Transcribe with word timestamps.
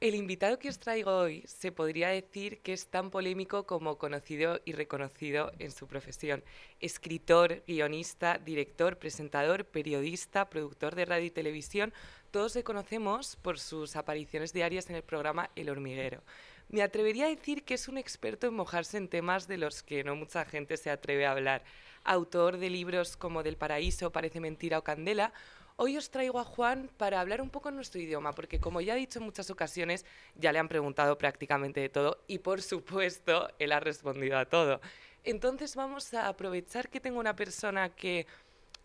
El 0.00 0.14
invitado 0.14 0.60
que 0.60 0.68
os 0.68 0.78
traigo 0.78 1.10
hoy 1.10 1.42
se 1.48 1.72
podría 1.72 2.10
decir 2.10 2.60
que 2.60 2.72
es 2.72 2.86
tan 2.86 3.10
polémico 3.10 3.66
como 3.66 3.98
conocido 3.98 4.60
y 4.64 4.70
reconocido 4.70 5.50
en 5.58 5.72
su 5.72 5.88
profesión. 5.88 6.44
Escritor, 6.78 7.64
guionista, 7.66 8.38
director, 8.38 8.96
presentador, 8.96 9.64
periodista, 9.64 10.48
productor 10.48 10.94
de 10.94 11.04
radio 11.04 11.26
y 11.26 11.32
televisión, 11.32 11.92
todos 12.30 12.54
le 12.54 12.62
conocemos 12.62 13.34
por 13.34 13.58
sus 13.58 13.96
apariciones 13.96 14.52
diarias 14.52 14.88
en 14.88 14.94
el 14.94 15.02
programa 15.02 15.50
El 15.56 15.68
Hormiguero. 15.68 16.22
Me 16.68 16.82
atrevería 16.82 17.24
a 17.26 17.30
decir 17.30 17.64
que 17.64 17.74
es 17.74 17.88
un 17.88 17.98
experto 17.98 18.46
en 18.46 18.54
mojarse 18.54 18.98
en 18.98 19.08
temas 19.08 19.48
de 19.48 19.58
los 19.58 19.82
que 19.82 20.04
no 20.04 20.14
mucha 20.14 20.44
gente 20.44 20.76
se 20.76 20.90
atreve 20.90 21.26
a 21.26 21.32
hablar. 21.32 21.64
Autor 22.04 22.58
de 22.58 22.70
libros 22.70 23.16
como 23.16 23.42
Del 23.42 23.56
Paraíso, 23.56 24.12
Parece 24.12 24.38
Mentira 24.38 24.78
o 24.78 24.84
Candela, 24.84 25.32
Hoy 25.80 25.96
os 25.96 26.10
traigo 26.10 26.40
a 26.40 26.44
Juan 26.44 26.90
para 26.96 27.20
hablar 27.20 27.40
un 27.40 27.50
poco 27.50 27.68
en 27.68 27.76
nuestro 27.76 28.00
idioma, 28.00 28.32
porque 28.32 28.58
como 28.58 28.80
ya 28.80 28.94
he 28.94 28.98
dicho 28.98 29.20
en 29.20 29.24
muchas 29.24 29.48
ocasiones, 29.48 30.04
ya 30.34 30.50
le 30.50 30.58
han 30.58 30.66
preguntado 30.66 31.16
prácticamente 31.16 31.78
de 31.78 31.88
todo 31.88 32.18
y 32.26 32.40
por 32.40 32.62
supuesto 32.62 33.48
él 33.60 33.70
ha 33.70 33.78
respondido 33.78 34.36
a 34.38 34.46
todo. 34.46 34.80
Entonces 35.22 35.76
vamos 35.76 36.12
a 36.14 36.26
aprovechar 36.26 36.88
que 36.88 36.98
tengo 36.98 37.20
una 37.20 37.36
persona 37.36 37.90
que 37.90 38.26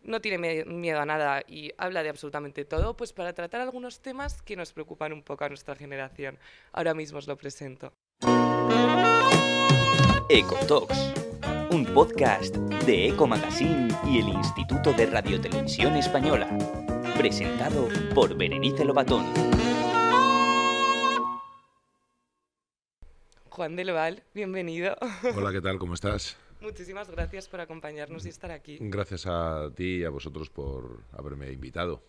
no 0.04 0.22
tiene 0.22 0.66
miedo 0.66 1.00
a 1.00 1.06
nada 1.08 1.42
y 1.48 1.72
habla 1.80 2.04
de 2.04 2.10
absolutamente 2.10 2.64
todo, 2.64 2.96
pues 2.96 3.12
para 3.12 3.34
tratar 3.34 3.62
algunos 3.62 4.00
temas 4.00 4.44
que 4.44 4.56
nos 4.56 4.72
preocupan 4.72 5.14
un 5.14 5.24
poco 5.24 5.46
a 5.46 5.50
nuestra 5.50 5.76
generación. 5.76 6.38
Ahora 6.74 6.94
mismo 6.94 7.18
os 7.18 7.26
lo 7.26 7.36
presento. 7.36 7.92
Ecotalks, 10.30 11.12
un 11.74 11.86
podcast 11.86 12.56
de 12.86 13.08
Eco 13.08 13.26
Magazine 13.26 13.88
y 14.06 14.20
el 14.20 14.28
Instituto 14.28 14.94
de 14.94 15.08
Radiotelevisión 15.08 15.96
Española 15.96 16.48
presentado 17.18 17.90
por 18.14 18.38
Berenice 18.38 18.86
Lobatón. 18.86 19.26
Juan 23.50 23.76
del 23.76 23.92
Val, 23.92 24.24
bienvenido. 24.36 24.96
Hola, 25.36 25.52
¿qué 25.52 25.62
tal? 25.62 25.80
¿Cómo 25.80 25.96
estás? 25.96 26.38
Muchísimas 26.62 27.10
gracias 27.10 27.48
por 27.48 27.60
acompañarnos 27.60 28.28
y 28.28 28.30
estar 28.30 28.52
aquí. 28.52 28.78
Gracias 28.80 29.26
a 29.26 29.72
ti 29.76 29.98
y 29.98 30.04
a 30.04 30.12
vosotros 30.12 30.52
por 30.52 31.02
haberme 31.12 31.52
invitado. 31.52 32.04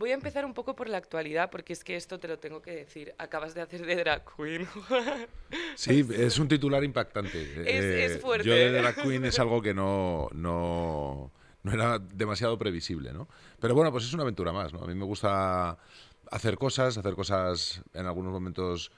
Voy 0.00 0.12
a 0.12 0.14
empezar 0.14 0.46
un 0.46 0.54
poco 0.54 0.74
por 0.74 0.88
la 0.88 0.96
actualidad, 0.96 1.50
porque 1.50 1.74
es 1.74 1.84
que 1.84 1.94
esto 1.94 2.18
te 2.18 2.26
lo 2.26 2.38
tengo 2.38 2.62
que 2.62 2.70
decir. 2.70 3.14
Acabas 3.18 3.52
de 3.52 3.60
hacer 3.60 3.84
de 3.84 3.96
drag 3.96 4.24
queen. 4.34 4.66
sí, 5.74 6.06
es 6.16 6.38
un 6.38 6.48
titular 6.48 6.82
impactante. 6.82 7.38
Es, 7.66 8.12
es 8.12 8.22
fuerte. 8.22 8.48
Yo 8.48 8.54
de 8.54 8.72
drag 8.72 8.94
queen 9.02 9.26
es 9.26 9.38
algo 9.38 9.60
que 9.60 9.74
no, 9.74 10.30
no, 10.32 11.30
no 11.62 11.72
era 11.72 11.98
demasiado 11.98 12.56
previsible, 12.56 13.12
¿no? 13.12 13.28
Pero 13.60 13.74
bueno, 13.74 13.92
pues 13.92 14.04
es 14.04 14.14
una 14.14 14.22
aventura 14.22 14.54
más, 14.54 14.72
¿no? 14.72 14.80
A 14.82 14.86
mí 14.86 14.94
me 14.94 15.04
gusta 15.04 15.76
hacer 16.30 16.56
cosas, 16.56 16.96
hacer 16.96 17.14
cosas 17.14 17.82
en 17.92 18.06
algunos 18.06 18.32
momentos 18.32 18.92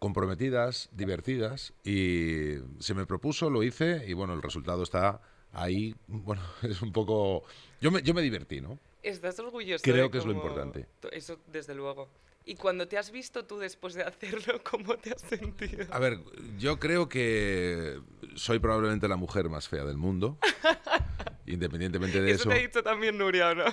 comprometidas, 0.00 0.88
divertidas, 0.90 1.72
y 1.84 2.54
se 2.80 2.94
me 2.94 3.06
propuso, 3.06 3.48
lo 3.48 3.62
hice, 3.62 4.02
y 4.08 4.12
bueno, 4.12 4.34
el 4.34 4.42
resultado 4.42 4.82
está 4.82 5.20
ahí, 5.52 5.94
bueno, 6.06 6.42
es 6.62 6.82
un 6.82 6.92
poco... 6.92 7.44
Yo 7.80 7.90
me, 7.90 8.02
yo 8.02 8.14
me 8.14 8.22
divertí, 8.22 8.60
¿no? 8.60 8.78
¿Estás 9.02 9.38
orgulloso? 9.38 9.82
Creo 9.82 10.10
que 10.10 10.18
es 10.18 10.26
lo 10.26 10.32
importante. 10.32 10.86
Eso, 11.12 11.38
desde 11.46 11.74
luego. 11.74 12.08
Y 12.44 12.54
cuando 12.54 12.88
te 12.88 12.96
has 12.96 13.10
visto 13.10 13.44
tú 13.44 13.58
después 13.58 13.92
de 13.92 14.02
hacerlo, 14.02 14.60
¿cómo 14.70 14.96
te 14.96 15.12
has 15.12 15.20
sentido? 15.20 15.86
A 15.90 15.98
ver, 15.98 16.18
yo 16.58 16.78
creo 16.78 17.08
que 17.08 18.00
soy 18.34 18.58
probablemente 18.58 19.06
la 19.06 19.16
mujer 19.16 19.50
más 19.50 19.68
fea 19.68 19.84
del 19.84 19.98
mundo. 19.98 20.38
Independientemente 21.46 22.22
de 22.22 22.30
eso. 22.30 22.42
Eso 22.42 22.50
te 22.50 22.54
ha 22.56 22.66
dicho 22.66 22.82
también 22.82 23.18
Nuria, 23.18 23.54
¿no? 23.54 23.64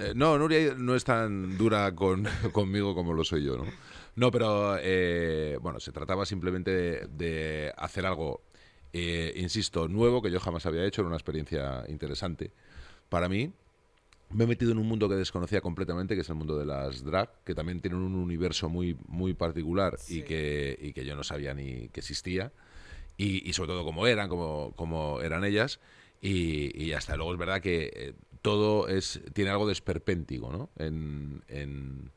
Eh, 0.00 0.12
no, 0.14 0.38
Nuria 0.38 0.74
no 0.76 0.94
es 0.94 1.04
tan 1.04 1.58
dura 1.58 1.94
con, 1.94 2.26
conmigo 2.52 2.94
como 2.94 3.12
lo 3.12 3.22
soy 3.22 3.44
yo, 3.44 3.58
¿no? 3.58 3.66
No, 4.16 4.30
pero 4.30 4.78
eh, 4.80 5.58
bueno, 5.60 5.78
se 5.78 5.92
trataba 5.92 6.24
simplemente 6.24 7.06
de, 7.06 7.72
hacer 7.76 8.06
algo, 8.06 8.44
eh, 8.98 9.34
insisto, 9.36 9.88
nuevo 9.88 10.22
que 10.22 10.30
yo 10.30 10.40
jamás 10.40 10.64
había 10.64 10.86
hecho, 10.86 11.02
era 11.02 11.08
una 11.08 11.18
experiencia 11.18 11.84
interesante 11.88 12.50
para 13.10 13.28
mí. 13.28 13.52
Me 14.30 14.44
he 14.44 14.46
metido 14.46 14.72
en 14.72 14.78
un 14.78 14.88
mundo 14.88 15.06
que 15.06 15.16
desconocía 15.16 15.60
completamente, 15.60 16.14
que 16.14 16.22
es 16.22 16.28
el 16.30 16.34
mundo 16.34 16.58
de 16.58 16.64
las 16.64 17.04
drag, 17.04 17.30
que 17.44 17.54
también 17.54 17.80
tienen 17.80 18.00
un 18.00 18.14
universo 18.14 18.70
muy, 18.70 18.96
muy 19.06 19.34
particular 19.34 19.98
y, 20.08 20.22
que, 20.22 20.78
y 20.80 20.94
que 20.94 21.04
yo 21.04 21.14
no 21.14 21.24
sabía 21.24 21.52
ni 21.52 21.88
que 21.90 22.00
existía. 22.00 22.52
Y, 23.18 23.46
y 23.48 23.52
sobre 23.52 23.68
todo 23.68 23.84
cómo 23.84 24.06
eran, 24.06 24.30
cómo, 24.30 24.72
cómo 24.76 25.20
eran 25.20 25.44
ellas. 25.44 25.78
Y, 26.22 26.92
hasta 26.92 27.16
luego 27.16 27.34
es 27.34 27.38
verdad 27.38 27.60
que 27.60 27.92
eh, 27.94 28.14
todo 28.40 28.88
es 28.88 29.20
tiene 29.34 29.50
algo 29.50 29.66
de 29.66 29.74
esperpéntico, 29.74 30.50
¿no? 30.50 30.70
En, 30.76 31.42
en, 31.48 32.10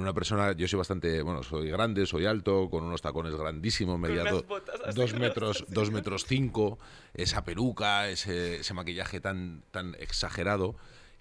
una 0.00 0.14
persona, 0.14 0.52
yo 0.52 0.66
soy 0.66 0.78
bastante, 0.78 1.20
bueno, 1.22 1.42
soy 1.42 1.70
grande, 1.70 2.06
soy 2.06 2.26
alto, 2.26 2.70
con 2.70 2.84
unos 2.84 3.02
tacones 3.02 3.34
grandísimos, 3.34 3.98
media 3.98 4.24
dos 4.94 5.14
metros, 5.14 5.64
dos 5.68 5.90
metros 5.90 6.24
cinco, 6.26 6.78
esa 7.14 7.44
peluca, 7.44 8.08
ese, 8.08 8.60
ese 8.60 8.74
maquillaje 8.74 9.20
tan, 9.20 9.62
tan 9.70 9.94
exagerado. 9.98 10.76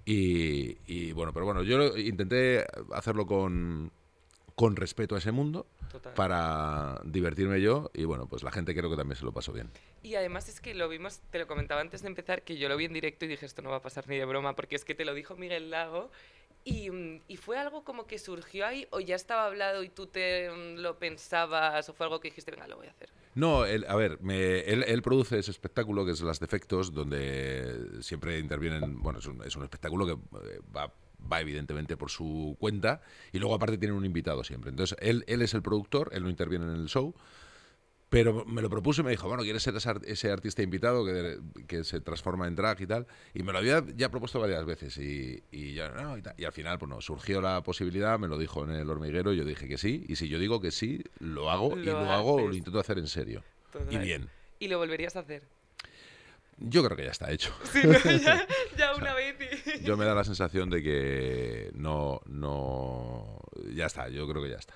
Y, 0.05 0.77
y, 0.87 1.11
bueno, 1.11 1.33
pero 1.33 1.45
bueno, 1.45 1.63
yo 1.63 1.97
intenté 1.97 2.65
hacerlo 2.93 3.27
con, 3.27 3.91
con 4.55 4.75
respeto 4.75 5.15
a 5.15 5.17
ese 5.17 5.31
mundo 5.31 5.67
para 6.15 7.01
divertirme 7.03 7.61
yo 7.61 7.91
y 7.93 8.05
bueno, 8.05 8.27
pues 8.27 8.43
la 8.43 8.51
gente 8.51 8.73
creo 8.73 8.89
que 8.89 8.95
también 8.95 9.17
se 9.17 9.25
lo 9.25 9.31
pasó 9.31 9.51
bien. 9.51 9.69
Y 10.03 10.15
además 10.15 10.47
es 10.49 10.61
que 10.61 10.73
lo 10.73 10.87
vimos, 10.87 11.19
te 11.29 11.39
lo 11.39 11.47
comentaba 11.47 11.81
antes 11.81 12.01
de 12.01 12.07
empezar, 12.07 12.43
que 12.43 12.57
yo 12.57 12.69
lo 12.69 12.77
vi 12.77 12.85
en 12.85 12.93
directo 12.93 13.25
y 13.25 13.27
dije 13.27 13.45
esto 13.45 13.61
no 13.61 13.69
va 13.69 13.77
a 13.77 13.81
pasar 13.81 14.07
ni 14.07 14.17
de 14.17 14.25
broma, 14.25 14.55
porque 14.55 14.75
es 14.75 14.85
que 14.85 14.95
te 14.95 15.05
lo 15.05 15.13
dijo 15.13 15.35
Miguel 15.35 15.69
Lago 15.69 16.11
y, 16.63 16.89
y, 17.27 17.38
fue 17.38 17.57
algo 17.57 17.83
como 17.83 18.05
que 18.05 18.19
surgió 18.19 18.66
ahí 18.66 18.88
o 18.91 18.99
ya 18.99 19.16
estaba 19.16 19.45
hablado 19.45 19.83
y 19.83 19.89
tú 19.89 20.07
te 20.07 20.49
mm, 20.49 20.79
lo 20.79 20.99
pensabas 20.99 21.89
o 21.89 21.94
fue 21.94 22.05
algo 22.05 22.19
que 22.19 22.29
dijiste, 22.29 22.51
venga, 22.51 22.67
lo 22.67 22.77
voy 22.77 22.88
a 22.88 22.91
hacer. 22.91 23.09
No, 23.33 23.61
a 23.61 23.95
ver, 23.95 24.19
él, 24.29 25.01
produce 25.01 25.39
ese 25.39 25.51
espectáculo 25.51 26.05
que 26.05 26.11
es 26.11 26.22
Las 26.22 26.39
Defectos, 26.39 26.94
donde 26.94 28.01
siempre 28.01 28.38
intervienen, 28.39 29.01
bueno, 29.01 29.19
es 29.19 29.25
un, 29.25 29.41
es 29.44 29.55
un 29.55 29.63
espectáculo 29.63 30.05
que 30.05 30.13
eh, 30.13 30.59
va 30.75 30.91
evidentemente 31.39 31.97
por 31.97 32.09
su 32.09 32.57
cuenta 32.59 33.01
y 33.31 33.39
luego 33.39 33.55
aparte 33.55 33.78
tiene 33.78 33.93
un 33.93 34.05
invitado 34.05 34.43
siempre. 34.43 34.69
Entonces 34.69 34.97
él, 35.01 35.23
él 35.28 35.41
es 35.41 35.53
el 35.53 35.61
productor, 35.61 36.09
él 36.13 36.23
no 36.23 36.29
interviene 36.29 36.66
en 36.66 36.72
el 36.72 36.88
show, 36.88 37.13
pero 38.11 38.44
me 38.44 38.61
lo 38.61 38.69
propuso 38.69 38.99
y 38.99 39.05
me 39.05 39.11
dijo, 39.11 39.29
bueno, 39.29 39.41
¿quieres 39.41 39.63
ser 39.63 39.73
ese 40.03 40.29
artista 40.29 40.61
invitado 40.61 41.05
que, 41.05 41.39
que, 41.66 41.85
se 41.85 42.01
transforma 42.01 42.45
en 42.45 42.57
drag 42.57 42.81
y 42.81 42.85
tal? 42.85 43.07
Y 43.33 43.41
me 43.41 43.53
lo 43.53 43.59
había 43.59 43.81
ya 43.95 44.09
propuesto 44.09 44.38
varias 44.38 44.66
veces 44.66 44.97
y, 44.97 45.41
y 45.49 45.75
ya 45.75 45.88
no, 45.91 46.17
y, 46.17 46.44
al 46.44 46.51
final, 46.51 46.77
pues 46.77 47.05
surgió 47.05 47.39
la 47.39 47.63
posibilidad, 47.63 48.19
me 48.19 48.27
lo 48.27 48.38
dijo 48.38 48.66
en 48.66 48.72
el 48.72 48.89
hormiguero, 48.89 49.31
y 49.31 49.38
yo 49.38 49.45
dije 49.45 49.66
que 49.69 49.77
sí, 49.77 50.05
y 50.09 50.17
si 50.17 50.27
yo 50.27 50.39
digo 50.39 50.59
que 50.59 50.72
sí, 50.72 51.01
lo 51.19 51.49
hago 51.49 51.77
y 51.77 51.85
lo 51.85 51.99
hago, 51.99 52.49
lo 52.49 52.53
intento 52.53 52.81
hacer 52.81 52.97
en 52.97 53.07
serio. 53.07 53.45
Y 53.89 53.97
bien. 53.97 54.29
¿Y 54.59 54.67
lo 54.67 54.78
volverías 54.78 55.16
a 55.16 55.19
hacer? 55.19 55.43
Yo 56.57 56.83
creo 56.83 56.97
que 56.97 57.05
ya 57.05 57.11
está 57.11 57.31
hecho. 57.31 57.55
Sí, 57.63 57.81
ya, 58.78 58.93
una 58.93 59.13
vez. 59.13 59.38
Yo 59.83 59.95
me 59.95 60.03
da 60.03 60.13
la 60.13 60.25
sensación 60.25 60.69
de 60.69 60.83
que 60.83 61.72
no, 61.75 62.19
no, 62.25 63.39
ya 63.73 63.85
está. 63.85 64.09
Yo 64.09 64.28
creo 64.28 64.43
que 64.43 64.49
ya 64.49 64.57
está. 64.57 64.73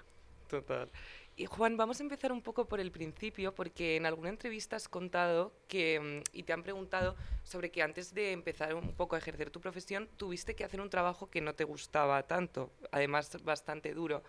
Total. 0.49 0.89
Y 1.37 1.47
Juan, 1.47 1.75
vamos 1.75 1.99
a 1.99 2.03
empezar 2.03 2.31
un 2.31 2.41
poco 2.41 2.65
por 2.65 2.79
el 2.79 2.91
principio, 2.91 3.53
porque 3.53 3.97
en 3.97 4.05
alguna 4.05 4.29
entrevista 4.29 4.77
has 4.77 4.87
contado 4.87 5.51
que, 5.67 5.99
mm, 5.99 6.37
y 6.37 6.43
te 6.43 6.53
han 6.53 6.63
preguntado 6.63 7.17
sobre 7.43 7.71
que 7.71 7.83
antes 7.83 8.13
de 8.13 8.31
empezar 8.31 8.73
un 8.73 8.93
poco 8.93 9.15
a 9.15 9.19
ejercer 9.19 9.49
tu 9.49 9.59
profesión, 9.59 10.07
tuviste 10.15 10.55
que 10.55 10.63
hacer 10.63 10.79
un 10.79 10.89
trabajo 10.89 11.29
que 11.29 11.41
no 11.41 11.53
te 11.53 11.65
gustaba 11.65 12.23
tanto, 12.23 12.71
además 12.89 13.43
bastante 13.43 13.93
duro. 13.93 14.23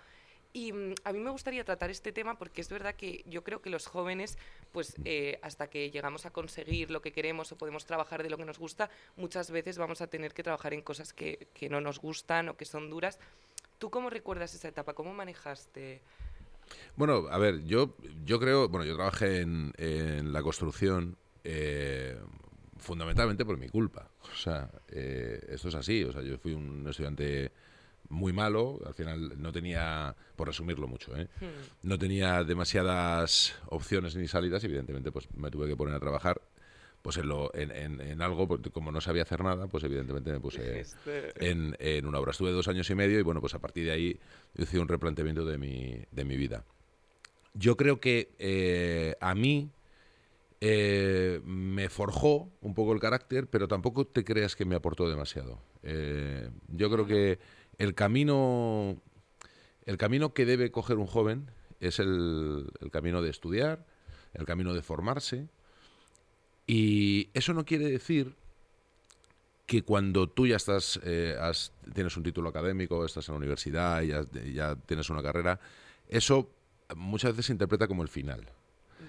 Y 0.53 0.73
mm, 0.73 0.95
a 1.05 1.13
mí 1.13 1.21
me 1.21 1.31
gustaría 1.31 1.65
tratar 1.65 1.91
este 1.91 2.11
tema 2.11 2.37
porque 2.39 2.61
es 2.61 2.71
verdad 2.71 2.97
que 2.97 3.23
yo 3.27 3.45
creo 3.45 3.63
que 3.63 3.71
los 3.71 3.87
jóvenes, 3.87 4.37
pues 4.73 4.97
eh, 5.05 5.39
hasta 5.43 5.69
que 5.71 5.93
llegamos 5.93 6.27
a 6.27 6.33
conseguir 6.33 6.91
lo 6.91 7.03
que 7.03 7.13
queremos 7.13 7.53
o 7.53 7.57
podemos 7.59 7.87
trabajar 7.87 8.25
de 8.25 8.31
lo 8.31 8.37
que 8.37 8.45
nos 8.45 8.59
gusta, 8.59 8.91
muchas 9.15 9.53
veces 9.53 9.79
vamos 9.79 10.01
a 10.01 10.09
tener 10.09 10.35
que 10.35 10.43
trabajar 10.43 10.75
en 10.75 10.83
cosas 10.83 11.13
que, 11.13 11.47
que 11.55 11.69
no 11.69 11.81
nos 11.81 12.01
gustan 12.01 12.49
o 12.49 12.57
que 12.57 12.65
son 12.65 12.91
duras. 12.91 13.21
¿Tú 13.79 13.91
cómo 13.91 14.11
recuerdas 14.11 14.55
esa 14.55 14.67
etapa? 14.69 14.95
¿Cómo 14.95 15.15
manejaste? 15.15 16.01
Bueno, 16.97 17.27
a 17.31 17.39
ver, 17.39 17.65
yo, 17.65 17.97
yo 18.25 18.41
creo, 18.41 18.69
bueno, 18.69 18.85
yo 18.87 18.95
trabajé 18.95 19.41
en, 19.41 19.73
en 19.77 20.33
la 20.33 20.43
construcción 20.43 21.17
eh, 21.49 22.19
fundamentalmente 22.79 23.45
por 23.45 23.57
mi 23.57 23.69
culpa. 23.69 24.09
O 24.33 24.37
sea, 24.37 24.69
eh, 24.89 25.41
esto 25.49 25.69
es 25.69 25.75
así. 25.77 26.03
O 26.05 26.13
sea, 26.13 26.23
yo 26.23 26.39
fui 26.39 26.53
un 26.53 26.87
estudiante 26.89 27.53
muy 28.09 28.33
malo. 28.33 28.81
Al 28.85 28.95
final 28.95 29.41
no 29.41 29.53
tenía, 29.53 30.15
por 30.35 30.49
resumirlo 30.49 30.89
mucho, 30.89 31.17
¿eh? 31.17 31.29
hmm. 31.41 31.89
no 31.89 31.99
tenía 31.99 32.43
demasiadas 32.45 33.55
opciones 33.67 34.17
ni 34.17 34.27
salidas. 34.27 34.65
Evidentemente, 34.65 35.13
pues 35.13 35.29
me 35.35 35.51
tuve 35.51 35.69
que 35.69 35.77
poner 35.77 35.95
a 35.95 36.01
trabajar. 36.01 36.41
Pues 37.07 37.19
en, 37.19 37.29
lo, 37.29 37.55
en, 37.55 37.71
en, 38.01 38.21
algo, 38.21 38.49
pues, 38.49 38.61
como 38.73 38.91
no 38.91 39.01
sabía 39.01 39.23
hacer 39.23 39.41
nada, 39.45 39.69
pues 39.69 39.85
evidentemente 39.85 40.33
me 40.33 40.41
puse 40.41 40.85
en, 41.37 41.77
en 41.79 42.05
una 42.05 42.19
obra. 42.19 42.33
Estuve 42.33 42.51
dos 42.51 42.67
años 42.67 42.91
y 42.91 42.97
medio 42.97 43.21
y 43.21 43.23
bueno, 43.23 43.41
pues 43.41 43.55
a 43.55 43.61
partir 43.61 43.85
de 43.85 43.93
ahí 43.93 44.19
hice 44.57 44.81
un 44.81 44.89
replanteamiento 44.89 45.45
de 45.45 45.57
mi, 45.57 46.03
de 46.11 46.25
mi 46.25 46.37
vida. 46.37 46.65
Yo 47.55 47.77
creo 47.77 48.01
que 48.01 48.35
eh, 48.41 49.15
a 49.21 49.37
mí 49.37 49.71
eh, 50.61 51.41
me 51.45 51.89
forjó 51.91 52.51
un 52.61 52.75
poco 52.75 52.93
el 52.93 52.99
carácter, 52.99 53.47
pero 53.47 53.69
tampoco 53.69 54.09
te 54.09 54.25
creas 54.25 54.57
que 54.57 54.65
me 54.65 54.75
aportó 54.75 55.09
demasiado. 55.09 55.61
yo 55.85 56.91
creo 56.91 57.07
que 57.07 57.39
el 57.79 57.95
camino 57.95 59.01
El 59.85 59.97
camino 59.97 60.35
que 60.35 60.45
debe 60.45 60.73
coger 60.73 60.97
un 60.97 61.07
joven 61.07 61.53
es 61.79 62.01
el, 62.01 62.67
el 62.81 62.91
camino 62.91 63.23
de 63.23 63.31
estudiar, 63.31 63.87
el 64.35 64.45
camino 64.45 64.75
de 64.75 64.83
formarse, 64.83 65.47
y 66.67 67.29
eso 67.35 67.53
no 67.55 67.65
quiere 67.65 67.87
decir 67.91 68.35
que 69.67 69.83
cuando 69.83 70.29
tú 70.29 70.47
ya 70.47 70.57
estás, 70.57 71.01
eh, 71.05 71.37
has- 71.41 71.73
tienes 71.93 72.17
un 72.17 72.23
título 72.23 72.49
académico, 72.49 73.05
estás 73.05 73.29
en 73.29 73.35
la 73.35 73.39
universidad 73.39 74.03
y 74.03 74.09
ya, 74.09 74.25
ya 74.53 74.77
tienes 74.77 75.11
una 75.11 75.23
carrera, 75.23 75.59
eso 76.09 76.49
muchas 76.95 77.33
veces 77.33 77.47
se 77.47 77.53
interpreta 77.53 77.89
como 77.89 78.03
el 78.03 78.09
final 78.09 78.47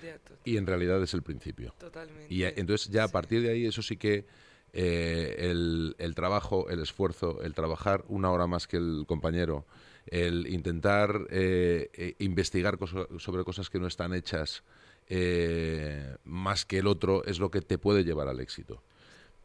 Ya, 0.04 0.18
y 0.45 0.57
en 0.57 0.65
realidad 0.65 1.01
es 1.04 1.13
el 1.13 1.21
principio. 1.21 1.74
totalmente. 1.77 2.33
Y 2.33 2.44
entonces 2.44 2.89
ya 2.89 3.04
a 3.04 3.07
partir 3.07 3.42
de 3.44 3.51
ahí 3.51 3.65
eso 3.68 3.81
sí 3.83 3.98
que 3.98 4.25
eh, 4.74 5.36
el, 5.39 5.95
el 6.00 6.15
trabajo, 6.15 6.69
el 6.69 6.80
esfuerzo, 6.81 7.42
el 7.44 7.54
trabajar 7.54 8.04
una 8.07 8.31
hora 8.31 8.48
más 8.48 8.68
que 8.68 8.77
el 8.77 9.06
compañero, 9.07 9.65
el 10.07 10.48
intentar 10.48 11.27
eh, 11.30 11.89
eh, 11.94 12.15
investigar 12.19 12.77
sobre 13.19 13.44
cosas 13.44 13.69
que 13.69 13.80
no 13.80 13.88
están 13.88 14.13
hechas 14.13 14.63
eh, 15.09 16.15
más 16.25 16.65
que 16.65 16.80
el 16.80 16.88
otro 16.88 17.24
es 17.25 17.39
lo 17.39 17.50
que 17.51 17.62
te 17.62 17.77
puede 17.77 18.04
llevar 18.04 18.27
al 18.27 18.39
éxito. 18.39 18.81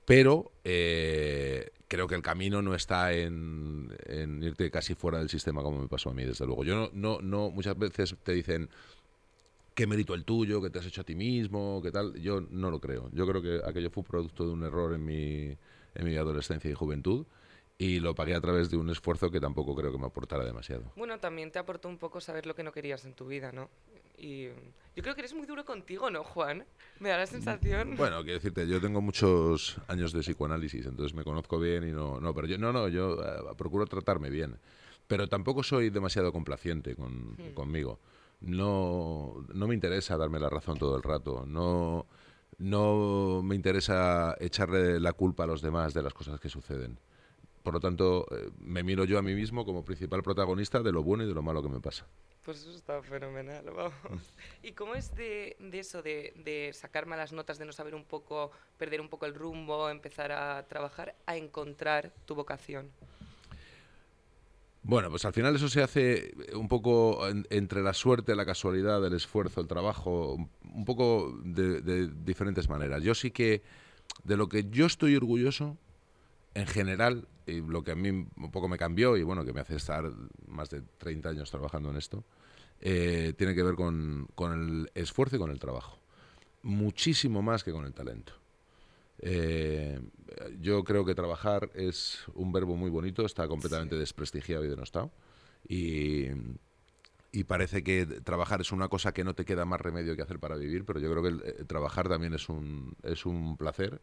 Pero 0.05 0.51
eh, 0.65 1.71
creo 1.87 2.09
que 2.09 2.15
el 2.15 2.23
camino 2.23 2.61
no 2.61 2.75
está 2.75 3.13
en, 3.13 3.91
irte 4.43 4.71
casi 4.71 4.95
fuera 4.95 5.19
del 5.19 5.29
sistema 5.29 5.63
como 5.63 5.81
me 5.81 5.89
pasó 5.89 6.11
a 6.11 6.15
mí, 6.15 6.25
desde 6.25 6.47
luego. 6.47 6.65
Yo 6.65 6.75
no, 6.75 6.91
no, 6.93 7.21
no 7.21 7.51
muchas 7.51 7.79
veces 7.79 8.17
te 8.23 8.33
dicen 8.33 8.69
qué 9.75 9.87
mérito 9.87 10.15
el 10.15 10.25
tuyo, 10.25 10.61
que 10.61 10.71
te 10.71 10.81
has 10.81 10.87
hecho 10.87 11.03
a 11.03 11.05
ti 11.05 11.15
mismo, 11.15 11.81
qué 11.83 11.93
tal. 11.93 12.15
Yo 12.21 12.41
no 12.41 12.71
lo 12.71 12.81
creo. 12.81 13.11
Yo 13.13 13.27
creo 13.27 13.43
que 13.43 13.61
aquello 13.65 13.91
fue 13.91 14.03
producto 14.03 14.45
de 14.45 14.53
un 14.53 14.65
error 14.65 14.93
en 14.95 15.05
mi, 15.05 15.57
en 15.95 16.05
mi 16.05 16.17
adolescencia 16.17 16.71
y 16.71 16.75
juventud 16.75 17.25
y 17.79 18.01
lo 18.01 18.15
pagué 18.15 18.35
a 18.35 18.41
través 18.41 18.71
de 18.71 18.77
un 18.77 18.91
esfuerzo 18.91 19.31
que 19.31 19.41
tampoco 19.41 19.75
creo 19.75 19.91
que 19.91 19.99
me 19.99 20.07
aportara 20.07 20.45
demasiado. 20.45 20.85
Bueno, 20.97 21.19
también 21.19 21.51
te 21.51 21.59
aportó 21.59 21.89
un 21.89 21.99
poco 21.99 22.21
saber 22.21 22.47
lo 22.47 22.55
que 22.55 22.63
no 22.63 22.71
querías 22.71 23.05
en 23.05 23.15
tu 23.15 23.27
vida, 23.27 23.51
¿no? 23.51 23.69
Y 24.23 24.47
mm, 24.47 24.73
yo 24.97 25.03
creo 25.03 25.15
que 25.15 25.21
eres 25.21 25.35
muy 25.35 25.47
duro 25.47 25.65
contigo, 25.65 26.09
¿no, 26.09 26.23
Juan? 26.23 26.65
Me 27.01 27.09
da 27.09 27.19
la 27.19 27.27
sensación. 27.27 27.97
Bueno, 27.97 28.23
quiero 28.23 28.39
decirte, 28.39 28.67
yo 28.69 28.81
tengo 28.81 29.01
muchos 29.01 29.79
años 29.89 30.13
de 30.13 30.21
psicoanálisis, 30.21 30.87
entonces 30.87 31.15
me 31.15 31.25
conozco 31.25 31.59
bien 31.59 31.89
y 31.89 31.91
no, 31.91 32.21
no, 32.21 32.33
pero 32.33 32.47
yo 32.47 32.57
no, 32.57 32.73
no, 32.73 32.89
yo 32.89 33.21
eh, 33.21 33.55
procuro 33.59 33.85
tratarme 33.87 34.31
bien, 34.31 34.57
pero 35.09 35.29
tampoco 35.29 35.65
soy 35.65 35.91
demasiado 35.91 36.33
complaciente 36.33 36.95
con, 36.95 37.37
conmigo. 37.53 37.99
No, 38.41 39.45
no 39.53 39.67
me 39.67 39.75
interesa 39.75 40.17
darme 40.17 40.39
la 40.39 40.49
razón 40.49 40.79
todo 40.79 40.97
el 40.97 41.03
rato. 41.03 41.45
No, 41.47 42.07
no 42.59 43.41
me 43.43 43.57
interesa 43.57 44.37
echarle 44.41 45.01
la 45.01 45.13
culpa 45.13 45.45
a 45.45 45.47
los 45.47 45.63
demás 45.63 45.95
de 45.95 46.03
las 46.03 46.15
cosas 46.15 46.41
que 46.41 46.49
suceden. 46.49 46.99
Por 47.63 47.75
lo 47.75 47.81
tanto, 47.81 48.27
eh, 48.31 48.51
me 48.59 48.83
miro 48.83 49.05
yo 49.05 49.19
a 49.19 49.23
mí 49.23 49.35
mismo 49.35 49.65
como 49.65 49.85
principal 49.85 50.23
protagonista 50.23 50.81
de 50.83 50.91
lo 50.93 51.03
bueno 51.03 51.23
y 51.25 51.29
de 51.29 51.35
lo 51.35 51.43
malo 51.43 51.63
que 51.63 51.69
me 51.69 51.81
pasa. 51.81 52.07
Pues 52.45 52.59
eso 52.63 52.73
está 52.75 53.01
fenomenal, 53.03 53.65
vamos. 53.67 53.93
¿Y 54.65 54.73
cómo 54.73 54.97
es 54.97 55.15
de, 55.15 55.57
de 55.61 55.79
eso, 55.79 56.03
de, 56.03 56.33
de 56.45 56.73
sacar 56.73 57.07
malas 57.07 57.33
notas, 57.33 57.59
de 57.59 57.65
no 57.67 57.73
saber 57.73 57.95
un 57.95 58.05
poco, 58.05 58.51
perder 58.79 59.01
un 59.01 59.09
poco 59.09 59.27
el 59.27 59.35
rumbo, 59.35 59.89
empezar 59.89 60.33
a 60.33 60.67
trabajar, 60.67 61.15
a 61.27 61.37
encontrar 61.37 62.13
tu 62.27 62.35
vocación? 62.35 62.91
Bueno, 64.85 65.11
pues 65.11 65.25
al 65.25 65.33
final 65.33 65.55
eso 65.55 65.69
se 65.69 65.81
hace 65.85 66.35
un 66.55 66.67
poco 66.67 67.29
en- 67.29 67.47
entre 67.51 67.83
la 67.83 67.95
suerte, 67.95 68.35
la 68.35 68.45
casualidad, 68.45 69.05
el 69.07 69.15
esfuerzo, 69.15 69.61
el 69.61 69.69
trabajo, 69.69 70.35
un- 70.35 70.51
un 70.75 70.85
poco 70.85 71.39
de, 71.45 71.81
de 71.81 72.09
diferentes 72.09 72.69
maneras. 72.69 73.05
Yo 73.05 73.15
sí 73.15 73.31
que, 73.31 73.63
de 74.25 74.37
lo 74.37 74.49
que 74.49 74.69
yo 74.69 74.87
estoy 74.87 75.15
orgulloso, 75.15 75.77
en 76.55 76.67
general, 76.67 77.29
y 77.47 77.61
lo 77.61 77.83
que 77.83 77.93
a 77.93 77.95
mí 77.95 78.11
un 78.11 78.51
poco 78.51 78.69
me 78.69 78.79
cambió 78.79 79.17
y 79.17 79.23
bueno, 79.23 79.45
que 79.45 79.53
me 79.53 79.61
hace 79.61 79.77
estar 79.77 80.11
más 80.47 80.71
de 80.71 80.83
30 80.99 81.31
años 81.31 81.51
trabajando 81.51 81.91
en 81.91 81.97
esto, 81.97 82.25
eh, 82.81 83.33
tiene 83.37 83.55
que 83.55 83.63
ver 83.63 83.75
con, 83.75 84.29
con 84.35 84.53
el 84.53 84.91
esfuerzo 84.95 85.37
y 85.37 85.39
con 85.39 85.51
el 85.51 85.59
trabajo. 85.59 85.99
Muchísimo 86.63 87.43
más 87.43 87.65
que 87.65 87.73
con 87.73 87.85
el 87.85 87.93
talento. 87.93 88.35
Eh, 89.19 90.01
yo 90.61 90.83
creo 90.85 91.05
que 91.05 91.15
trabajar 91.15 91.71
es 91.75 92.25
un 92.35 92.53
verbo 92.53 92.77
muy 92.77 92.91
bonito, 92.91 93.25
está 93.25 93.47
completamente 93.47 93.97
desprestigiado 93.97 94.65
y 94.65 94.69
denostado. 94.69 95.11
Y, 95.69 96.27
y 97.31 97.45
parece 97.45 97.83
que 97.83 98.05
trabajar 98.05 98.61
es 98.61 98.73
una 98.73 98.89
cosa 98.89 99.13
que 99.13 99.25
no 99.25 99.35
te 99.35 99.45
queda 99.45 99.65
más 99.65 99.81
remedio 99.81 100.17
que 100.17 100.23
hacer 100.23 100.39
para 100.39 100.57
vivir, 100.57 100.85
pero 100.85 101.01
yo 101.01 101.11
creo 101.11 101.23
que 101.23 101.29
el, 101.29 101.43
eh, 101.45 101.65
trabajar 101.67 102.09
también 102.09 102.35
es 102.35 102.49
un, 102.49 102.97
es 103.03 103.25
un 103.25 103.57
placer 103.57 104.01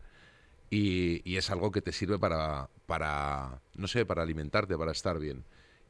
y, 0.69 1.21
y 1.30 1.38
es 1.38 1.50
algo 1.50 1.71
que 1.71 1.81
te 1.81 1.92
sirve 1.92 2.19
para, 2.19 2.69
para, 2.86 3.62
no 3.75 3.88
sé, 3.88 4.06
para 4.06 4.24
alimentarte, 4.24 4.77
para 4.77 4.92
estar 4.92 5.19
bien. 5.19 5.44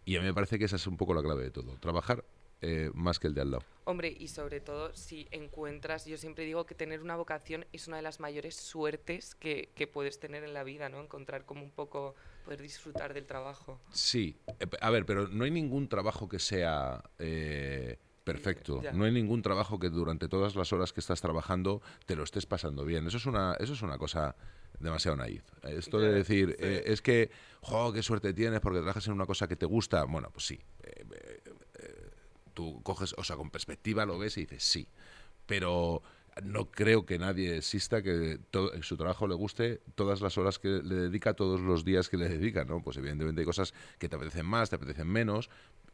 Y 0.05 0.15
a 0.15 0.21
mí 0.21 0.25
me 0.25 0.33
parece 0.33 0.57
que 0.57 0.65
esa 0.65 0.77
es 0.77 0.87
un 0.87 0.97
poco 0.97 1.13
la 1.13 1.21
clave 1.21 1.43
de 1.43 1.51
todo. 1.51 1.77
Trabajar 1.79 2.23
eh, 2.61 2.91
más 2.93 3.19
que 3.19 3.27
el 3.27 3.33
de 3.33 3.41
al 3.41 3.51
lado. 3.51 3.63
Hombre, 3.85 4.15
y 4.17 4.27
sobre 4.27 4.59
todo 4.59 4.93
si 4.93 5.27
encuentras, 5.31 6.05
yo 6.05 6.17
siempre 6.17 6.43
digo 6.45 6.65
que 6.65 6.75
tener 6.75 7.01
una 7.01 7.15
vocación 7.15 7.65
es 7.71 7.87
una 7.87 7.97
de 7.97 8.03
las 8.03 8.19
mayores 8.19 8.55
suertes 8.55 9.33
que, 9.35 9.69
que 9.75 9.87
puedes 9.87 10.19
tener 10.19 10.43
en 10.43 10.53
la 10.53 10.63
vida, 10.63 10.89
¿no? 10.89 10.99
Encontrar 10.99 11.45
como 11.45 11.63
un 11.63 11.71
poco, 11.71 12.15
poder 12.43 12.61
disfrutar 12.61 13.13
del 13.13 13.25
trabajo. 13.25 13.79
Sí, 13.91 14.35
eh, 14.59 14.67
a 14.81 14.89
ver, 14.89 15.05
pero 15.05 15.27
no 15.27 15.45
hay 15.45 15.51
ningún 15.51 15.87
trabajo 15.87 16.27
que 16.27 16.39
sea 16.39 17.01
eh, 17.17 17.97
perfecto. 18.25 18.81
Ya. 18.81 18.91
No 18.91 19.05
hay 19.05 19.11
ningún 19.11 19.41
trabajo 19.41 19.79
que 19.79 19.89
durante 19.89 20.27
todas 20.27 20.55
las 20.55 20.73
horas 20.73 20.91
que 20.91 20.99
estás 20.99 21.21
trabajando 21.21 21.81
te 22.05 22.15
lo 22.15 22.23
estés 22.23 22.45
pasando 22.45 22.83
bien. 22.83 23.07
Eso 23.07 23.17
es 23.17 23.25
una, 23.25 23.55
eso 23.59 23.73
es 23.73 23.81
una 23.81 23.97
cosa 23.97 24.35
demasiado 24.79 25.17
naif. 25.17 25.43
Esto 25.63 25.99
de 25.99 26.11
decir, 26.11 26.55
sí. 26.59 26.65
eh, 26.65 26.83
es 26.85 27.01
que, 27.01 27.29
jo, 27.61 27.91
qué 27.93 28.01
suerte 28.03 28.33
tienes 28.33 28.59
porque 28.59 28.79
trabajas 28.79 29.07
en 29.07 29.13
una 29.13 29.25
cosa 29.25 29.47
que 29.47 29.55
te 29.55 29.65
gusta. 29.65 30.03
Bueno, 30.05 30.29
pues 30.31 30.45
sí. 30.45 30.59
eh, 30.83 31.05
eh, 31.79 32.09
tú 32.53 32.81
coges, 32.83 33.13
o 33.17 33.23
sea, 33.23 33.35
con 33.35 33.49
perspectiva 33.51 34.05
lo 34.05 34.17
ves 34.17 34.37
y 34.37 34.41
dices 34.41 34.63
sí. 34.63 34.87
Pero 35.45 36.01
no 36.43 36.69
creo 36.71 37.05
que 37.05 37.17
nadie 37.19 37.57
exista 37.57 38.01
que 38.01 38.39
to- 38.51 38.71
su 38.83 38.95
trabajo 38.97 39.27
le 39.27 39.35
guste 39.35 39.81
todas 39.95 40.21
las 40.21 40.37
horas 40.37 40.59
que 40.59 40.67
le 40.69 40.95
dedica, 40.95 41.33
todos 41.33 41.59
los 41.59 41.83
días 41.83 42.07
que 42.07 42.17
le 42.17 42.29
dedica, 42.29 42.63
¿no? 42.65 42.81
Pues 42.81 42.97
evidentemente 42.97 43.41
hay 43.41 43.45
cosas 43.45 43.73
que 43.97 44.07
te 44.07 44.15
apetecen 44.15 44.45
más, 44.45 44.69
te 44.69 44.75
apetecen 44.77 45.07
menos, 45.07 45.49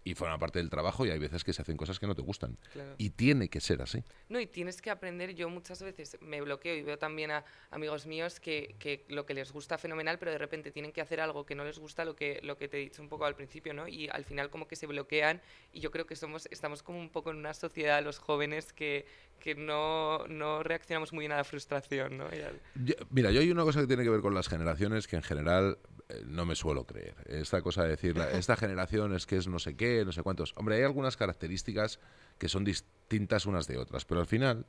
y 0.06 0.14
forman 0.14 0.40
parte 0.40 0.60
del 0.60 0.70
trabajo 0.70 1.04
y 1.06 1.10
hay 1.10 1.18
veces 1.18 1.44
que 1.44 1.52
se 1.52 1.64
hacen 1.64 1.76
cosas 1.76 2.00
que 2.00 2.06
no 2.06 2.14
te 2.14 2.22
gustan. 2.22 2.58
Claro. 2.72 2.94
Y 3.00 3.10
tiene 3.10 3.50
que 3.50 3.60
ser 3.60 3.82
así. 3.82 4.04
No, 4.30 4.40
y 4.40 4.46
tienes 4.46 4.80
que 4.80 4.92
aprender, 4.92 5.34
yo 5.34 5.50
muchas 5.50 5.82
veces 5.82 6.16
me 6.22 6.40
bloqueo 6.42 6.76
y 6.76 6.84
veo 6.84 7.00
también 7.00 7.32
a 7.32 7.44
amigos 7.72 8.06
míos 8.06 8.40
que, 8.40 8.76
que 8.78 9.04
lo 9.10 9.26
que 9.26 9.34
les 9.34 9.52
gusta 9.52 9.80
fenomenal, 9.80 10.20
pero 10.20 10.30
de 10.32 10.38
repente 10.38 10.70
tienen 10.72 10.92
que 10.92 11.02
hacer 11.02 11.20
algo 11.20 11.44
que 11.48 11.56
no 11.56 11.66
les 11.66 11.80
gusta, 11.80 12.06
lo 12.06 12.16
que, 12.16 12.40
lo 12.44 12.56
que 12.56 12.68
te 12.68 12.78
he 12.78 12.82
dicho 12.82 13.02
un 13.02 13.10
poco 13.10 13.26
al 13.26 13.36
principio, 13.36 13.74
¿no? 13.74 13.88
Y 13.88 14.08
al 14.08 14.24
final 14.26 14.52
como 14.52 14.68
que 14.68 14.76
se 14.76 14.86
bloquean 14.86 15.42
y 15.74 15.80
yo 15.80 15.90
creo 15.90 16.06
que 16.06 16.16
somos, 16.16 16.48
estamos 16.52 16.84
como 16.84 17.00
un 17.00 17.10
poco 17.10 17.32
en 17.32 17.38
una 17.38 17.56
sociedad, 17.56 18.04
los 18.04 18.20
jóvenes, 18.20 18.74
que, 18.74 19.08
que 19.40 19.56
no, 19.56 20.28
no 20.28 20.62
reaccionamos 20.62 21.14
muy 21.14 21.24
bien 21.24 21.32
a 21.32 21.38
la 21.38 21.44
frustración, 21.44 22.16
¿no? 22.20 22.26
Al- 22.28 22.62
Yo- 22.76 22.94
mira, 23.10 23.32
yo 23.32 23.42
hay 23.42 23.50
una 23.50 23.64
cosa 23.64 23.82
que 23.82 23.88
tiene 23.88 24.04
que 24.04 24.12
ver 24.12 24.22
con 24.22 24.36
las 24.36 24.48
generaciones 24.48 25.08
que 25.08 25.16
en 25.16 25.24
general 25.24 25.80
no 26.26 26.46
me 26.46 26.56
suelo 26.56 26.86
creer. 26.86 27.16
Esta 27.26 27.62
cosa 27.62 27.84
de 27.84 27.90
decir, 27.90 28.18
esta 28.34 28.56
generación 28.56 29.14
es 29.14 29.26
que 29.26 29.38
es 29.38 29.48
no 29.48 29.60
sé 29.60 29.76
qué, 29.76 30.06
no 30.06 30.12
sé 30.12 30.24
cuántos. 30.24 30.54
Hombre, 30.56 30.76
hay 30.76 30.84
algunas 30.84 31.18
características 31.18 32.00
que 32.38 32.50
son 32.50 32.64
distintas 32.64 33.46
unas 33.46 33.68
de 33.68 33.78
otras, 33.78 34.06
pero 34.06 34.22
al 34.22 34.28
final, 34.28 34.66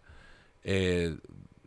eh, 0.64 1.16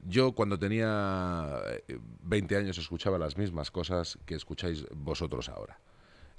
yo 0.06 0.34
cuando 0.34 0.58
tenía 0.58 1.62
eh, 1.88 2.00
20 2.24 2.58
años 2.58 2.78
escuchaba 2.78 3.18
las 3.18 3.38
mismas 3.38 3.72
cosas 3.72 4.18
que 4.26 4.36
escucháis 4.36 4.86
vosotros 4.92 5.50
ahora. 5.50 5.80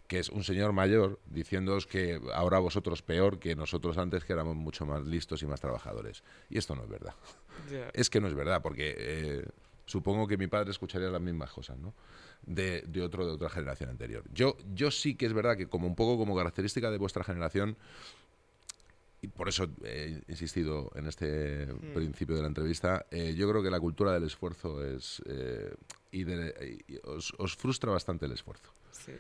Que 0.09 0.19
es 0.19 0.29
un 0.29 0.43
señor 0.43 0.73
mayor 0.73 1.21
diciéndoos 1.27 1.87
que 1.87 2.21
ahora 2.35 2.59
vosotros 2.59 3.01
peor 3.01 3.39
que 3.39 3.55
nosotros 3.55 3.97
antes, 3.97 4.25
que 4.25 4.33
éramos 4.33 4.57
mucho 4.57 4.85
más 4.85 5.05
listos 5.05 5.43
y 5.43 5.47
más 5.47 5.61
trabajadores. 5.61 6.25
Y 6.49 6.59
esto 6.59 6.75
no 6.75 6.83
es 6.83 6.89
verdad. 6.89 7.15
Es 7.93 8.11
que 8.11 8.21
no 8.21 8.27
es 8.27 8.35
verdad, 8.35 8.61
porque 8.61 8.97
eh, 8.99 9.47
supongo 9.87 10.27
que 10.27 10.37
mi 10.37 10.49
padre 10.49 10.73
escucharía 10.73 11.11
las 11.11 11.21
mismas 11.21 11.53
cosas, 11.53 11.79
¿no? 11.79 11.95
De, 12.47 12.83
de 12.83 13.03
otro 13.03 13.27
de 13.27 13.33
otra 13.33 13.49
generación 13.51 13.91
anterior. 13.91 14.25
Yo, 14.33 14.57
yo 14.75 14.91
sí 14.91 15.15
que 15.15 15.27
es 15.27 15.33
verdad 15.33 15.57
que 15.57 15.67
como 15.69 15.87
un 15.87 15.95
poco 15.95 16.17
como 16.17 16.35
característica 16.35 16.91
de 16.91 16.99
vuestra 16.99 17.23
generación, 17.23 17.77
y 19.23 19.29
por 19.29 19.49
eso 19.49 19.69
he 19.85 20.23
insistido 20.29 20.91
en 20.95 21.07
este 21.07 21.67
principio 21.95 22.35
de 22.37 22.41
la 22.43 22.49
entrevista, 22.49 23.05
eh, 23.11 23.35
yo 23.37 23.49
creo 23.51 23.63
que 23.63 23.71
la 23.71 23.79
cultura 23.79 24.13
del 24.13 24.25
esfuerzo 24.25 24.83
es... 24.85 25.23
eh, 25.27 25.75
y 26.11 26.25
de- 26.25 26.83
y 26.89 26.97
os, 27.05 27.33
os 27.37 27.55
frustra 27.57 27.93
bastante 27.93 28.25
el 28.27 28.33
esfuerzo 28.33 28.73
Sí. 28.93 29.13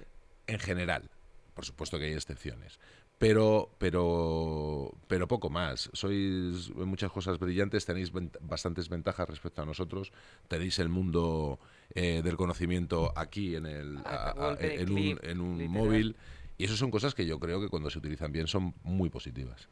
en 0.46 0.58
general. 0.58 1.08
Por 1.54 1.64
supuesto 1.66 1.98
que 1.98 2.06
hay 2.06 2.14
excepciones. 2.14 2.78
Pero, 3.20 3.68
pero, 3.76 4.94
pero 5.06 5.28
poco 5.28 5.50
más. 5.50 5.90
Sois 5.92 6.70
en 6.74 6.88
muchas 6.88 7.12
cosas 7.12 7.38
brillantes, 7.38 7.84
tenéis 7.84 8.10
vent- 8.14 8.38
bastantes 8.40 8.88
ventajas 8.88 9.28
respecto 9.28 9.60
a 9.60 9.66
nosotros. 9.66 10.10
Tenéis 10.48 10.78
el 10.78 10.88
mundo 10.88 11.60
eh, 11.94 12.22
del 12.24 12.38
conocimiento 12.38 13.12
aquí 13.14 13.56
en, 13.56 13.66
el, 13.66 13.98
A- 13.98 14.00
a- 14.08 14.30
a 14.30 14.32
golpe 14.32 14.64
a- 14.64 14.68
de 14.70 14.74
en 14.80 14.90
un, 14.90 15.20
en 15.22 15.40
un 15.42 15.58
literal. 15.58 15.84
móvil. 15.84 16.16
Y 16.56 16.64
eso 16.64 16.78
son 16.78 16.90
cosas 16.90 17.14
que 17.14 17.26
yo 17.26 17.38
creo 17.38 17.60
que 17.60 17.68
cuando 17.68 17.90
se 17.90 17.98
utilizan 17.98 18.32
bien 18.32 18.46
son 18.46 18.72
muy 18.84 19.10
positivas. 19.10 19.68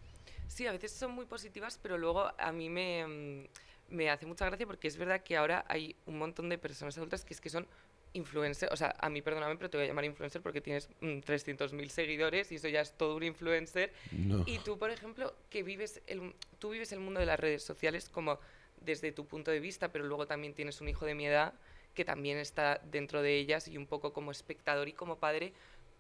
Sí, 0.47 0.67
a 0.67 0.73
veces 0.73 0.93
son 0.93 1.13
muy 1.13 1.25
positivas, 1.25 1.79
pero 1.83 1.97
luego 1.97 2.31
a 2.39 2.53
mí 2.53 2.69
me, 2.69 3.07
mm, 3.07 3.95
me 3.95 4.11
hace 4.11 4.27
mucha 4.27 4.45
gracia 4.45 4.67
porque 4.67 4.89
es 4.89 4.99
verdad 4.99 5.23
que 5.23 5.39
ahora 5.39 5.65
hay 5.69 5.97
un 6.05 6.19
montón 6.19 6.51
de 6.51 6.59
personas 6.59 6.99
adultas 6.99 7.25
que 7.25 7.33
es 7.33 7.41
que 7.41 7.49
son 7.49 7.67
influencer, 8.13 8.69
o 8.73 8.77
sea, 8.77 8.95
a 8.99 9.09
mí 9.11 9.23
perdóname, 9.23 9.57
pero 9.57 9.71
te 9.71 9.77
voy 9.77 9.85
a 9.85 9.89
llamar 9.89 10.05
influencer 10.05 10.43
porque 10.43 10.61
tienes 10.61 10.89
mm, 11.01 11.19
300.000 11.19 11.89
seguidores 11.89 12.53
y 12.53 12.57
eso 12.57 12.69
ya 12.69 12.81
es 12.81 12.93
todo 12.93 13.17
un 13.17 13.23
influencer. 13.23 13.93
No. 14.13 14.45
Y 14.47 14.59
tú, 14.59 14.79
por 14.79 14.91
ejemplo, 14.91 15.35
que 15.51 15.63
vives 15.63 16.03
el, 16.07 16.35
tú 16.59 16.71
vives 16.71 16.93
el 16.93 17.01
mundo 17.01 17.21
de 17.21 17.27
las 17.27 17.39
redes 17.39 17.63
sociales 17.63 18.09
como 18.09 18.39
desde 18.81 19.13
tu 19.13 19.27
punto 19.27 19.51
de 19.51 19.61
vista, 19.61 19.91
pero 19.93 20.07
luego 20.07 20.27
también 20.27 20.55
tienes 20.55 20.81
un 20.81 20.89
hijo 20.89 21.05
de 21.05 21.15
mi 21.15 21.27
edad 21.27 21.55
que 21.95 22.05
también 22.05 22.39
está 22.39 22.81
dentro 22.91 23.23
de 23.23 23.37
ellas 23.37 23.67
y 23.69 23.77
un 23.77 23.87
poco 23.87 24.13
como 24.13 24.31
espectador 24.31 24.89
y 24.89 24.93
como 24.93 25.19
padre. 25.19 25.53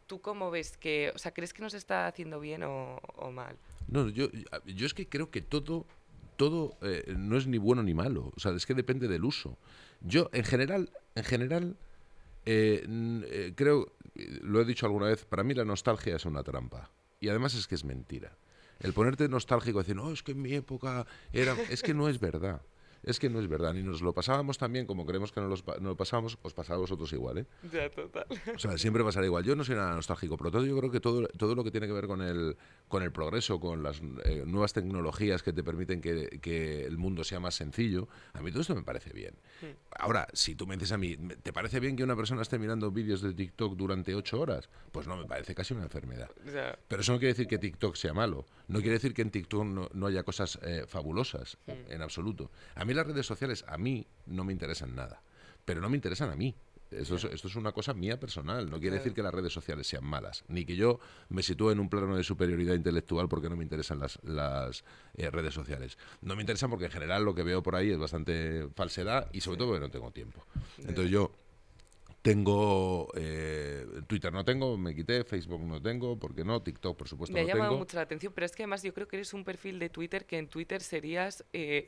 ¿Tú 0.07 0.21
cómo 0.21 0.50
ves 0.50 0.77
que, 0.77 1.12
o 1.15 1.19
sea, 1.19 1.33
crees 1.33 1.53
que 1.53 1.61
nos 1.61 1.75
está 1.75 2.07
haciendo 2.07 2.41
bien 2.41 2.62
o, 2.62 2.97
o 3.17 3.31
mal? 3.31 3.57
No, 3.88 4.09
yo, 4.09 4.29
yo 4.65 4.87
es 4.87 4.95
que 4.95 5.07
creo 5.07 5.31
que 5.31 5.43
todo, 5.43 5.87
todo 6.37 6.79
eh, 6.83 7.15
no 7.17 7.37
es 7.37 7.47
ni 7.47 7.59
bueno 7.59 7.83
ni 7.83 7.95
malo. 7.95 8.33
O 8.37 8.41
sea, 8.41 8.53
es 8.53 8.65
que 8.65 8.75
depende 8.75 9.09
del 9.09 9.25
uso. 9.25 9.59
Yo, 10.00 10.31
en 10.33 10.45
general, 10.45 10.91
en 11.15 11.25
general, 11.25 11.77
eh, 12.45 12.85
eh, 12.87 13.52
creo, 13.54 13.92
lo 14.42 14.61
he 14.61 14.64
dicho 14.64 14.87
alguna 14.87 15.07
vez, 15.07 15.25
para 15.25 15.45
mí 15.45 15.54
la 15.54 15.64
nostalgia 15.64 16.16
es 16.16 16.25
una 16.25 16.42
trampa. 16.42 16.90
Y 17.21 17.28
además 17.28 17.54
es 17.54 17.66
que 17.66 17.75
es 17.75 17.85
mentira. 17.85 18.37
El 18.80 18.92
ponerte 18.92 19.28
nostálgico 19.28 19.80
y 19.80 19.83
decir, 19.83 19.97
no, 19.97 20.12
es 20.12 20.23
que 20.23 20.33
en 20.33 20.42
mi 20.42 20.54
época 20.54 21.07
era... 21.33 21.57
Es 21.68 21.83
que 21.83 21.95
no 21.95 22.09
es 22.09 22.21
verdad. 22.21 22.62
Es 23.02 23.19
que 23.19 23.31
no 23.31 23.40
es 23.40 23.49
verdad. 23.49 23.75
Ni 23.75 23.83
nos 23.83 24.02
lo 24.02 24.12
pasábamos 24.12 24.59
tan 24.59 24.73
bien 24.73 24.87
como 24.87 25.07
creemos 25.07 25.33
que 25.33 25.40
nos, 25.40 25.64
lo 25.81 25.97
pasábamos, 25.97 26.38
os 26.43 26.55
pasaba 26.55 26.76
a 26.76 26.81
vosotros 26.81 27.12
igual, 27.12 27.38
¿eh? 27.38 27.47
Ya, 27.73 27.90
total. 27.90 28.26
O 28.55 28.59
sea, 28.59 28.76
siempre 28.78 29.05
pasará 29.05 29.26
igual. 29.26 29.45
Yo 29.45 29.57
no 29.57 29.64
soy 29.64 29.76
nada 29.76 29.95
nostálgico, 29.95 30.37
pero 30.37 30.50
todo 30.50 30.67
yo 30.67 30.76
creo 30.78 30.90
que 30.90 31.00
todo, 31.00 31.26
todo 31.28 31.55
lo 31.55 31.64
que 31.64 31.71
tiene 31.71 31.87
que 31.87 31.93
ver 31.93 32.07
con 32.07 32.23
el, 32.23 32.57
con 32.88 33.02
el 33.02 33.12
progreso, 33.12 33.61
con 33.61 33.83
las 33.83 34.00
eh, 34.25 34.45
nuevas 34.47 34.73
tecnologías 34.73 35.43
que 35.43 35.52
te 35.52 35.62
permiten 35.62 36.00
que, 36.00 36.38
que 36.40 36.85
el 36.85 36.99
mundo 36.99 37.25
sea 37.25 37.40
más 37.40 37.55
sencillo, 37.55 38.09
a 38.33 38.43
mí 38.43 38.50
todo 38.50 38.62
esto 38.62 38.75
me 38.75 38.83
parece 38.83 39.12
bien. 39.12 39.35
Ahora, 39.99 40.26
si 40.33 40.55
tú 40.55 40.67
me 40.67 40.76
dices 40.76 40.93
a 40.93 40.99
mí, 40.99 41.17
¿te 41.17 41.52
parece 41.52 41.81
bien 41.81 41.97
que 41.97 42.05
una 42.05 42.17
persona 42.17 42.43
esté 42.43 42.59
mirando 42.59 42.90
vídeos 42.90 43.23
de 43.23 43.33
TikTok 43.33 43.76
durante 43.76 44.14
ocho 44.14 44.40
horas? 44.40 44.69
Pues 44.93 45.07
no, 45.07 45.17
me 45.17 45.25
parece 45.25 45.55
casi 45.55 45.75
una 45.75 45.85
enfermedad. 45.85 46.31
Pero 46.88 47.02
eso 47.02 47.12
no 47.12 47.19
quiere 47.19 47.33
decir 47.35 47.47
que 47.47 47.59
TikTok 47.59 47.97
sea 47.97 48.14
malo. 48.14 48.47
No 48.69 48.81
quiere 48.81 48.95
decir 48.95 49.14
que 49.14 49.23
en 49.23 49.31
TikTok 49.31 49.64
no, 49.64 49.88
no 49.93 50.07
haya 50.07 50.23
cosas 50.23 50.59
eh, 50.62 50.85
fabulosas, 50.87 51.57
en 51.67 52.02
absoluto. 52.02 52.50
A 52.75 52.85
mí 52.85 52.88
las 52.95 53.07
redes 53.07 53.26
sociales, 53.26 53.64
a 53.68 53.78
mí 53.78 54.07
no 54.26 54.45
me 54.45 54.52
interesan 54.52 54.95
nada. 54.95 55.23
Pero 55.64 55.80
no 55.80 55.88
me 55.90 55.97
interesan 55.97 56.30
a 56.30 56.37
mí. 56.37 56.54
Esto 56.90 57.16
es, 57.16 57.25
esto 57.25 57.49
es 57.49 57.54
una 57.57 57.73
cosa 57.73 57.92
mía 57.92 58.18
personal. 58.18 58.64
No 58.71 58.78
quiere 58.80 58.92
Claro. 58.97 59.04
decir 59.04 59.12
que 59.14 59.23
las 59.23 59.35
redes 59.35 59.52
sociales 59.52 59.87
sean 59.87 60.04
malas. 60.07 60.42
Ni 60.49 60.64
que 60.64 60.75
yo 60.75 60.99
me 61.28 61.42
sitúe 61.42 61.71
en 61.73 61.80
un 61.80 61.90
plano 61.90 62.16
de 62.16 62.25
superioridad 62.25 62.75
intelectual 62.75 63.28
porque 63.28 63.50
no 63.50 63.57
me 63.57 63.62
interesan 63.62 63.99
las, 63.99 64.18
las 64.23 64.85
eh, 65.14 65.30
redes 65.30 65.52
sociales. 65.52 65.99
No 66.23 66.35
me 66.35 66.40
interesan 66.42 66.71
porque 66.71 66.87
en 66.87 66.90
general 66.90 67.25
lo 67.25 67.35
que 67.35 67.42
veo 67.42 67.62
por 67.62 67.76
ahí 67.76 67.90
es 67.90 67.99
bastante 67.99 68.68
falsedad 68.75 69.28
y 69.35 69.42
sobre 69.42 69.59
todo 69.59 69.68
porque 69.68 69.80
no 69.80 69.90
tengo 69.90 70.11
tiempo. 70.12 70.47
Entonces 70.78 71.11
yo 71.11 71.30
tengo 72.28 73.08
eh, 73.16 73.87
Twitter 74.06 74.32
no 74.32 74.44
tengo, 74.44 74.76
me 74.76 74.94
quité, 74.94 75.25
Facebook 75.25 75.62
no 75.62 75.80
tengo, 75.80 76.18
porque 76.18 76.44
no, 76.44 76.62
TikTok 76.62 76.97
por 76.97 77.08
supuesto 77.08 77.32
me 77.32 77.40
ha 77.40 77.42
no 77.44 77.49
llamado 77.49 77.70
tengo. 77.70 77.78
mucho 77.80 77.97
la 77.97 78.02
atención, 78.02 78.32
pero 78.35 78.44
es 78.44 78.52
que 78.52 78.62
además 78.64 78.82
yo 78.82 78.92
creo 78.92 79.08
que 79.08 79.16
eres 79.16 79.32
un 79.35 79.44
perfil 79.44 79.78
de 79.78 79.88
Twitter 79.88 80.26
que 80.26 80.38
en 80.38 80.49
Twitter 80.49 80.80
serías 80.82 81.44
eh, 81.52 81.87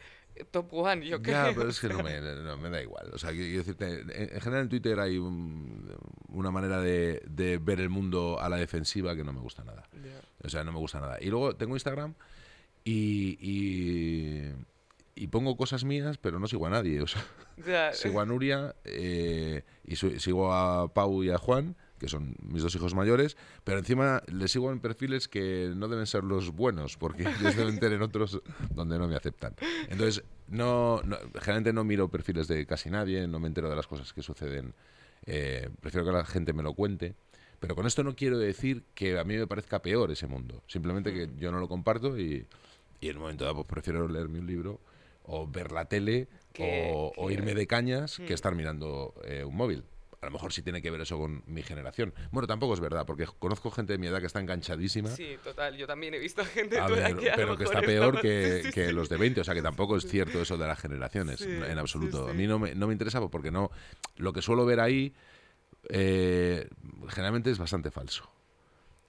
top 0.50 0.72
one, 0.72 1.06
yo 1.06 1.20
creo. 1.20 1.48
Ya, 1.48 1.52
pero 1.54 1.68
es 1.68 1.78
que 1.80 1.88
no 1.88 2.02
me, 2.02 2.20
no, 2.20 2.56
me 2.56 2.70
da 2.70 2.82
igual. 2.82 3.10
O 3.12 3.18
sea, 3.18 3.30
quiero 3.32 3.58
decirte, 3.58 4.00
en, 4.00 4.10
en 4.10 4.40
general 4.40 4.62
en 4.62 4.68
Twitter 4.70 4.98
hay 4.98 5.18
un- 5.18 5.94
una 6.28 6.50
manera 6.50 6.80
de, 6.80 7.22
de 7.28 7.58
ver 7.58 7.80
el 7.80 7.90
mundo 7.90 8.40
a 8.40 8.48
la 8.48 8.56
defensiva 8.56 9.14
que 9.14 9.24
no 9.24 9.32
me 9.32 9.40
gusta 9.40 9.62
nada. 9.64 9.88
O 10.42 10.48
sea, 10.48 10.64
no 10.64 10.72
me 10.72 10.78
gusta 10.78 11.00
nada. 11.00 11.18
Y 11.20 11.26
luego 11.26 11.54
tengo 11.56 11.74
Instagram 11.76 12.14
y, 12.84 13.36
y, 13.40 14.52
y 15.22 15.26
pongo 15.28 15.56
cosas 15.56 15.84
mías, 15.84 16.18
pero 16.18 16.38
no 16.38 16.46
sigo 16.48 16.66
a 16.66 16.70
nadie. 16.70 17.00
O 17.02 17.06
sea, 17.06 17.22
sigo 17.92 18.20
a 18.20 18.26
Nuria 18.26 18.74
eh, 18.84 19.64
y 19.84 19.96
su- 19.96 20.18
sigo 20.20 20.52
a 20.52 20.92
Pau 20.94 21.22
y 21.22 21.30
a 21.30 21.38
Juan, 21.38 21.76
que 21.98 22.08
son 22.08 22.34
mis 22.42 22.62
dos 22.62 22.74
hijos 22.74 22.94
mayores, 22.94 23.36
pero 23.62 23.78
encima 23.78 24.22
les 24.32 24.50
sigo 24.50 24.72
en 24.72 24.80
perfiles 24.80 25.28
que 25.28 25.70
no 25.76 25.86
deben 25.88 26.06
ser 26.06 26.24
los 26.24 26.50
buenos, 26.52 26.96
porque 26.96 27.24
ellos 27.40 27.56
deben 27.56 27.78
tener 27.78 28.00
otros 28.02 28.40
donde 28.74 28.98
no 28.98 29.06
me 29.06 29.16
aceptan. 29.16 29.54
Entonces, 29.88 30.24
no, 30.48 31.02
no- 31.04 31.18
generalmente 31.34 31.72
no 31.74 31.84
miro 31.84 32.08
perfiles 32.08 32.48
de 32.48 32.64
casi 32.66 32.88
nadie, 32.90 33.26
no 33.28 33.38
me 33.40 33.48
entero 33.48 33.68
de 33.68 33.76
las 33.76 33.86
cosas 33.86 34.12
que 34.14 34.22
suceden. 34.22 34.74
eh, 35.26 35.68
prefiero 35.80 36.06
que 36.06 36.12
la 36.12 36.24
gente 36.24 36.52
me 36.54 36.62
lo 36.62 36.72
cuente. 36.74 37.14
Pero 37.60 37.74
con 37.76 37.86
esto 37.86 38.02
no 38.02 38.16
quiero 38.16 38.38
decir 38.38 38.84
que 38.94 39.18
a 39.18 39.24
mí 39.24 39.36
me 39.36 39.46
parezca 39.46 39.82
peor 39.82 40.10
ese 40.10 40.26
mundo. 40.26 40.62
Simplemente 40.66 41.12
que 41.12 41.28
yo 41.38 41.52
no 41.52 41.60
lo 41.60 41.68
comparto 41.68 42.18
y, 42.18 42.46
y 43.02 43.08
en 43.10 43.16
un 43.16 43.22
momento 43.24 43.44
dado 43.44 43.56
pues 43.56 43.66
prefiero 43.66 44.08
leerme 44.08 44.38
un 44.38 44.46
libro 44.46 44.80
o 45.32 45.46
ver 45.46 45.70
la 45.72 45.84
tele 45.86 46.28
Que- 46.52 46.90
o, 46.92 47.30
irme 47.30 47.54
de 47.54 47.66
cañas 47.66 48.16
que 48.16 48.30
Mm. 48.30 48.34
estar 48.34 48.54
mirando 48.54 49.14
eh, 49.24 49.44
un 49.44 49.56
móvil. 49.56 49.84
A 50.20 50.26
lo 50.26 50.32
mejor 50.32 50.52
sí 50.52 50.60
tiene 50.62 50.82
que 50.82 50.90
ver 50.90 51.00
eso 51.00 51.16
con 51.16 51.42
mi 51.46 51.62
generación. 51.62 52.12
Bueno, 52.30 52.46
tampoco 52.46 52.74
es 52.74 52.80
verdad, 52.80 53.06
porque 53.06 53.24
conozco 53.38 53.70
gente 53.70 53.94
de 53.94 53.98
mi 53.98 54.06
edad 54.08 54.20
que 54.20 54.26
está 54.26 54.38
enganchadísima. 54.40 55.08
Sí, 55.08 55.36
total. 55.42 55.76
Yo 55.78 55.86
también 55.86 56.12
he 56.12 56.18
visto 56.18 56.44
gente 56.44 56.76
de 56.78 56.82
tu 56.86 56.94
edad 56.94 57.16
que 57.16 57.32
pero 57.36 57.56
que 57.56 57.64
está 57.64 57.80
peor 57.80 58.20
que, 58.20 58.60
Sí, 58.64 58.70
que 58.70 58.88
sí. 58.88 58.92
los 58.92 59.08
de 59.08 59.16
20, 59.16 59.40
o 59.40 59.44
sea 59.44 59.54
que 59.54 59.62
tampoco 59.62 59.96
es 59.96 60.06
cierto 60.06 60.42
eso 60.42 60.58
de 60.58 60.66
las 60.66 60.78
generaciones, 60.78 61.40
Sí, 61.40 61.48
en 61.48 61.78
absoluto. 61.78 62.28
A 62.28 62.34
mí 62.34 62.46
no 62.46 62.58
me, 62.58 62.74
no 62.74 62.86
me 62.88 62.92
interesa 62.92 63.26
porque 63.28 63.50
no 63.50 63.70
lo 64.16 64.32
que 64.34 64.42
suelo 64.42 64.66
ver 64.66 64.80
ahí 64.80 65.14
eh, 65.88 66.68
generalmente 67.08 67.50
es 67.50 67.58
bastante 67.58 67.90
falso. 67.90 68.30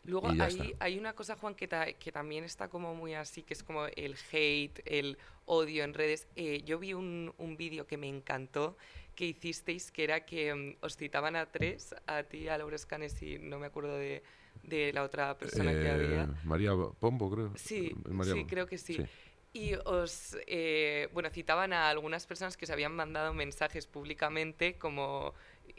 Luego 0.04 0.34
hay, 0.40 0.76
hay 0.80 0.98
una 0.98 1.14
cosa, 1.14 1.36
Juan, 1.36 1.54
que, 1.56 1.68
ta- 1.68 1.94
que 1.94 2.12
también 2.12 2.44
está 2.44 2.70
como 2.70 2.96
muy 2.96 3.14
así, 3.14 3.44
que 3.44 3.54
es 3.54 3.64
como 3.64 3.86
el 3.86 4.16
hate, 4.32 4.82
el 4.86 5.18
odio 5.46 5.84
en 5.84 5.94
redes. 5.94 6.28
Eh, 6.36 6.64
yo 6.66 6.80
vi 6.80 6.94
un, 6.94 7.34
un 7.38 7.56
vídeo 7.58 7.86
que 7.86 7.98
me 7.98 8.08
encantó 8.08 8.78
que 9.16 9.26
hicisteis, 9.26 9.92
que 9.92 10.04
era 10.04 10.26
que 10.26 10.54
mm, 10.56 10.78
os 10.82 10.98
citaban 10.98 11.36
a 11.36 11.52
tres, 11.52 11.94
a 12.08 12.24
ti, 12.24 12.48
a 12.48 12.58
Laura 12.58 12.76
Escanes 12.76 13.22
y 13.22 13.38
no 13.38 13.60
me 13.60 13.68
acuerdo 13.68 13.96
de, 13.98 14.24
de 14.64 14.92
la 14.94 15.04
otra 15.04 15.38
persona 15.38 15.72
que 15.78 15.88
Eh, 15.88 15.92
había. 15.94 16.30
María 16.44 16.72
Pombo, 17.00 17.30
creo. 17.32 17.52
Sí, 17.56 17.92
María 18.10 18.34
sí, 18.34 18.46
creo 18.46 18.66
que 18.68 18.78
sí. 18.78 19.06
Y 19.54 19.74
os, 19.86 20.38
eh, 20.48 21.10
bueno, 21.14 21.30
citaban 21.30 21.74
a 21.74 21.90
algunas 21.90 22.26
personas 22.26 22.56
que 22.56 22.66
se 22.66 22.72
habían 22.74 22.96
mandado 22.96 23.34
mensajes 23.34 23.86
públicamente 23.86 24.78
como 24.78 25.34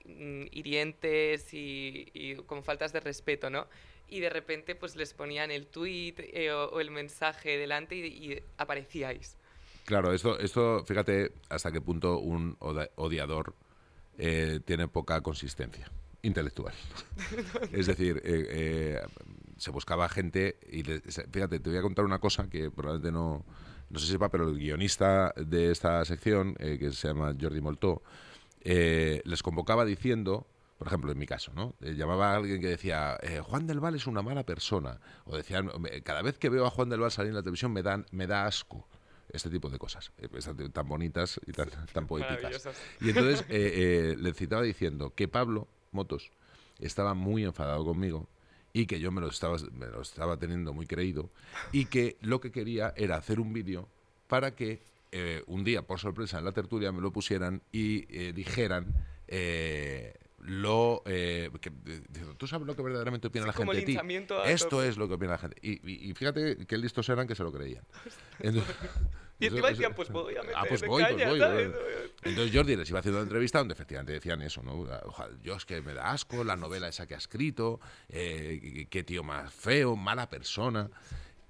mm, 0.05 0.45
hirientes 0.51 1.55
y, 1.55 2.07
y 2.13 2.37
como 2.37 2.63
faltas 2.63 2.93
de 2.93 3.01
respeto, 3.01 3.49
¿no? 3.51 3.67
Y 4.13 4.21
de 4.21 4.29
repente 4.31 4.75
pues 4.75 4.95
les 4.97 5.15
ponían 5.15 5.51
el 5.51 5.67
tweet 5.67 6.15
eh, 6.19 6.51
o, 6.53 6.67
o 6.71 6.81
el 6.81 6.91
mensaje 6.91 7.57
delante 7.57 7.97
y, 7.97 8.07
y 8.33 8.43
aparecíais. 8.59 9.37
Claro, 9.85 10.13
esto, 10.13 10.39
esto, 10.39 10.85
fíjate 10.85 11.33
hasta 11.49 11.73
qué 11.73 11.81
punto 11.81 12.19
un 12.19 12.57
odiador 12.97 13.55
eh, 14.19 14.61
tiene 14.65 14.87
poca 14.89 15.21
consistencia 15.23 15.91
intelectual. 16.23 16.75
es 17.73 17.87
decir, 17.87 18.21
eh, 18.25 19.01
se 19.57 19.71
buscaba 19.71 20.09
gente 20.09 20.57
y 20.71 20.83
le- 20.85 21.01
fíjate, 21.01 21.59
te 21.59 21.71
voy 21.71 21.79
a 21.79 21.83
contar 21.83 22.05
una 22.05 22.19
cosa 22.21 22.49
que 22.49 22.71
probablemente 22.71 23.11
no, 23.13 23.45
no 23.91 23.99
se 23.99 24.07
sepa, 24.07 24.29
pero 24.29 24.49
el 24.49 24.59
guionista 24.59 25.33
de 25.37 25.73
esta 25.73 26.05
sección, 26.05 26.55
que 26.55 26.93
se 26.93 27.09
llama 27.09 27.35
Jordi 27.41 27.61
Moltó, 27.61 28.03
les 28.65 29.43
convocaba 29.43 29.85
diciendo, 29.85 30.47
por 30.79 30.89
ejemplo, 30.89 31.13
en 31.13 31.19
mi 31.19 31.27
caso, 31.27 31.53
¿no? 31.55 31.75
Eh, 31.81 31.95
llamaba 31.95 32.33
a 32.33 32.37
alguien 32.37 32.61
que 32.61 32.67
decía, 32.69 33.17
eh, 33.23 33.41
Juan 33.41 33.67
del 33.67 33.79
Val 33.81 33.95
es 33.95 34.07
una 34.07 34.23
mala 34.23 34.45
persona. 34.45 35.01
O 35.25 35.37
decían, 35.37 35.71
"Me- 35.79 36.03
cada 36.03 36.23
vez 36.23 36.39
que 36.39 36.49
veo 36.49 36.67
a 36.67 36.71
Juan 36.71 36.89
del 36.89 37.01
Val 37.01 37.11
salir 37.13 37.29
en 37.31 37.37
la 37.37 37.43
televisión 37.43 37.73
me, 37.73 37.83
dan, 37.83 38.05
me 38.11 38.27
da 38.27 38.47
asco. 38.47 38.89
Este 39.29 39.49
tipo 39.49 39.71
de 39.71 39.79
cosas, 39.79 40.13
eh, 40.19 40.29
pues, 40.29 40.49
tan 40.73 40.89
bonitas 40.89 41.41
y 41.47 41.53
tan, 41.53 41.71
tan 41.93 42.07
poéticas. 42.07 42.51
Y 43.01 43.09
entonces 43.11 43.45
eh, 43.49 44.13
eh, 44.13 44.17
le 44.19 44.35
citaba 44.35 44.61
diciendo 44.63 45.15
que 45.15 45.27
Pablo 45.29 45.69
Motos 45.93 46.31
estaba 46.81 47.15
muy 47.15 47.45
enfadado 47.45 47.85
conmigo 47.85 48.29
y 48.75 48.87
que 48.87 48.99
yo 49.01 49.11
me 49.13 49.21
lo 49.21 49.29
estaba, 49.29 49.57
me 49.73 49.87
lo 49.87 50.03
estaba 50.03 50.37
teniendo 50.37 50.73
muy 50.75 50.87
creído 50.87 51.31
y 51.71 51.87
que 51.87 52.17
lo 52.21 52.41
que 52.41 52.51
quería 52.51 52.93
era 52.97 53.17
hacer 53.17 53.39
un 53.41 53.53
vídeo 53.53 53.89
para 54.27 54.55
que 54.55 54.83
eh, 55.13 55.43
un 55.47 55.63
día, 55.65 55.83
por 55.83 55.99
sorpresa, 55.99 56.39
en 56.39 56.45
la 56.45 56.53
tertulia 56.53 56.91
me 56.93 57.01
lo 57.01 57.13
pusieran 57.13 57.63
y 57.71 58.01
dijeran 58.33 58.93
eh, 59.29 60.15
lo... 60.43 61.03
eh, 61.07 61.51
que, 61.61 61.71
¿Tú 62.37 62.47
sabes 62.47 62.67
lo 62.67 62.77
que 62.77 62.83
verdaderamente 62.83 63.29
opina 63.29 63.45
Sí, 63.45 63.47
la 63.47 63.53
gente 63.53 63.65
de 63.77 63.83
ti? 63.87 63.93
Esto 64.45 64.69
tope. 64.69 64.89
es 64.89 64.97
lo 64.97 65.09
que 65.09 65.15
opina 65.15 65.33
la 65.33 65.39
gente. 65.39 65.57
Y, 65.63 65.73
y- 65.91 66.11
y 66.11 66.15
fíjate 66.15 66.67
qué 66.67 66.77
listos 66.79 67.09
eran 67.09 67.27
que 67.27 67.35
se 67.35 67.43
lo 67.43 67.53
creían. 67.53 67.85
Entonces- 68.41 68.75
Y 69.41 69.47
encima 69.47 69.71
decían, 69.71 69.93
pues 69.97 70.09
voy 70.11 70.37
a 70.37 70.43
meter 70.43 70.55
Ah, 70.57 70.65
pues 70.69 70.83
pues. 70.85 71.05
Entonces 72.23 72.55
Jordi 72.55 72.77
les 72.77 72.89
iba 72.91 73.01
haciendo 73.01 73.19
una 73.19 73.25
entrevista 73.25 73.59
donde 73.59 73.75
efectivamente 73.75 74.13
decían 74.13 74.41
eso, 74.41 74.63
¿no? 74.63 74.75
Ojalá, 75.05 75.35
yo 75.43 75.57
es 75.57 75.65
que 75.65 75.83
me 75.83 75.95
da 75.95 76.13
asco 76.13 76.45
la 76.45 76.55
novela 76.55 76.87
esa 76.87 77.09
que 77.09 77.15
ha 77.15 77.19
escrito, 77.19 77.81
eh, 78.09 78.61
qué- 78.63 78.87
qué 78.89 79.03
tío 79.03 79.25
más 79.25 79.53
feo, 79.53 79.97
mala 79.97 80.29
persona. 80.31 80.89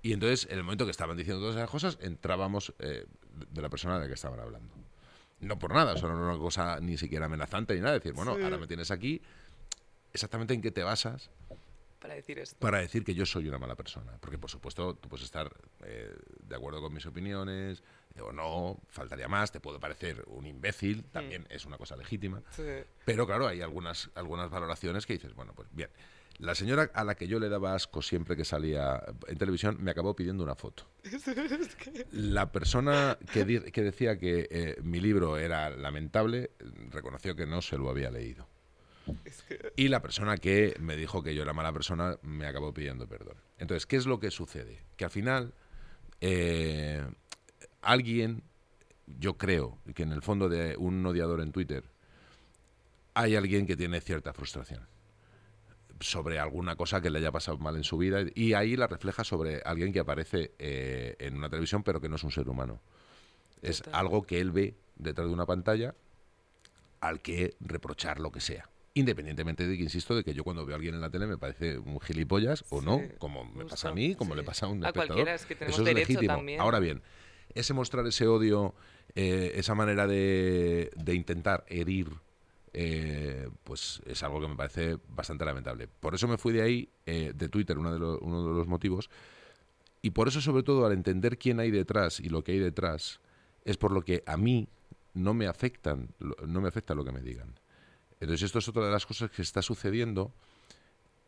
Y 0.01 0.15
entonces, 0.15 0.47
en 0.51 0.57
el 0.57 0.65
momento 0.65 0.87
que 0.87 0.91
estaban 0.91 1.19
diciendo 1.19 1.43
todas 1.43 1.57
esas 1.57 1.69
cosas, 1.69 1.99
entrábamos 2.01 2.73
eh, 2.79 3.05
de 3.51 3.61
la 3.61 3.69
persona 3.69 3.97
de 3.97 4.01
la 4.03 4.07
que 4.09 4.15
estaban 4.15 4.41
hablando. 4.41 4.73
No 5.43 5.59
por 5.59 5.75
nada, 5.75 5.93
o 5.93 5.99
sea, 5.99 6.09
no 6.09 6.15
era 6.17 6.35
una 6.35 6.39
cosa 6.39 6.79
ni 6.81 6.97
siquiera 6.97 7.27
amenazante 7.27 7.75
ni 7.75 7.81
nada. 7.81 7.95
Decir, 7.95 8.13
bueno, 8.15 8.37
Sí. 8.37 8.43
ahora 8.43 8.57
me 8.59 8.67
tienes 8.67 8.91
aquí, 8.91 9.21
exactamente 10.13 10.55
en 10.55 10.63
qué 10.63 10.71
te 10.71 10.83
basas 10.83 11.31
Para 12.01 12.15
decir 12.15 12.39
esto. 12.41 12.59
Para 12.59 12.79
decir 12.79 13.05
que 13.05 13.15
yo 13.15 13.25
soy 13.27 13.47
una 13.49 13.59
mala 13.59 13.77
persona. 13.77 14.13
Porque, 14.21 14.37
por 14.37 14.51
supuesto, 14.51 14.95
tú 14.97 15.09
puedes 15.09 15.25
estar 15.25 15.53
eh, 15.85 16.13
de 16.43 16.57
acuerdo 16.57 16.81
con 16.81 16.93
mis 16.93 17.07
opiniones 17.07 17.83
o 18.21 18.33
no, 18.33 18.81
faltaría 18.89 19.29
más, 19.29 19.53
te 19.53 19.61
puede 19.61 19.79
parecer 19.79 20.25
un 20.27 20.45
imbécil, 20.47 21.05
también 21.05 21.47
es 21.49 21.65
una 21.65 21.79
cosa 21.79 21.95
legítima. 21.97 22.43
Sí. 22.51 22.63
Pero 23.05 23.25
claro, 23.27 23.47
hay 23.47 23.63
algunas, 23.63 24.11
algunas 24.17 24.51
valoraciones 24.51 25.07
que 25.07 25.13
dices, 25.13 25.33
bueno, 25.35 25.53
pues 25.55 25.69
bien. 25.73 25.91
La 26.39 26.55
señora 26.55 26.91
a 26.95 27.05
la 27.05 27.15
que 27.15 27.29
yo 27.29 27.39
le 27.39 27.49
daba 27.49 27.75
asco 27.75 28.03
siempre 28.03 28.37
que 28.37 28.45
salía 28.45 29.03
en 29.29 29.39
televisión 29.39 29.77
me 29.81 29.91
acabó 29.93 30.17
pidiendo 30.17 30.43
una 30.43 30.57
foto. 30.57 30.85
La 32.12 32.51
persona 32.51 33.17
que, 33.33 33.45
di- 33.45 33.61
que 33.71 33.83
decía 33.83 34.19
que 34.19 34.49
eh, 34.51 34.77
mi 34.83 35.01
libro 35.01 35.37
era 35.39 35.71
lamentable 35.71 36.51
reconoció 36.91 37.37
que 37.37 37.47
no 37.47 37.62
se 37.62 37.79
lo 37.79 37.91
había 37.91 38.11
leído. 38.11 38.49
Y 39.77 39.89
la 39.89 40.01
persona 40.01 40.37
que 40.37 40.77
me 40.81 40.97
dijo 40.97 41.23
que 41.23 41.35
yo 41.35 41.43
era 41.43 41.53
mala 41.53 41.73
persona 41.73 42.17
me 42.23 42.47
acabó 42.47 42.73
pidiendo 42.73 43.07
perdón. 43.09 43.37
Entonces, 43.59 43.87
¿qué 43.87 43.97
es 43.97 44.07
lo 44.07 44.19
que 44.21 44.31
sucede? 44.31 44.81
Que 44.97 45.05
al 45.05 45.11
final 45.11 45.53
eh, 46.21 47.05
alguien, 47.83 48.43
yo 49.07 49.37
creo 49.37 49.79
que 49.95 50.03
en 50.05 50.12
el 50.12 50.23
fondo 50.23 50.49
de 50.49 50.77
un 50.77 51.05
odiador 51.05 51.41
en 51.41 51.53
Twitter, 51.53 51.85
hay 53.15 53.37
alguien 53.37 53.67
que 53.67 53.77
tiene 53.77 54.01
cierta 54.01 54.33
frustración 54.33 54.87
sobre 56.02 56.38
alguna 56.38 56.76
cosa 56.76 57.00
que 57.00 57.11
le 57.11 57.18
haya 57.18 57.32
pasado 57.32 57.59
mal 57.59 57.76
en 57.76 57.85
su 57.85 57.97
vida 57.99 58.21
y 58.35 58.52
ahí 58.54 58.76
la 58.76 58.87
refleja 58.87 59.25
sobre 59.25 59.62
alguien 59.64 59.92
que 59.92 60.00
aparece 60.00 60.52
eh, 60.59 61.16
en 61.18 61.37
una 61.37 61.49
televisión 61.49 61.82
pero 61.82 62.00
que 62.00 62.09
no 62.09 62.16
es 62.16 62.25
un 62.25 62.30
ser 62.30 62.49
humano. 62.49 62.80
Es 63.62 63.78
Total. 63.78 63.94
algo 64.00 64.23
que 64.25 64.40
él 64.40 64.50
ve 64.52 64.75
detrás 64.97 65.28
de 65.28 65.35
una 65.35 65.47
pantalla 65.47 65.94
al 67.00 67.21
que 67.21 67.54
reprochar 67.61 68.21
lo 68.21 68.30
que 68.30 68.40
sea. 68.40 68.68
Independientemente 68.94 69.66
de 69.66 69.76
que, 69.76 69.82
insisto, 69.85 70.14
de 70.14 70.23
que 70.23 70.35
yo 70.35 70.44
cuando 70.44 70.66
veo 70.66 70.75
a 70.75 70.76
alguien 70.76 70.94
en 70.94 71.00
la 71.00 71.09
tele 71.11 71.26
me 71.26 71.38
parece 71.38 71.78
un 71.78 71.99
gilipollas 72.00 72.64
o 72.68 72.82
no, 72.82 73.00
como 73.18 73.44
me 73.44 73.50
justo, 73.62 73.68
pasa 73.71 73.88
a 73.88 73.94
mí, 73.94 74.14
como 74.14 74.32
sí. 74.35 74.37
le 74.40 74.42
pasa 74.44 74.66
a 74.66 74.68
un 74.68 74.85
A 74.85 74.88
espectador. 74.88 75.06
cualquiera, 75.09 75.35
es 75.35 75.47
que 75.47 75.54
tenemos 75.54 75.75
Eso 75.80 75.82
es 75.82 75.87
derecho 75.94 76.09
legítimo. 76.12 76.35
también. 76.37 76.61
Ahora 76.61 76.78
bien, 76.78 77.02
ese 77.54 77.73
mostrar 77.73 78.06
ese 78.06 78.26
odio, 78.26 78.75
eh, 79.14 79.52
esa 79.54 79.75
manera 79.75 80.06
de, 80.06 80.90
de 80.94 81.14
intentar 81.14 81.64
herir, 81.68 82.09
eh, 82.73 83.49
pues 83.64 84.02
es 84.07 84.23
algo 84.23 84.41
que 84.41 84.49
me 84.49 84.57
parece 84.57 84.99
bastante 85.09 85.45
lamentable. 85.45 85.88
Por 85.88 86.14
eso 86.14 86.26
me 86.29 86.38
fui 86.38 86.52
de 86.52 86.62
ahí, 86.62 86.88
eh, 87.07 87.33
de 87.35 87.49
Twitter, 87.49 87.79
uno 87.79 87.93
de, 87.93 88.19
uno 88.21 88.49
de 88.49 88.55
los 88.55 88.67
motivos, 88.67 89.11
y 90.00 90.11
por 90.11 90.29
eso 90.29 90.41
sobre 90.41 90.62
todo 90.62 90.87
al 90.87 90.93
entender 90.93 91.38
quién 91.38 91.61
hay 91.61 91.71
detrás 91.71 92.21
y 92.21 92.29
lo 92.29 92.43
que 92.43 92.52
hay 92.52 92.59
detrás, 92.59 93.21
es 93.64 93.76
por 93.76 93.93
lo 93.93 94.02
que 94.02 94.23
a 94.26 94.37
mí 94.37 94.69
no 95.14 95.35
me 95.35 95.47
afectan, 95.47 96.09
no 96.47 96.61
me 96.61 96.69
afecta 96.69 96.95
lo 96.95 97.05
que 97.05 97.12
me 97.12 97.21
digan. 97.21 97.55
Entonces 98.19 98.43
esto 98.47 98.59
es 98.59 98.69
otra 98.69 98.87
de 98.87 98.93
las 98.93 99.07
cosas 99.07 99.31
que 99.31 99.43
está 99.43 99.62
sucediendo 99.62 100.33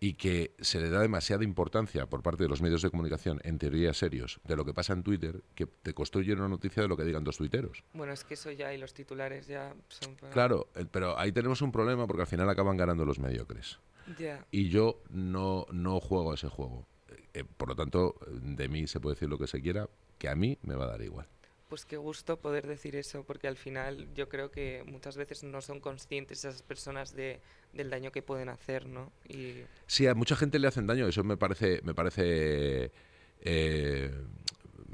y 0.00 0.14
que 0.14 0.54
se 0.60 0.80
le 0.80 0.90
da 0.90 1.00
demasiada 1.00 1.44
importancia 1.44 2.06
por 2.06 2.22
parte 2.22 2.42
de 2.42 2.48
los 2.48 2.60
medios 2.60 2.82
de 2.82 2.90
comunicación, 2.90 3.40
en 3.44 3.58
teoría 3.58 3.94
serios, 3.94 4.40
de 4.44 4.56
lo 4.56 4.64
que 4.64 4.74
pasa 4.74 4.92
en 4.92 5.02
Twitter, 5.02 5.42
que 5.54 5.66
te 5.66 5.94
construyen 5.94 6.38
una 6.38 6.48
noticia 6.48 6.82
de 6.82 6.88
lo 6.88 6.96
que 6.96 7.04
digan 7.04 7.24
dos 7.24 7.38
tuiteros. 7.38 7.84
Bueno, 7.94 8.12
es 8.12 8.24
que 8.24 8.34
eso 8.34 8.50
ya 8.50 8.72
y 8.74 8.78
los 8.78 8.92
titulares 8.92 9.46
ya 9.46 9.74
son 9.88 10.14
para... 10.16 10.32
Claro, 10.32 10.68
eh, 10.74 10.84
pero 10.90 11.18
ahí 11.18 11.32
tenemos 11.32 11.62
un 11.62 11.72
problema 11.72 12.06
porque 12.06 12.22
al 12.22 12.28
final 12.28 12.48
acaban 12.48 12.76
ganando 12.76 13.04
los 13.04 13.18
mediocres. 13.18 13.78
Ya. 14.18 14.46
Y 14.50 14.68
yo 14.68 15.02
no, 15.08 15.66
no 15.72 16.00
juego 16.00 16.32
a 16.32 16.34
ese 16.34 16.48
juego. 16.48 16.86
Eh, 17.08 17.28
eh, 17.34 17.44
por 17.44 17.68
lo 17.68 17.76
tanto, 17.76 18.16
de 18.30 18.68
mí 18.68 18.86
se 18.86 19.00
puede 19.00 19.14
decir 19.14 19.28
lo 19.28 19.38
que 19.38 19.46
se 19.46 19.62
quiera, 19.62 19.88
que 20.18 20.28
a 20.28 20.34
mí 20.34 20.58
me 20.62 20.74
va 20.74 20.84
a 20.84 20.88
dar 20.88 21.02
igual. 21.02 21.28
Pues 21.68 21.86
qué 21.86 21.96
gusto 21.96 22.38
poder 22.38 22.66
decir 22.66 22.94
eso, 22.94 23.24
porque 23.24 23.48
al 23.48 23.56
final 23.56 24.08
yo 24.14 24.28
creo 24.28 24.50
que 24.50 24.84
muchas 24.86 25.16
veces 25.16 25.42
no 25.44 25.60
son 25.62 25.80
conscientes 25.80 26.44
esas 26.44 26.62
personas 26.62 27.14
de, 27.14 27.40
del 27.72 27.90
daño 27.90 28.12
que 28.12 28.22
pueden 28.22 28.48
hacer, 28.48 28.86
¿no? 28.86 29.12
Y 29.28 29.62
Sí, 29.86 30.06
a 30.06 30.14
mucha 30.14 30.36
gente 30.36 30.58
le 30.58 30.68
hacen 30.68 30.86
daño, 30.86 31.08
eso 31.08 31.24
me 31.24 31.36
parece, 31.36 31.80
me 31.82 31.94
parece, 31.94 32.92
eh, 33.40 34.10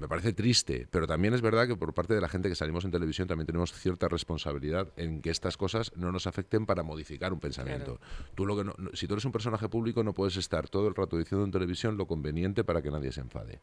me 0.01 0.09
parece 0.09 0.33
triste, 0.33 0.89
pero 0.91 1.07
también 1.07 1.35
es 1.35 1.43
verdad 1.43 1.69
que 1.69 1.77
por 1.77 1.93
parte 1.95 2.15
de 2.15 2.21
la 2.21 2.29
gente 2.29 2.49
que 2.49 2.55
salimos 2.55 2.85
en 2.87 2.91
televisión 2.91 3.29
también 3.29 3.47
tenemos 3.47 3.73
cierta 3.73 4.09
responsabilidad 4.09 4.89
en 4.97 5.21
que 5.21 5.31
estas 5.31 5.57
cosas 5.57 5.93
no 5.95 6.11
nos 6.11 6.27
afecten 6.27 6.65
para 6.67 6.83
modificar 6.83 7.33
un 7.33 7.39
pensamiento. 7.39 8.01
Tú 8.35 8.47
lo 8.47 8.57
que 8.57 8.65
no- 8.65 8.75
no- 8.79 8.91
si 8.95 9.07
tú 9.07 9.15
eres 9.15 9.25
un 9.27 9.33
personaje 9.33 9.69
público 9.69 10.03
no 10.03 10.15
puedes 10.15 10.37
estar 10.37 10.69
todo 10.69 10.89
el 10.89 10.95
rato 10.95 11.19
diciendo 11.19 11.45
en 11.45 11.51
televisión 11.53 11.97
lo 11.99 12.07
conveniente 12.07 12.65
para 12.65 12.81
que 12.83 12.91
nadie 12.91 13.13
se 13.13 13.21
enfade. 13.21 13.61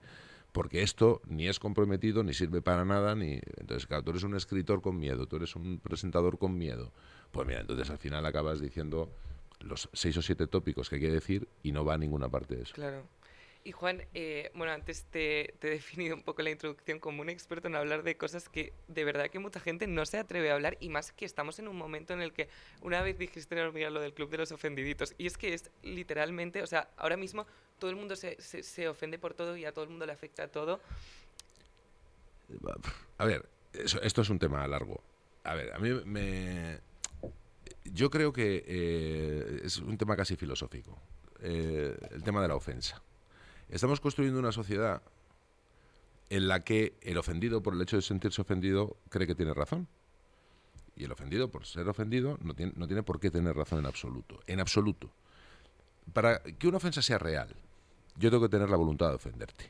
Porque 0.52 0.82
esto 0.84 1.22
ni 1.26 1.48
es 1.48 1.60
comprometido, 1.60 2.24
ni 2.24 2.34
sirve 2.34 2.62
para 2.62 2.86
nada, 2.86 3.16
ni... 3.16 3.34
Entonces, 3.58 3.86
claro, 3.86 4.04
tú 4.04 4.12
eres 4.12 4.24
un 4.24 4.36
escritor 4.36 4.82
con 4.82 4.98
miedo, 4.98 5.26
tú 5.28 5.36
eres 5.36 5.56
un 5.56 5.80
presentador 5.80 6.38
con 6.38 6.58
miedo. 6.58 6.94
Pues 7.32 7.46
mira, 7.48 7.60
entonces 7.62 7.90
al 7.90 7.98
final 7.98 8.26
acabas 8.26 8.60
diciendo 8.62 9.12
los 9.60 9.90
seis 9.92 10.16
o 10.18 10.22
siete 10.22 10.46
tópicos 10.48 10.88
que 10.88 10.96
hay 10.96 11.02
que 11.02 11.12
decir 11.12 11.48
y 11.64 11.72
no 11.72 11.84
va 11.84 11.96
a 11.96 11.98
ninguna 11.98 12.30
parte 12.30 12.56
de 12.56 12.62
eso. 12.62 12.74
claro. 12.76 13.04
Y 13.68 13.74
Juan, 13.74 14.02
eh, 14.14 14.50
bueno, 14.56 14.72
antes 14.72 15.04
te, 15.12 15.50
he 15.50 15.70
definido 15.72 16.16
un 16.16 16.24
poco 16.24 16.42
la 16.42 16.52
introducción 16.52 17.00
como 17.00 17.22
un 17.22 17.28
experto 17.28 17.68
en 17.68 17.76
hablar 17.76 18.02
de 18.02 18.16
cosas 18.16 18.48
que 18.48 18.72
de 18.88 19.04
verdad 19.04 19.30
que 19.30 19.40
mucha 19.40 19.60
gente 19.60 19.88
no 19.88 20.06
se 20.06 20.18
atreve 20.18 20.52
a 20.52 20.54
hablar 20.54 20.78
y 20.80 20.88
más 20.88 21.12
que 21.12 21.26
estamos 21.26 21.60
en 21.60 21.68
un 21.68 21.76
momento 21.76 22.14
en 22.14 22.22
el 22.22 22.32
que 22.32 22.48
una 22.82 23.02
vez 23.02 23.18
dijiste 23.18 23.60
en 23.60 23.94
lo 23.94 24.00
del 24.00 24.14
club 24.14 24.30
de 24.30 24.38
los 24.38 24.54
ofendiditos 24.54 25.16
y 25.18 25.28
es 25.28 25.38
que 25.38 25.54
es 25.54 25.70
literalmente, 25.84 26.64
o 26.64 26.66
sea, 26.66 26.90
ahora 26.96 27.18
mismo 27.18 27.46
todo 27.78 27.90
el 27.90 27.98
mundo 27.98 28.16
se, 28.16 28.42
se, 28.42 28.88
ofende 28.88 29.20
por 29.20 29.34
todo 29.34 29.58
y 29.58 29.66
a 29.66 29.74
todo 29.74 29.84
el 29.84 29.90
mundo 29.90 30.06
le 30.06 30.14
afecta 30.14 30.48
todo. 30.48 30.80
A 33.18 33.26
ver, 33.26 33.50
esto 33.74 34.22
es 34.22 34.30
un 34.30 34.40
tema 34.40 34.66
largo. 34.66 35.04
A 35.44 35.56
ver, 35.56 35.74
a 35.74 35.80
mí 35.80 35.90
me... 36.06 36.80
Yo 37.84 38.10
creo 38.10 38.32
que 38.32 38.64
eh, 38.66 39.62
es 39.66 39.80
un 39.80 39.98
tema 39.98 40.16
casi 40.16 40.38
filosófico, 40.38 40.98
eh, 41.42 41.98
el 42.12 42.24
tema 42.24 42.42
de 42.42 42.48
la 42.48 42.56
ofensa. 42.56 43.04
Estamos 43.70 44.00
construyendo 44.00 44.40
una 44.40 44.52
sociedad 44.52 45.02
en 46.30 46.48
la 46.48 46.64
que 46.64 46.98
el 47.02 47.18
ofendido, 47.18 47.62
por 47.62 47.74
el 47.74 47.82
hecho 47.82 47.98
de 47.98 48.02
sentirse 48.02 48.42
ofendido, 48.42 48.98
cree 49.10 49.28
que 49.28 49.36
tiene 49.36 49.54
razón. 49.54 49.88
Y 50.96 51.04
el 51.04 51.12
ofendido, 51.12 51.50
por 51.50 51.66
ser 51.66 51.88
ofendido, 51.88 52.38
no 52.42 52.54
tiene, 52.54 52.74
no 52.76 52.88
tiene 52.88 53.04
por 53.04 53.20
qué 53.20 53.30
tener 53.30 53.56
razón 53.56 53.80
en 53.80 53.86
absoluto. 53.86 54.40
En 54.48 54.60
absoluto. 54.60 55.12
Para 56.14 56.42
que 56.42 56.68
una 56.68 56.78
ofensa 56.78 57.02
sea 57.02 57.18
real, 57.18 57.56
yo 58.16 58.30
tengo 58.32 58.44
que 58.44 58.50
tener 58.50 58.70
la 58.70 58.78
voluntad 58.78 59.10
de 59.10 59.16
ofenderte. 59.16 59.70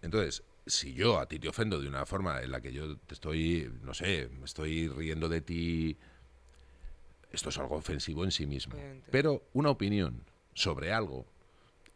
Entonces, 0.00 0.42
si 0.66 0.94
yo 0.94 1.18
a 1.18 1.26
ti 1.26 1.38
te 1.38 1.48
ofendo 1.48 1.80
de 1.80 1.88
una 1.88 2.06
forma 2.06 2.40
en 2.42 2.52
la 2.52 2.60
que 2.60 2.72
yo 2.72 2.96
te 2.96 3.14
estoy, 3.14 3.70
no 3.82 3.94
sé, 3.94 4.28
me 4.38 4.44
estoy 4.44 4.88
riendo 4.88 5.28
de 5.28 5.40
ti, 5.40 5.96
esto 7.30 7.48
es 7.48 7.58
algo 7.58 7.76
ofensivo 7.76 8.24
en 8.24 8.30
sí 8.30 8.46
mismo. 8.46 8.76
Pero 9.10 9.42
una 9.52 9.70
opinión 9.70 10.24
sobre 10.54 10.92
algo, 10.92 11.26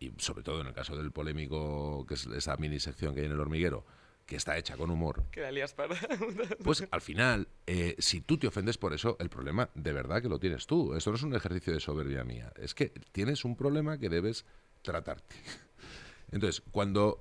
y 0.02 0.14
sobre 0.18 0.42
todo 0.42 0.60
en 0.60 0.66
el 0.66 0.72
caso 0.72 0.96
del 0.96 1.12
polémico, 1.12 2.04
que 2.06 2.14
es 2.14 2.26
esa 2.26 2.56
mini 2.56 2.80
sección 2.80 3.14
que 3.14 3.20
hay 3.20 3.26
en 3.26 3.32
el 3.32 3.40
hormiguero, 3.40 3.84
que 4.26 4.36
está 4.36 4.56
hecha 4.56 4.76
con 4.76 4.90
humor, 4.90 5.24
Que 5.30 5.40
la 5.40 5.52
lías 5.52 5.74
para... 5.74 5.94
pues 6.64 6.86
al 6.90 7.00
final, 7.00 7.48
eh, 7.66 7.96
si 7.98 8.20
tú 8.20 8.38
te 8.38 8.46
ofendes 8.46 8.78
por 8.78 8.92
eso, 8.92 9.16
el 9.20 9.28
problema 9.28 9.68
de 9.74 9.92
verdad 9.92 10.22
que 10.22 10.28
lo 10.28 10.38
tienes 10.38 10.66
tú. 10.66 10.94
Esto 10.94 11.10
no 11.10 11.16
es 11.16 11.22
un 11.22 11.34
ejercicio 11.34 11.72
de 11.72 11.80
soberbia 11.80 12.24
mía. 12.24 12.52
Es 12.56 12.74
que 12.74 12.88
tienes 13.12 13.44
un 13.44 13.56
problema 13.56 13.98
que 13.98 14.08
debes 14.08 14.44
tratarte. 14.82 15.36
Entonces, 16.32 16.62
cuando 16.70 17.20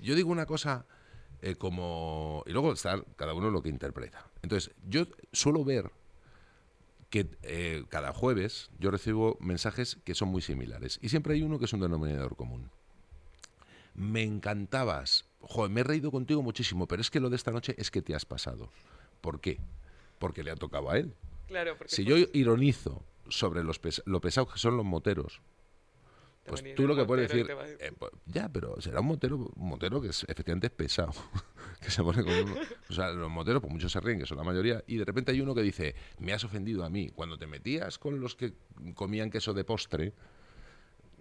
yo 0.00 0.14
digo 0.14 0.30
una 0.30 0.46
cosa 0.46 0.86
eh, 1.42 1.56
como... 1.56 2.42
Y 2.46 2.52
luego 2.52 2.72
está 2.72 3.02
cada 3.16 3.34
uno 3.34 3.50
lo 3.50 3.62
que 3.62 3.68
interpreta. 3.68 4.30
Entonces, 4.42 4.74
yo 4.88 5.06
suelo 5.32 5.64
ver 5.64 5.90
que 7.10 7.28
eh, 7.42 7.84
cada 7.88 8.12
jueves 8.12 8.70
yo 8.78 8.90
recibo 8.90 9.36
mensajes 9.40 9.98
que 10.04 10.14
son 10.14 10.28
muy 10.28 10.42
similares. 10.42 10.98
Y 11.02 11.08
siempre 11.08 11.34
hay 11.34 11.42
uno 11.42 11.58
que 11.58 11.64
es 11.66 11.72
un 11.72 11.80
denominador 11.80 12.36
común. 12.36 12.70
Me 13.94 14.22
encantabas. 14.22 15.24
Joder, 15.40 15.70
me 15.70 15.80
he 15.80 15.84
reído 15.84 16.10
contigo 16.10 16.42
muchísimo, 16.42 16.86
pero 16.86 17.02
es 17.02 17.10
que 17.10 17.20
lo 17.20 17.28
de 17.30 17.36
esta 17.36 17.50
noche 17.50 17.74
es 17.78 17.90
que 17.90 18.02
te 18.02 18.14
has 18.14 18.24
pasado. 18.24 18.70
¿Por 19.20 19.40
qué? 19.40 19.58
Porque 20.18 20.44
le 20.44 20.50
ha 20.50 20.56
tocado 20.56 20.90
a 20.90 20.98
él. 20.98 21.14
Claro, 21.48 21.76
porque 21.76 21.94
Si 21.94 22.04
pues, 22.04 22.20
yo 22.20 22.26
ironizo 22.32 23.02
sobre 23.28 23.64
los 23.64 23.78
pes- 23.80 24.02
lo 24.06 24.20
pesados 24.20 24.52
que 24.52 24.58
son 24.58 24.76
los 24.76 24.86
moteros, 24.86 25.40
te 25.49 25.49
pues 26.46 26.62
tú 26.74 26.86
lo 26.88 26.96
que 26.96 27.04
puedes 27.04 27.28
decir, 27.36 27.46
eh, 27.80 27.92
pues, 27.98 28.12
ya, 28.26 28.48
pero 28.48 28.80
será 28.80 29.00
un 29.00 29.06
motero, 29.06 29.36
un 29.36 29.68
motero 29.68 30.00
que 30.00 30.08
es, 30.08 30.24
efectivamente 30.28 30.66
es 30.68 30.72
pesado, 30.72 31.12
que 31.80 31.90
se 31.90 32.02
pone 32.02 32.24
con 32.24 32.32
uno- 32.32 32.56
o 32.88 32.92
sea, 32.92 33.10
los 33.10 33.30
moteros, 33.30 33.60
pues 33.60 33.72
muchos 33.72 33.92
se 33.92 34.00
ríen, 34.00 34.18
que 34.18 34.26
son 34.26 34.38
la 34.38 34.44
mayoría, 34.44 34.82
y 34.86 34.96
de 34.96 35.04
repente 35.04 35.32
hay 35.32 35.40
uno 35.40 35.54
que 35.54 35.62
dice, 35.62 35.94
me 36.18 36.32
has 36.32 36.42
ofendido 36.44 36.84
a 36.84 36.90
mí, 36.90 37.10
cuando 37.10 37.36
te 37.38 37.46
metías 37.46 37.98
con 37.98 38.20
los 38.20 38.34
que 38.36 38.54
comían 38.94 39.30
queso 39.30 39.52
de 39.54 39.64
postre, 39.64 40.12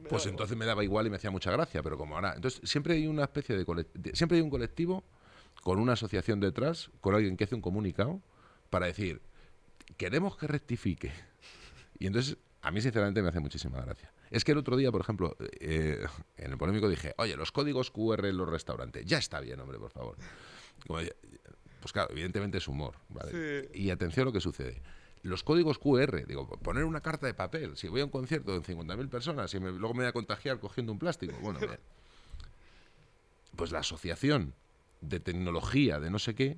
pues 0.08 0.26
entonces 0.26 0.56
me 0.56 0.66
daba 0.66 0.84
igual 0.84 1.08
y 1.08 1.10
me 1.10 1.18
hacía 1.18 1.30
mucha 1.32 1.52
gracia, 1.52 1.84
pero 1.84 1.98
como 1.98 2.16
ahora, 2.16 2.34
entonces 2.36 2.62
siempre 2.64 2.94
hay 2.96 3.06
una 3.08 3.24
especie 3.24 3.58
de, 3.58 3.66
colec- 3.66 3.92
de- 3.94 4.16
siempre 4.16 4.38
hay 4.38 4.42
un 4.42 4.50
colectivo 4.50 5.04
con 5.64 5.78
una 5.80 5.94
asociación 5.94 6.40
detrás, 6.40 6.90
con 7.02 7.14
alguien 7.16 7.36
que 7.36 7.44
hace 7.44 7.56
un 7.56 7.62
comunicado 7.62 8.22
para 8.70 8.86
decir, 8.86 9.22
queremos 9.98 10.38
que 10.38 10.48
rectifique. 10.48 11.12
Y 12.02 12.08
entonces, 12.08 12.38
a 12.62 12.72
mí 12.72 12.82
sinceramente 12.82 13.22
me 13.22 13.30
hace 13.30 13.40
muchísima 13.40 13.80
gracia. 13.82 14.12
Es 14.32 14.44
que 14.44 14.52
el 14.52 14.58
otro 14.58 14.76
día, 14.78 14.92
por 14.92 15.02
ejemplo, 15.02 15.36
eh, 15.60 16.06
en 16.38 16.52
el 16.52 16.58
polémico 16.58 16.90
dije, 16.90 17.14
oye, 17.18 17.36
los 17.38 17.52
códigos 17.52 17.90
QR 17.92 18.28
en 18.30 18.38
los 18.38 18.50
restaurantes, 18.50 19.06
ya 19.06 19.18
está 19.18 19.40
bien, 19.40 19.60
hombre, 19.60 19.80
por 19.80 19.92
favor. 19.92 20.18
Como, 20.86 21.00
pues 21.80 21.94
claro, 21.94 22.12
evidentemente 22.12 22.58
es 22.58 22.68
humor, 22.68 22.96
¿vale? 23.10 23.32
Sí. 23.72 23.80
Y 23.86 23.90
atención 23.92 24.24
a 24.24 24.26
lo 24.26 24.34
que 24.34 24.42
sucede. 24.42 24.82
los 25.24 25.44
códigos 25.44 25.80
QR, 25.80 26.26
digo, 26.26 26.48
poner 26.48 26.84
una 26.86 27.02
carta 27.02 27.28
de 27.28 27.34
papel, 27.34 27.76
si 27.76 27.88
voy 27.90 28.00
a 28.02 28.06
un 28.06 28.12
concierto 28.12 28.54
de 28.58 28.62
50.000 28.62 29.10
personas 29.10 29.54
y 29.54 29.60
me- 29.60 29.72
luego 29.72 29.94
me 29.94 30.00
voy 30.04 30.08
a 30.10 30.14
contagiar 30.14 30.60
cogiendo 30.60 30.92
un 30.94 31.00
plástico, 31.00 31.36
bueno, 31.42 31.60
bien. 31.60 31.78
pues 33.56 33.72
la 33.72 33.80
asociación 33.80 34.54
de 35.02 35.20
tecnología 35.20 36.00
de 36.00 36.10
no 36.10 36.20
sé 36.20 36.36
qué 36.36 36.58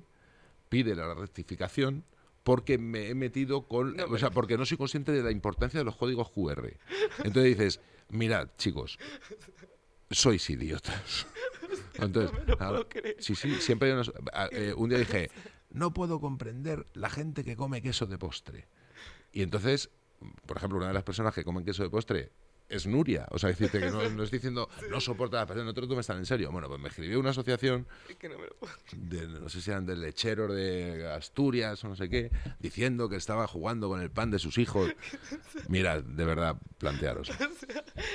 pide 0.68 0.94
la 0.94 1.14
rectificación 1.14 2.04
porque 2.42 2.78
me 2.78 3.08
he 3.08 3.14
metido 3.14 3.68
con, 3.68 3.96
No, 3.96 4.04
o 4.06 4.18
sea, 4.18 4.30
porque 4.30 4.56
no 4.58 4.64
soy 4.66 4.76
consciente 4.76 5.12
de 5.12 5.22
la 5.22 5.30
importancia 5.30 5.78
de 5.78 5.84
los 5.84 5.96
códigos 5.96 6.30
QR. 6.30 6.76
Entonces 7.18 7.56
dices, 7.56 7.80
mirad, 8.08 8.48
chicos, 8.58 8.98
sois 10.10 10.48
idiotas. 10.50 11.26
Entonces, 11.94 12.32
me 12.38 12.44
lo 12.44 12.58
puedo 12.58 12.88
sí, 13.18 13.34
sí, 13.34 13.54
siempre 13.60 13.88
hay 13.88 13.94
unos- 13.94 14.12
eh, 14.52 14.74
un 14.76 14.88
día 14.88 14.98
dije, 14.98 15.30
no 15.70 15.92
puedo 15.94 16.20
comprender 16.20 16.86
la 16.94 17.08
gente 17.10 17.44
que 17.44 17.56
come 17.56 17.80
queso 17.82 18.06
de 18.06 18.18
postre. 18.18 18.66
Y 19.32 19.42
entonces, 19.42 19.90
por 20.46 20.56
ejemplo, 20.56 20.78
una 20.78 20.88
de 20.88 20.94
las 20.94 21.02
personas 21.04 21.34
que 21.34 21.44
comen 21.44 21.64
queso 21.64 21.82
de 21.82 21.90
postre 21.90 22.32
es 22.72 22.86
Nuria. 22.86 23.26
O 23.30 23.38
sea, 23.38 23.50
decirte 23.50 23.78
que 23.78 23.90
no, 23.90 24.02
no 24.10 24.22
estoy 24.22 24.38
diciendo, 24.38 24.68
no 24.90 25.00
soporta 25.00 25.36
la 25.36 25.46
persona, 25.46 25.66
no 25.66 25.74
te 25.74 25.80
lo 25.80 25.88
tomes 25.88 26.06
tan 26.06 26.18
en 26.18 26.26
serio. 26.26 26.50
Bueno, 26.50 26.68
pues 26.68 26.80
me 26.80 26.88
escribió 26.88 27.20
una 27.20 27.30
asociación 27.30 27.86
Es 28.08 28.16
no 28.30 29.40
de, 29.40 29.50
sé 29.50 29.60
si 29.60 29.70
eran 29.70 29.86
de 29.86 29.96
lecheros 29.96 30.54
de 30.54 31.10
Asturias 31.12 31.82
o 31.84 31.88
no 31.88 31.96
sé 31.96 32.08
qué, 32.08 32.30
diciendo 32.60 33.08
que 33.08 33.16
estaba 33.16 33.46
jugando 33.46 33.88
con 33.88 34.00
el 34.00 34.10
pan 34.10 34.30
de 34.30 34.38
sus 34.38 34.58
hijos. 34.58 34.90
Mira, 35.68 36.00
de 36.00 36.24
verdad, 36.24 36.56
plantearos. 36.78 37.30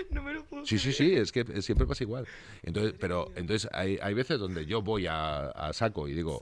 No 0.10 0.24
me 0.24 0.34
lo 0.34 0.44
puedo 0.44 0.66
Sí, 0.66 0.80
sí, 0.80 0.92
sí, 0.92 1.14
es 1.14 1.32
que 1.32 1.62
siempre 1.62 1.86
pasa 1.86 2.04
igual. 2.04 2.28
Entonces, 2.64 2.96
pero 3.00 3.32
entonces 3.36 3.70
hay, 3.72 4.00
hay 4.02 4.14
veces 4.16 4.40
donde 4.40 4.66
yo 4.66 4.82
voy 4.82 5.06
a, 5.06 5.50
a 5.50 5.72
saco 5.74 6.08
y 6.08 6.14
digo 6.14 6.40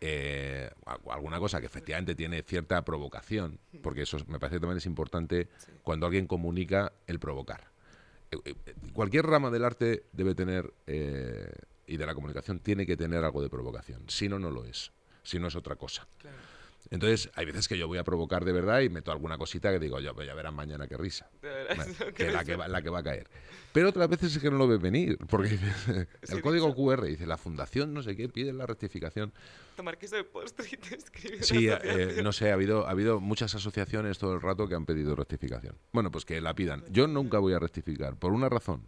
eh, 0.00 0.70
alguna 1.10 1.38
cosa 1.38 1.60
que 1.60 1.66
efectivamente 1.66 2.14
tiene 2.14 2.42
cierta 2.42 2.82
provocación, 2.84 3.58
porque 3.82 4.02
eso 4.02 4.16
es- 4.16 4.26
me 4.28 4.38
parece 4.38 4.56
que 4.56 4.60
también 4.60 4.78
es 4.78 4.86
importante 4.86 5.48
cuando 5.82 6.06
alguien 6.06 6.26
comunica 6.26 6.92
el 7.06 7.18
provocar. 7.18 7.70
Eh, 8.30 8.38
eh, 8.44 8.54
Cualquier 8.92 9.26
rama 9.26 9.50
del 9.50 9.64
arte 9.64 10.04
debe 10.12 10.34
tener 10.34 10.72
eh, 10.86 11.52
y 11.86 11.96
de 11.96 12.06
la 12.06 12.14
comunicación 12.14 12.60
tiene 12.60 12.86
que 12.86 12.96
tener 12.96 13.24
algo 13.24 13.42
de 13.42 13.50
provocación. 13.50 14.04
Si 14.08 14.28
no, 14.28 14.38
no 14.38 14.50
lo 14.50 14.64
es. 14.64 14.92
Si 15.22 15.38
no 15.38 15.48
es 15.48 15.56
otra 15.56 15.76
cosa. 15.76 16.06
Claro. 16.18 16.36
Entonces, 16.90 17.30
hay 17.34 17.46
veces 17.46 17.68
que 17.68 17.78
yo 17.78 17.86
voy 17.86 17.98
a 17.98 18.04
provocar 18.04 18.44
de 18.44 18.52
verdad 18.52 18.80
y 18.80 18.88
meto 18.88 19.12
alguna 19.12 19.38
cosita 19.38 19.70
que 19.70 19.78
digo, 19.78 20.00
yo, 20.00 20.14
ya 20.22 20.34
verán 20.34 20.54
mañana 20.54 20.88
qué 20.88 20.96
risa. 20.96 21.30
Bueno, 21.40 21.94
que 22.14 22.30
la, 22.30 22.44
que 22.44 22.56
va, 22.56 22.68
la 22.68 22.82
que 22.82 22.90
va 22.90 23.00
a 23.00 23.02
caer. 23.02 23.28
Pero 23.72 23.90
otras 23.90 24.08
veces 24.08 24.34
es 24.34 24.42
que 24.42 24.50
no 24.50 24.58
lo 24.58 24.66
ves 24.66 24.80
venir, 24.80 25.16
porque 25.28 25.48
Sí, 26.22 26.32
el 26.34 26.42
código 26.42 26.74
QR 26.74 27.04
dice, 27.04 27.26
la 27.26 27.36
fundación 27.36 27.94
no 27.94 28.02
sé 28.02 28.16
qué, 28.16 28.28
pide 28.28 28.52
la 28.52 28.66
rectificación. 28.66 29.32
Tomar 29.76 29.98
queso 29.98 30.16
de 30.16 30.24
postre 30.24 30.66
y 30.72 30.76
te 30.76 30.96
escribe 30.96 31.42
Sí, 31.42 31.68
eh, 31.68 32.20
no 32.22 32.32
sé, 32.32 32.50
ha 32.50 32.54
habido, 32.54 32.86
ha 32.86 32.90
habido 32.90 33.20
muchas 33.20 33.54
asociaciones 33.54 34.18
todo 34.18 34.34
el 34.34 34.40
rato 34.40 34.66
que 34.68 34.74
han 34.74 34.86
pedido 34.86 35.14
rectificación. 35.14 35.76
Bueno, 35.92 36.10
pues 36.10 36.24
que 36.24 36.40
la 36.40 36.54
pidan. 36.54 36.84
Yo 36.90 37.06
nunca 37.06 37.38
voy 37.38 37.52
a 37.52 37.58
rectificar, 37.58 38.16
por 38.16 38.32
una 38.32 38.48
razón. 38.48 38.82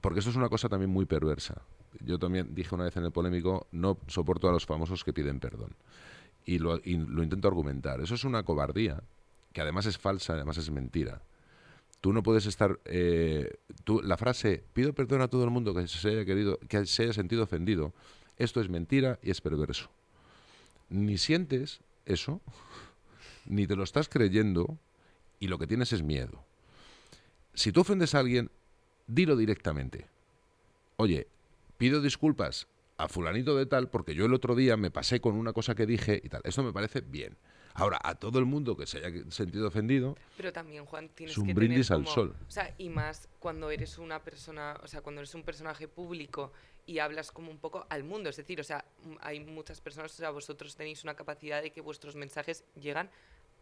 Porque 0.00 0.20
esto 0.20 0.30
es 0.30 0.36
una 0.36 0.48
cosa 0.48 0.68
también 0.68 0.90
muy 0.90 1.04
perversa. 1.04 1.62
Yo 2.00 2.18
también 2.18 2.54
dije 2.54 2.74
una 2.74 2.84
vez 2.84 2.96
en 2.96 3.04
el 3.04 3.12
polémico, 3.12 3.66
no 3.72 3.98
soporto 4.06 4.48
a 4.48 4.52
los 4.52 4.64
famosos 4.64 5.04
que 5.04 5.12
piden 5.12 5.40
perdón. 5.40 5.74
Y 6.50 6.58
lo, 6.58 6.80
intento 6.84 7.46
argumentar. 7.46 8.00
Eso 8.00 8.16
es 8.16 8.24
una 8.24 8.42
cobardía, 8.42 9.04
que 9.52 9.60
además 9.60 9.86
es 9.86 9.98
falsa, 9.98 10.32
además 10.32 10.58
es 10.58 10.68
mentira. 10.68 11.22
Tú 12.00 12.12
no 12.12 12.24
puedes 12.24 12.44
estar... 12.44 12.80
eh, 12.86 13.58
tú, 13.84 14.02
la 14.02 14.16
frase, 14.16 14.64
pido 14.72 14.92
perdón 14.92 15.20
a 15.20 15.28
todo 15.28 15.44
el 15.44 15.50
mundo 15.50 15.72
que 15.76 15.86
se 15.86 16.08
haya, 16.08 16.24
querido, 16.24 16.58
que 16.66 16.86
se 16.86 17.04
haya 17.04 17.12
sentido 17.12 17.44
ofendido, 17.44 17.94
esto 18.36 18.60
es 18.60 18.68
mentira 18.68 19.20
y 19.22 19.30
es 19.30 19.40
perverso. 19.40 19.90
Ni 20.88 21.18
sientes 21.18 21.82
eso, 22.04 22.40
ni 23.46 23.68
te 23.68 23.76
lo 23.76 23.84
estás 23.84 24.08
creyendo, 24.08 24.76
y 25.38 25.46
lo 25.46 25.56
que 25.56 25.68
tienes 25.68 25.92
es 25.92 26.02
miedo. 26.02 26.42
Si 27.54 27.70
tú 27.70 27.82
ofendes 27.82 28.16
a 28.16 28.18
alguien, 28.18 28.50
dilo 29.06 29.36
directamente. 29.36 30.08
Oye, 30.96 31.28
pido 31.78 32.00
disculpas 32.00 32.66
a 33.02 33.08
fulanito 33.08 33.56
de 33.56 33.66
tal 33.66 33.88
porque 33.88 34.14
yo 34.14 34.26
el 34.26 34.34
otro 34.34 34.54
día 34.54 34.76
me 34.76 34.90
pasé 34.90 35.20
con 35.20 35.34
una 35.34 35.52
cosa 35.52 35.74
que 35.74 35.86
dije 35.86 36.20
y 36.22 36.28
tal. 36.28 36.42
Esto 36.44 36.62
me 36.62 36.72
parece 36.72 37.00
bien. 37.00 37.36
Ahora, 37.74 37.98
a 38.02 38.14
todo 38.14 38.38
el 38.38 38.46
mundo 38.46 38.76
que 38.76 38.86
se 38.86 38.98
haya 38.98 39.30
sentido 39.30 39.68
ofendido, 39.68 40.16
Pero 40.36 40.52
también, 40.52 40.84
Juan, 40.84 41.08
tienes 41.08 41.32
Es 41.32 41.38
un 41.38 41.46
que 41.46 41.54
brindis 41.54 41.88
tener 41.88 42.00
al 42.00 42.12
sol. 42.12 42.34
O 42.48 42.50
sea, 42.50 42.74
y 42.78 42.88
más 42.88 43.28
cuando 43.38 43.70
eres 43.70 43.96
una 43.98 44.22
persona, 44.22 44.76
o 44.82 44.88
sea, 44.88 45.00
cuando 45.00 45.20
eres 45.20 45.34
un 45.34 45.44
personaje 45.44 45.86
público 45.86 46.52
y 46.86 46.98
hablas 46.98 47.30
como 47.30 47.50
un 47.50 47.58
poco 47.58 47.86
al 47.88 48.02
mundo. 48.02 48.28
Es 48.28 48.36
decir, 48.36 48.60
o 48.60 48.64
sea, 48.64 48.84
hay 49.20 49.40
muchas 49.40 49.80
personas, 49.80 50.12
o 50.12 50.16
sea, 50.16 50.30
vosotros 50.30 50.74
tenéis 50.74 51.04
una 51.04 51.14
capacidad 51.14 51.62
de 51.62 51.70
que 51.70 51.80
vuestros 51.80 52.16
mensajes 52.16 52.64
llegan 52.74 53.08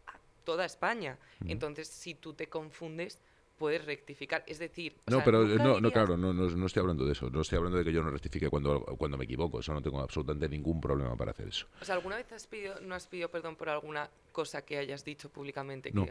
a 0.06 0.18
toda 0.44 0.64
España. 0.64 1.18
Entonces, 1.46 1.88
si 1.88 2.14
tú 2.14 2.32
te 2.32 2.48
confundes, 2.48 3.20
puedes 3.58 3.84
rectificar. 3.84 4.44
Es 4.46 4.58
decir, 4.58 4.96
No, 5.06 5.16
sea, 5.16 5.24
pero 5.24 5.42
eh, 5.42 5.56
no, 5.56 5.80
no, 5.80 5.90
claro, 5.90 6.16
no, 6.16 6.32
no, 6.32 6.48
no 6.48 6.66
estoy 6.66 6.80
hablando 6.80 7.04
de 7.04 7.12
eso. 7.12 7.28
No 7.30 7.40
estoy 7.42 7.58
hablando 7.58 7.78
de 7.78 7.84
que 7.84 7.92
yo 7.92 8.02
no 8.02 8.10
rectifique 8.10 8.48
cuando, 8.48 8.82
cuando 8.96 9.18
me 9.18 9.24
equivoco. 9.24 9.60
Eso 9.60 9.74
no 9.74 9.82
tengo 9.82 10.00
absolutamente 10.00 10.48
ningún 10.48 10.80
problema 10.80 11.16
para 11.16 11.32
hacer 11.32 11.48
eso. 11.48 11.66
O 11.80 11.84
sea, 11.84 11.96
¿alguna 11.96 12.16
vez 12.16 12.30
has 12.32 12.46
pedido, 12.46 12.80
no 12.80 12.94
has 12.94 13.06
pedido 13.06 13.28
perdón 13.30 13.56
por 13.56 13.68
alguna 13.68 14.08
cosa 14.32 14.62
que 14.62 14.78
hayas 14.78 15.04
dicho 15.04 15.28
públicamente? 15.28 15.90
Que 15.90 15.96
No. 15.96 16.06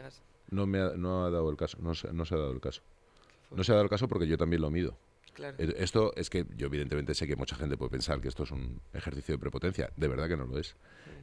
No 0.50 0.66
me 0.66 0.80
ha, 0.80 0.90
no 0.90 1.24
ha 1.26 1.30
dado 1.30 1.50
el 1.50 1.56
caso. 1.56 1.78
No 1.80 1.94
se, 1.94 2.12
no 2.12 2.24
se 2.24 2.34
ha 2.34 2.38
dado 2.38 2.52
el 2.52 2.60
caso. 2.60 2.82
No 3.50 3.64
se 3.64 3.72
ha 3.72 3.74
dado 3.74 3.84
el 3.84 3.90
caso 3.90 4.08
porque 4.08 4.26
yo 4.26 4.36
también 4.38 4.62
lo 4.62 4.70
mido. 4.70 4.96
claro. 5.34 5.56
Eh, 5.58 5.74
Esto 5.78 6.12
es 6.16 6.30
que 6.30 6.46
yo 6.56 6.66
evidentemente 6.66 7.14
sé 7.14 7.26
que 7.26 7.36
mucha 7.36 7.56
gente 7.56 7.76
puede 7.76 7.90
pensar 7.90 8.20
que 8.20 8.28
esto 8.28 8.44
es 8.44 8.50
un 8.50 8.80
ejercicio 8.92 9.34
de 9.34 9.38
prepotencia. 9.38 9.90
De 9.96 10.08
verdad 10.08 10.28
que 10.28 10.36
no 10.36 10.46
lo 10.46 10.58
es. 10.58 10.76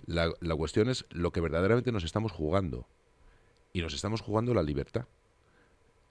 La, 0.07 0.31
la 0.41 0.55
cuestión 0.55 0.89
es 0.89 1.05
lo 1.09 1.31
que 1.31 1.41
verdaderamente 1.41 1.91
nos 1.91 2.03
estamos 2.03 2.31
jugando. 2.31 2.87
Y 3.73 3.81
nos 3.81 3.93
estamos 3.93 4.21
jugando 4.21 4.53
la 4.53 4.63
libertad. 4.63 5.05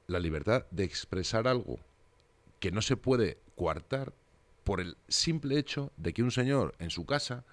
La 0.06 0.20
libertad 0.20 0.66
de 0.70 0.84
expresar 0.84 1.48
algo 1.48 1.78
que 2.60 2.70
no 2.70 2.82
se 2.82 2.96
puede 2.96 3.38
coartar 3.56 4.12
por 4.64 4.80
el 4.80 4.96
simple 5.08 5.58
hecho 5.58 5.92
de 5.96 6.12
que 6.12 6.22
un 6.22 6.30
señor 6.30 6.74
en 6.78 6.90
su 6.90 7.04
casa, 7.04 7.44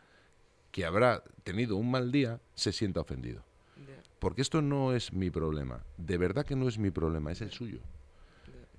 que 0.72 0.86
habrá 0.86 1.24
tenido 1.44 1.76
un 1.76 1.92
mal 1.92 2.12
día, 2.12 2.40
se 2.56 2.72
sienta 2.72 3.02
ofendido. 3.02 3.44
Porque 4.20 4.42
esto 4.42 4.62
no 4.62 4.94
es 4.94 5.14
mi 5.14 5.30
problema. 5.30 5.84
De 5.98 6.18
verdad 6.18 6.46
que 6.46 6.56
no 6.56 6.68
es 6.68 6.78
mi 6.78 6.92
problema, 6.92 7.32
es 7.32 7.42
el 7.42 7.52
suyo. 7.52 7.80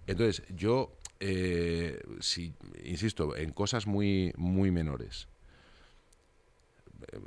Entonces, 0.07 0.43
yo, 0.55 0.97
eh, 1.21 2.01
si, 2.21 2.55
insisto, 2.85 3.37
en 3.37 3.53
cosas 3.53 3.87
muy, 3.87 4.33
muy 4.37 4.71
menores, 4.71 5.29
eh, 7.13 7.19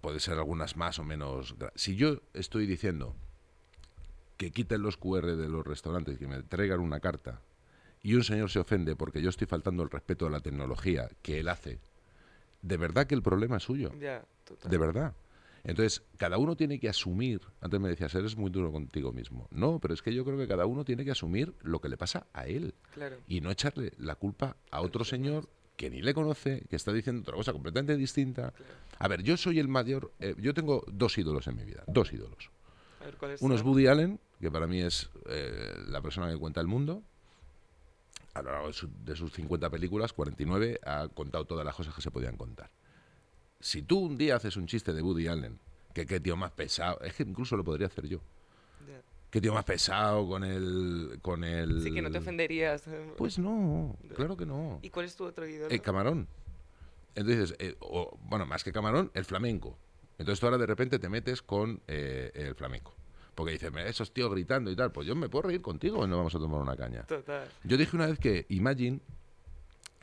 puede 0.00 0.20
ser 0.20 0.34
algunas 0.34 0.76
más 0.76 0.98
o 0.98 1.04
menos. 1.04 1.54
Si 1.74 1.96
yo 1.96 2.20
estoy 2.32 2.66
diciendo 2.66 3.14
que 4.36 4.50
quiten 4.50 4.82
los 4.82 4.96
QR 4.96 5.36
de 5.36 5.48
los 5.48 5.66
restaurantes, 5.66 6.18
que 6.18 6.26
me 6.26 6.42
traigan 6.42 6.80
una 6.80 7.00
carta, 7.00 7.40
y 8.02 8.14
un 8.14 8.24
señor 8.24 8.50
se 8.50 8.58
ofende 8.58 8.96
porque 8.96 9.22
yo 9.22 9.28
estoy 9.30 9.46
faltando 9.46 9.82
el 9.82 9.90
respeto 9.90 10.26
a 10.26 10.30
la 10.30 10.40
tecnología 10.40 11.08
que 11.22 11.38
él 11.40 11.48
hace, 11.48 11.78
de 12.62 12.76
verdad 12.76 13.06
que 13.06 13.14
el 13.14 13.22
problema 13.22 13.56
es 13.58 13.62
suyo. 13.64 13.92
Ya, 14.00 14.24
total. 14.44 14.70
De 14.70 14.78
verdad. 14.78 15.14
Entonces, 15.64 16.02
cada 16.16 16.38
uno 16.38 16.56
tiene 16.56 16.80
que 16.80 16.88
asumir, 16.88 17.40
antes 17.60 17.78
me 17.78 17.88
decías, 17.88 18.12
eres 18.16 18.36
muy 18.36 18.50
duro 18.50 18.72
contigo 18.72 19.12
mismo. 19.12 19.46
No, 19.52 19.78
pero 19.78 19.94
es 19.94 20.02
que 20.02 20.12
yo 20.12 20.24
creo 20.24 20.36
que 20.36 20.48
cada 20.48 20.66
uno 20.66 20.84
tiene 20.84 21.04
que 21.04 21.12
asumir 21.12 21.54
lo 21.62 21.80
que 21.80 21.88
le 21.88 21.96
pasa 21.96 22.26
a 22.32 22.46
él 22.48 22.74
Claro. 22.94 23.18
y 23.28 23.40
no 23.40 23.50
echarle 23.52 23.92
la 23.98 24.16
culpa 24.16 24.56
a 24.72 24.80
otro 24.80 25.04
señor 25.04 25.48
que 25.76 25.88
ni 25.88 26.02
le 26.02 26.14
conoce, 26.14 26.64
que 26.68 26.74
está 26.74 26.92
diciendo 26.92 27.22
otra 27.22 27.34
cosa 27.36 27.52
completamente 27.52 27.96
distinta. 27.96 28.50
Claro. 28.50 28.72
A 28.98 29.06
ver, 29.08 29.22
yo 29.22 29.36
soy 29.36 29.60
el 29.60 29.68
mayor, 29.68 30.12
eh, 30.18 30.34
yo 30.38 30.52
tengo 30.52 30.84
dos 30.88 31.16
ídolos 31.16 31.46
en 31.46 31.56
mi 31.56 31.64
vida, 31.64 31.84
dos 31.86 32.12
ídolos. 32.12 32.50
A 33.02 33.04
ver, 33.04 33.16
¿cuáles 33.16 33.42
Uno 33.42 33.54
es? 33.54 33.62
Woody 33.62 33.86
Allen, 33.88 34.20
que 34.40 34.50
para 34.50 34.66
mí 34.66 34.80
es 34.80 35.10
eh, 35.28 35.74
la 35.88 36.00
persona 36.00 36.30
que 36.30 36.38
cuenta 36.38 36.60
el 36.60 36.66
mundo. 36.68 37.02
A 38.34 38.42
lo 38.42 38.50
largo 38.52 38.68
de, 38.68 38.72
su- 38.72 38.88
de 39.04 39.14
sus 39.16 39.32
50 39.32 39.68
películas, 39.70 40.12
49, 40.12 40.80
ha 40.84 41.08
contado 41.08 41.44
todas 41.44 41.64
las 41.66 41.74
cosas 41.74 41.94
que 41.94 42.00
se 42.00 42.10
podían 42.10 42.36
contar. 42.36 42.70
Si 43.60 43.82
tú 43.82 43.98
un 43.98 44.16
día 44.16 44.36
haces 44.36 44.56
un 44.56 44.66
chiste 44.66 44.92
de 44.92 45.02
Woody 45.02 45.26
Allen, 45.28 45.58
que 45.92 46.06
qué 46.06 46.18
tío 46.18 46.36
más 46.36 46.50
pesado, 46.52 46.98
es 47.02 47.14
que 47.14 47.22
incluso 47.24 47.56
lo 47.56 47.64
podría 47.64 47.88
hacer 47.88 48.06
yo. 48.08 48.20
Qué 49.30 49.40
tío 49.40 49.54
más 49.54 49.64
pesado 49.64 50.28
con 50.28 50.44
el... 50.44 51.18
Con 51.22 51.42
el 51.42 51.82
Sí, 51.82 51.90
que 51.94 52.02
no 52.02 52.10
te 52.10 52.18
ofenderías. 52.18 52.86
eh. 52.86 53.14
Pues 53.16 53.38
no, 53.38 53.96
claro 54.14 54.36
que 54.36 54.44
no. 54.44 54.78
¿Y 54.82 54.90
cuál 54.90 55.06
es 55.06 55.16
tu 55.16 55.24
otro 55.24 55.46
ídolo? 55.46 55.70
El 55.70 55.80
camarón. 55.80 56.28
Entonces, 57.14 57.54
eh, 57.58 57.74
o, 57.80 58.18
bueno, 58.24 58.44
más 58.44 58.62
que 58.62 58.72
camarón, 58.72 59.10
el 59.14 59.24
flamenco. 59.24 59.78
Entonces 60.22 60.40
tú 60.40 60.46
ahora 60.46 60.58
de 60.58 60.66
repente 60.66 60.98
te 60.98 61.08
metes 61.08 61.42
con 61.42 61.80
eh, 61.86 62.30
el 62.34 62.54
flamenco. 62.54 62.94
Porque 63.34 63.52
dices, 63.52 63.70
"Mira, 63.72 63.86
esos 63.88 64.12
tíos 64.12 64.30
gritando 64.30 64.70
y 64.70 64.76
tal, 64.76 64.92
pues 64.92 65.06
yo 65.06 65.14
me 65.16 65.28
puedo 65.28 65.48
reír 65.48 65.60
contigo 65.62 66.04
y 66.04 66.08
no 66.08 66.16
vamos 66.18 66.34
a 66.34 66.38
tomar 66.38 66.60
una 66.60 66.76
caña. 66.76 67.02
Total. 67.04 67.48
Yo 67.64 67.76
dije 67.76 67.96
una 67.96 68.06
vez 68.06 68.18
que 68.18 68.46
Imagine 68.50 69.00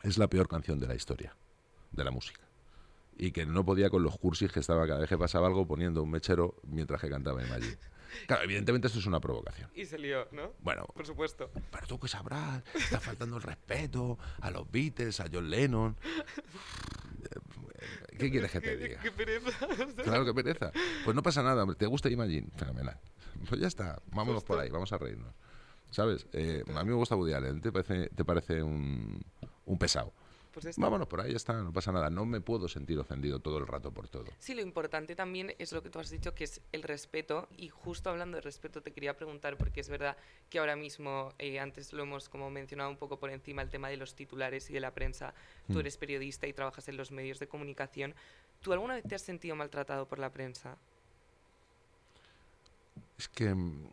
es 0.04 0.18
la 0.18 0.28
peor 0.28 0.48
canción 0.48 0.80
de 0.80 0.88
la 0.88 0.96
historia, 0.96 1.36
de 1.92 2.04
la 2.04 2.12
música. 2.12 2.42
Y 3.18 3.32
que 3.32 3.46
no 3.46 3.66
podía 3.66 3.90
con 3.90 4.02
los 4.02 4.18
cursis 4.18 4.52
que 4.52 4.60
estaba 4.62 4.88
cada 4.88 5.00
vez 5.02 5.10
que 5.10 5.18
pasaba 5.18 5.48
algo 5.48 5.68
poniendo 5.68 6.02
un 6.02 6.10
mechero 6.12 6.56
mientras 6.64 7.02
que 7.02 7.10
cantaba 7.10 7.44
Imagine. 7.46 7.78
Claro, 8.26 8.42
evidentemente 8.44 8.88
esto 8.88 8.98
es 8.98 9.06
una 9.06 9.20
provocación. 9.20 9.70
Y 9.76 9.86
se 9.86 10.00
lió, 10.00 10.28
¿no? 10.32 10.54
Bueno, 10.62 10.84
Por 10.96 11.06
supuesto. 11.06 11.52
pero 11.72 11.86
tú 11.86 12.00
que 12.00 12.08
sabrás, 12.08 12.64
está 12.74 13.00
faltando 13.00 13.38
el 13.38 13.44
respeto 13.44 14.18
a 14.42 14.50
los 14.50 14.70
Beatles, 14.72 15.20
a 15.20 15.28
John 15.32 15.48
Lennon. 15.48 15.96
¿Qué 18.18 18.30
quieres 18.32 18.52
que 18.52 18.62
te 18.62 18.78
diga? 18.78 19.02
Qué 19.02 19.12
pereza. 19.12 19.52
Claro, 20.04 20.26
que 20.26 20.34
pereza. 20.34 20.72
Pues 21.06 21.16
no 21.16 21.24
pasa 21.24 21.44
nada, 21.44 21.64
hombre. 21.64 21.78
¿Te 21.78 21.86
gusta 21.86 22.10
Imagine? 22.10 22.48
Fenomenal. 22.56 23.00
Pues 23.48 23.62
ya 23.62 23.68
está, 23.68 24.02
vámonos 24.12 24.44
por 24.44 24.60
ahí, 24.60 24.70
vamos 24.70 24.92
a 24.92 24.98
reírnos. 24.98 25.34
¿Sabes? 25.92 26.28
Eh, 26.34 26.64
a 26.76 26.84
mí 26.84 26.90
me 26.90 26.96
gusta 26.96 27.16
Woody 27.16 27.34
Allen, 27.34 27.62
¿te 27.62 27.72
parece, 27.72 28.10
te 28.10 28.24
parece 28.24 28.62
un, 28.62 29.24
un 29.66 29.80
pesado? 29.80 30.14
Pues 30.54 30.66
está. 30.66 30.82
Vámonos 30.82 31.08
por 31.08 31.22
ahí, 31.22 31.30
ya 31.32 31.38
está, 31.38 31.54
no 31.54 31.72
pasa 31.72 31.92
nada. 31.92 32.10
No 32.10 32.26
me 32.26 32.42
puedo 32.42 32.68
sentir 32.68 32.98
ofendido 32.98 33.40
todo 33.40 33.60
el 33.60 33.68
rato 33.68 33.92
por 33.92 34.08
todo. 34.08 34.26
Sí, 34.40 34.56
lo 34.56 34.62
importante 34.62 35.16
también 35.16 35.54
es 35.60 35.72
lo 35.72 35.84
que 35.84 35.90
tú 35.92 36.00
has 36.00 36.10
dicho, 36.10 36.34
que 36.34 36.44
es 36.46 36.60
el 36.72 36.82
respeto. 36.84 37.48
Y 37.56 37.70
justo 37.70 38.10
hablando 38.10 38.36
de 38.38 38.42
respeto, 38.42 38.82
te 38.82 38.92
quería 38.92 39.16
preguntar, 39.16 39.58
porque 39.58 39.80
es 39.82 39.90
verdad 39.90 40.18
que 40.50 40.58
ahora 40.60 40.76
mismo, 40.76 41.34
eh, 41.38 41.60
antes 41.60 41.94
lo 41.94 42.02
hemos 42.04 42.30
como 42.30 42.50
mencionado 42.50 42.90
un 42.90 42.98
poco 42.98 43.20
por 43.20 43.30
encima, 43.30 43.62
el 43.62 43.70
tema 43.70 43.90
de 43.90 43.98
los 43.98 44.16
titulares 44.16 44.70
y 44.70 44.74
de 44.74 44.80
la 44.80 44.92
prensa. 44.94 45.34
Tú 45.68 45.74
Mm. 45.76 45.80
eres 45.82 45.98
periodista 45.98 46.48
y 46.48 46.54
trabajas 46.54 46.88
en 46.90 46.98
los 46.98 47.12
medios 47.12 47.38
de 47.40 47.48
comunicación. 47.48 48.16
¿Tú 48.62 48.74
alguna 48.74 48.96
vez 48.96 49.04
te 49.08 49.14
has 49.16 49.22
sentido 49.22 49.56
maltratado 49.56 50.08
por 50.08 50.18
la 50.20 50.32
prensa? 50.32 50.78
Es 53.18 53.28
que, 53.30 53.54
mm, 53.54 53.88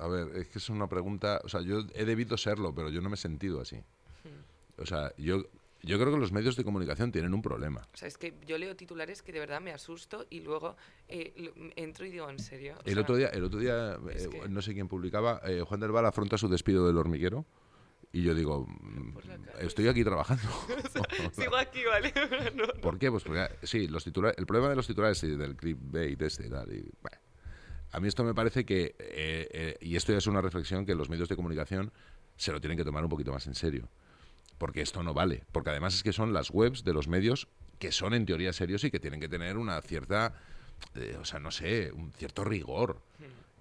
a 0.00 0.06
ver, 0.08 0.36
es 0.36 0.48
que 0.48 0.58
es 0.58 0.68
una 0.68 0.86
pregunta, 0.88 1.40
o 1.44 1.48
sea, 1.48 1.60
yo 1.62 1.80
he 1.94 2.04
debido 2.04 2.36
serlo, 2.36 2.74
pero 2.74 2.90
yo 2.90 3.00
no 3.00 3.08
me 3.08 3.14
he 3.14 3.18
sentido 3.18 3.60
así. 3.60 3.80
O 4.76 4.86
sea, 4.86 5.12
yo, 5.16 5.42
yo 5.88 5.98
creo 5.98 6.12
que 6.12 6.18
los 6.20 6.32
medios 6.32 6.54
de 6.56 6.64
comunicación 6.64 7.10
tienen 7.10 7.32
un 7.34 7.42
problema. 7.42 7.88
O 7.92 7.96
sea, 7.96 8.08
es 8.08 8.18
que 8.18 8.34
yo 8.46 8.58
leo 8.58 8.76
titulares 8.76 9.22
que 9.22 9.32
de 9.32 9.40
verdad 9.40 9.60
me 9.60 9.72
asusto 9.72 10.26
y 10.30 10.40
luego 10.40 10.76
eh, 11.08 11.50
entro 11.76 12.04
y 12.06 12.10
digo, 12.10 12.28
¿en 12.30 12.38
serio? 12.38 12.74
O 12.78 12.84
El 12.84 12.94
sea, 12.94 13.02
otro 13.02 13.16
día, 13.16 13.28
el 13.28 13.44
otro 13.44 13.58
día 13.58 13.98
eh, 14.10 14.28
que- 14.30 14.48
no 14.48 14.60
sé 14.62 14.74
quién 14.74 14.88
publicaba, 14.88 15.40
eh, 15.44 15.62
Juan 15.66 15.80
del 15.80 15.90
Val 15.92 16.06
afronta 16.06 16.36
su 16.38 16.48
despido 16.48 16.86
del 16.86 16.96
hormiguero. 16.98 17.44
Y 18.10 18.22
yo 18.22 18.34
digo, 18.34 18.66
mm, 18.66 19.18
estoy 19.60 19.88
aquí 19.88 20.02
trabajando. 20.02 20.42
Sigo 21.32 21.56
aquí, 21.56 21.84
¿vale? 21.84 22.12
No. 22.54 22.66
¿Por 22.80 22.98
qué? 22.98 23.10
Pues 23.10 23.22
porque, 23.24 23.48
sí, 23.64 23.86
los 23.88 24.04
titulares, 24.04 24.38
el 24.38 24.46
problema 24.46 24.70
de 24.70 24.76
los 24.76 24.86
titulares 24.86 25.22
y 25.24 25.36
del 25.36 25.56
clickbait 25.56 26.20
este 26.22 26.46
y 26.46 26.50
tal. 26.50 26.72
y, 26.72 26.90
bueno, 27.02 27.18
a 27.92 28.00
mí 28.00 28.08
esto 28.08 28.24
me 28.24 28.34
parece 28.34 28.64
que, 28.64 28.94
eh, 28.98 29.48
eh, 29.52 29.76
y 29.80 29.96
esto 29.96 30.12
ya 30.12 30.18
es 30.18 30.26
una 30.26 30.40
reflexión 30.40 30.84
que 30.86 30.94
los 30.94 31.08
medios 31.10 31.28
de 31.28 31.36
comunicación 31.36 31.92
se 32.36 32.52
lo 32.52 32.60
tienen 32.60 32.76
que 32.78 32.84
tomar 32.84 33.02
un 33.02 33.10
poquito 33.10 33.32
más 33.32 33.46
en 33.46 33.54
serio. 33.54 33.88
Porque 34.56 34.80
esto 34.80 35.02
no 35.02 35.14
vale. 35.14 35.44
Porque 35.52 35.70
además 35.70 35.94
es 35.94 36.02
que 36.02 36.12
son 36.12 36.32
las 36.32 36.50
webs 36.50 36.84
de 36.84 36.92
los 36.94 37.06
medios 37.08 37.48
que 37.78 37.92
son 37.92 38.14
en 38.14 38.26
teoría 38.26 38.52
serios 38.52 38.82
y 38.84 38.90
que 38.90 38.98
tienen 38.98 39.20
que 39.20 39.28
tener 39.28 39.56
una 39.56 39.80
cierta, 39.82 40.34
eh, 40.96 41.16
o 41.20 41.24
sea, 41.24 41.38
no 41.38 41.50
sé, 41.50 41.92
un 41.92 42.12
cierto 42.12 42.42
rigor 42.44 43.00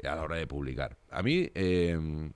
a 0.04 0.16
la 0.16 0.24
hora 0.24 0.36
de 0.38 0.48
publicar. 0.48 0.98
A 1.12 1.22
mí, 1.22 1.52
eh, 1.54 2.32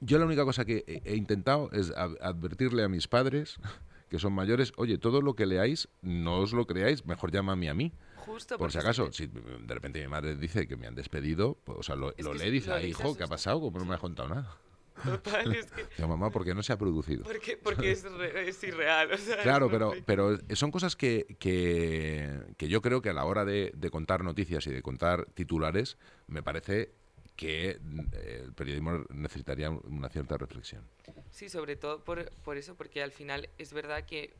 yo 0.00 0.18
la 0.18 0.26
única 0.26 0.44
cosa 0.44 0.64
que 0.64 0.84
he, 1.04 1.16
intentado 1.16 1.70
es 1.72 1.90
ad- 1.90 2.16
advertirle 2.20 2.84
a 2.84 2.88
mis 2.88 3.08
padres, 3.08 3.56
que 4.10 4.18
son 4.18 4.32
mayores, 4.34 4.72
oye, 4.76 4.98
todo 4.98 5.20
lo 5.22 5.34
que 5.34 5.46
leáis, 5.46 5.88
no 6.02 6.38
os 6.38 6.52
lo 6.52 6.66
creáis, 6.66 7.04
mejor 7.06 7.32
llámame 7.32 7.68
a 7.70 7.74
mí. 7.74 7.92
Justo 8.16 8.56
Por 8.56 8.70
si 8.72 8.78
acaso, 8.78 9.12
si 9.12 9.26
de 9.26 9.74
repente 9.74 10.00
mi 10.00 10.08
madre 10.08 10.36
dice 10.36 10.66
que 10.68 10.76
me 10.76 10.86
han 10.86 10.94
despedido, 10.94 11.58
pues, 11.64 11.78
o 11.78 11.82
sea, 11.82 11.96
lo, 11.96 12.12
lo 12.16 12.34
y 12.34 12.50
dice, 12.50 12.68
lo 12.68 12.74
"Ay, 12.76 12.82
lees 12.84 12.90
hijo, 12.90 13.02
¿qué 13.16 13.22
ha 13.22 13.26
asusta". 13.26 13.26
pasado? 13.28 13.60
¿Cómo 13.60 13.78
no 13.78 13.84
me 13.84 13.94
has 13.94 14.00
contado 14.00 14.28
nada? 14.28 14.56
Total, 15.02 15.54
es 15.54 15.66
que... 15.72 16.06
Mamá, 16.06 16.30
¿por 16.30 16.44
qué 16.44 16.54
no 16.54 16.62
se 16.62 16.72
ha 16.72 16.78
producido? 16.78 17.24
Porque, 17.24 17.56
porque 17.56 17.90
es, 17.90 18.04
re- 18.04 18.48
es 18.48 18.62
irreal. 18.62 19.12
o 19.12 19.16
sea, 19.18 19.36
es 19.36 19.42
Claro, 19.42 19.68
pero, 19.70 19.92
pero 20.06 20.38
son 20.54 20.70
cosas 20.70 20.96
que, 20.96 21.36
que, 21.38 22.40
que 22.56 22.68
yo 22.68 22.80
creo 22.80 23.02
que 23.02 23.10
a 23.10 23.12
la 23.12 23.24
hora 23.24 23.44
de, 23.44 23.72
de 23.74 23.90
contar 23.90 24.22
noticias 24.24 24.66
y 24.66 24.70
de 24.70 24.82
contar 24.82 25.26
titulares, 25.34 25.96
me 26.26 26.42
parece 26.42 26.92
que 27.36 27.70
eh, 28.12 28.42
el 28.44 28.52
periodismo 28.52 29.04
necesitaría 29.10 29.68
una 29.70 30.08
cierta 30.08 30.36
reflexión. 30.36 30.84
Sí, 31.30 31.48
sobre 31.48 31.74
todo 31.76 32.04
por, 32.04 32.30
por 32.44 32.56
eso, 32.56 32.76
porque 32.76 33.02
al 33.02 33.10
final 33.10 33.48
es 33.58 33.72
verdad 33.72 34.04
que 34.06 34.32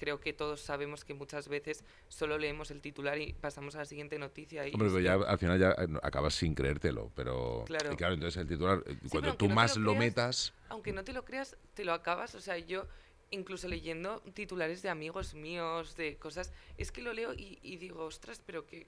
creo 0.00 0.18
que 0.18 0.32
todos 0.32 0.62
sabemos 0.62 1.04
que 1.04 1.12
muchas 1.12 1.46
veces 1.48 1.84
solo 2.08 2.38
leemos 2.38 2.70
el 2.70 2.80
titular 2.80 3.18
y 3.18 3.34
pasamos 3.34 3.74
a 3.74 3.80
la 3.80 3.84
siguiente 3.84 4.18
noticia. 4.18 4.66
Y 4.66 4.72
Hombre, 4.72 4.88
pero 4.88 5.00
ya 5.00 5.12
al 5.12 5.38
final 5.38 5.60
ya 5.60 5.72
eh, 5.72 5.88
acabas 6.02 6.32
sin 6.32 6.54
creértelo, 6.54 7.12
pero 7.14 7.64
Claro. 7.66 7.92
y 7.92 7.96
claro, 7.96 8.14
entonces 8.14 8.40
el 8.40 8.48
titular, 8.48 8.78
eh, 8.86 8.96
pero 8.96 9.10
cuando 9.10 9.36
tú 9.36 9.48
no 9.48 9.54
más 9.54 9.76
lo 9.76 9.94
metas, 9.94 10.54
aunque 10.70 10.94
no 10.94 11.04
te 11.04 11.12
lo 11.12 11.26
creas, 11.26 11.58
te 11.74 11.84
lo 11.84 11.92
acabas. 11.92 12.34
O 12.34 12.40
sea, 12.40 12.56
yo 12.56 12.86
incluso 13.32 13.68
leyendo 13.68 14.20
titulares 14.34 14.82
de 14.82 14.88
amigos 14.88 15.34
míos, 15.34 15.96
de 15.96 16.16
cosas, 16.16 16.52
es 16.76 16.90
que 16.90 17.00
lo 17.02 17.12
leo 17.12 17.32
y, 17.32 17.58
y 17.62 17.76
digo, 17.76 18.04
ostras, 18.04 18.42
pero 18.44 18.66
que... 18.66 18.86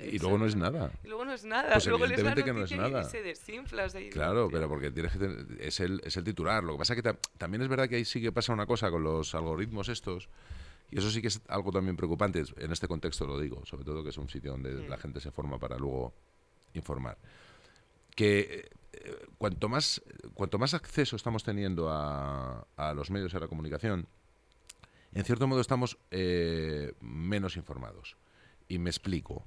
y 0.00 0.18
luego 0.18 0.38
no 0.38 0.46
es 0.46 0.54
exacto". 0.54 0.78
nada. 0.78 0.92
Y 1.04 1.08
luego 1.08 1.24
no 1.24 1.32
es 1.34 1.44
nada. 1.44 1.72
Pues 1.74 1.86
luego 1.86 2.04
evidentemente 2.06 2.44
que 2.44 2.52
no 2.52 2.64
es 2.64 2.72
nada. 2.72 3.02
Y 3.02 3.04
se 3.04 3.22
desinfla. 3.22 3.86
Claro, 4.10 4.48
pero 4.50 4.68
porque 4.68 4.90
tienes 4.90 5.12
que 5.12 5.18
tener- 5.18 5.46
es 5.60 5.80
el, 5.80 6.00
es 6.04 6.16
el 6.16 6.24
titular. 6.24 6.64
Lo 6.64 6.72
que 6.72 6.78
pasa 6.78 6.94
que 6.94 7.02
ta- 7.02 7.18
también 7.38 7.62
es 7.62 7.68
verdad 7.68 7.88
que 7.88 7.96
ahí 7.96 8.04
sí 8.04 8.20
que 8.22 8.32
pasa 8.32 8.52
una 8.52 8.66
cosa 8.66 8.90
con 8.90 9.02
los 9.04 9.34
algoritmos 9.34 9.88
estos. 9.88 10.28
Y 10.90 10.98
eso 10.98 11.10
sí 11.10 11.20
que 11.22 11.28
es 11.28 11.40
algo 11.48 11.70
también 11.72 11.96
preocupante. 11.96 12.42
En 12.58 12.70
este 12.72 12.86
contexto 12.88 13.26
lo 13.26 13.38
digo, 13.40 13.64
sobre 13.66 13.84
todo 13.84 14.02
que 14.04 14.10
es 14.10 14.18
un 14.18 14.28
sitio 14.28 14.52
donde 14.52 14.72
Mm. 14.72 14.88
la 14.88 14.96
gente 14.98 15.20
se 15.20 15.30
forma 15.30 15.58
para 15.58 15.76
luego 15.78 16.12
informar. 16.74 17.16
Que 18.14 18.68
eh, 18.92 19.26
cuanto 19.38 19.68
más 19.68 20.02
cuanto 20.34 20.58
más 20.58 20.74
acceso 20.74 21.16
estamos 21.16 21.44
teniendo 21.44 21.90
a, 21.90 22.66
a 22.76 22.94
los 22.94 23.10
medios 23.10 23.32
de 23.32 23.40
la 23.40 23.48
comunicación, 23.48 24.06
en 25.14 25.24
cierto 25.24 25.46
modo 25.46 25.60
estamos 25.60 25.98
eh, 26.10 26.92
menos 27.00 27.56
informados. 27.56 28.16
Y 28.68 28.78
me 28.78 28.90
explico. 28.90 29.44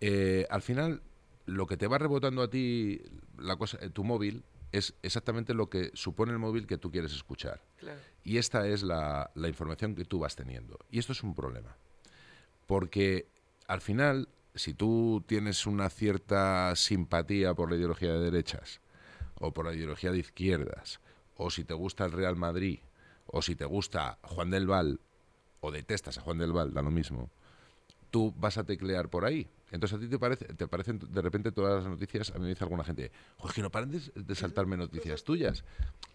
Eh, 0.00 0.46
al 0.50 0.62
final, 0.62 1.02
lo 1.46 1.66
que 1.66 1.76
te 1.76 1.86
va 1.86 1.98
rebotando 1.98 2.42
a 2.42 2.50
ti, 2.50 3.00
la 3.38 3.56
cosa, 3.56 3.78
tu 3.90 4.02
móvil, 4.02 4.42
es 4.72 4.94
exactamente 5.02 5.54
lo 5.54 5.70
que 5.70 5.92
supone 5.94 6.32
el 6.32 6.38
móvil 6.38 6.66
que 6.66 6.78
tú 6.78 6.90
quieres 6.90 7.12
escuchar. 7.12 7.62
Claro. 7.78 8.00
Y 8.24 8.38
esta 8.38 8.66
es 8.66 8.82
la, 8.82 9.30
la 9.34 9.48
información 9.48 9.94
que 9.94 10.04
tú 10.04 10.18
vas 10.18 10.34
teniendo. 10.34 10.78
Y 10.90 10.98
esto 10.98 11.12
es 11.12 11.22
un 11.22 11.34
problema. 11.34 11.76
Porque 12.66 13.28
al 13.68 13.80
final, 13.80 14.28
si 14.54 14.74
tú 14.74 15.22
tienes 15.28 15.66
una 15.66 15.88
cierta 15.90 16.74
simpatía 16.74 17.54
por 17.54 17.70
la 17.70 17.76
ideología 17.76 18.12
de 18.14 18.18
derechas, 18.18 18.80
o 19.46 19.52
por 19.52 19.66
la 19.66 19.74
ideología 19.74 20.10
de 20.10 20.18
izquierdas, 20.18 21.00
o 21.36 21.50
si 21.50 21.64
te 21.64 21.74
gusta 21.74 22.04
el 22.04 22.12
Real 22.12 22.36
Madrid, 22.36 22.80
o 23.26 23.42
si 23.42 23.54
te 23.54 23.64
gusta 23.64 24.18
Juan 24.22 24.50
del 24.50 24.66
Val, 24.66 25.00
o 25.60 25.70
detestas 25.70 26.18
a 26.18 26.22
Juan 26.22 26.38
del 26.38 26.52
Val, 26.52 26.72
da 26.72 26.82
lo 26.82 26.90
mismo, 26.90 27.30
tú 28.10 28.32
vas 28.36 28.58
a 28.58 28.64
teclear 28.64 29.08
por 29.08 29.24
ahí. 29.24 29.48
Entonces 29.70 29.98
a 29.98 30.00
ti 30.00 30.08
te, 30.08 30.18
parece, 30.20 30.44
te 30.44 30.68
parecen 30.68 31.00
de 31.00 31.20
repente 31.20 31.50
todas 31.50 31.82
las 31.82 31.90
noticias, 31.90 32.30
a 32.30 32.34
mí 32.34 32.42
me 32.42 32.50
dice 32.50 32.62
alguna 32.62 32.84
gente, 32.84 33.10
oye, 33.38 33.54
que 33.54 33.62
no 33.62 33.70
paren 33.70 33.90
de, 33.90 34.00
de 34.14 34.34
saltarme 34.34 34.76
noticias 34.76 35.24
tuyas. 35.24 35.64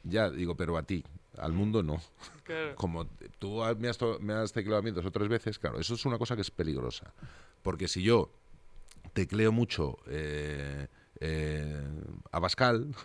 Ya, 0.04 0.30
digo, 0.30 0.56
pero 0.56 0.78
a 0.78 0.84
ti, 0.84 1.04
al 1.38 1.52
mundo 1.54 1.84
no. 1.84 2.02
Claro. 2.44 2.76
Como 2.76 3.06
tú 3.38 3.62
me 3.78 3.90
has, 3.90 4.00
me 4.22 4.34
has 4.34 4.54
tecleado 4.54 4.80
a 4.80 4.82
mí 4.82 4.90
dos 4.90 5.06
o 5.06 5.12
tres 5.12 5.28
veces, 5.28 5.60
claro, 5.60 5.80
eso 5.80 5.94
es 5.94 6.06
una 6.06 6.18
cosa 6.18 6.36
que 6.36 6.42
es 6.42 6.50
peligrosa. 6.50 7.14
Porque 7.62 7.88
si 7.88 8.02
yo 8.02 8.32
tecleo 9.14 9.52
mucho 9.52 10.00
eh, 10.08 10.88
eh, 11.20 11.84
Abascal, 12.32 12.96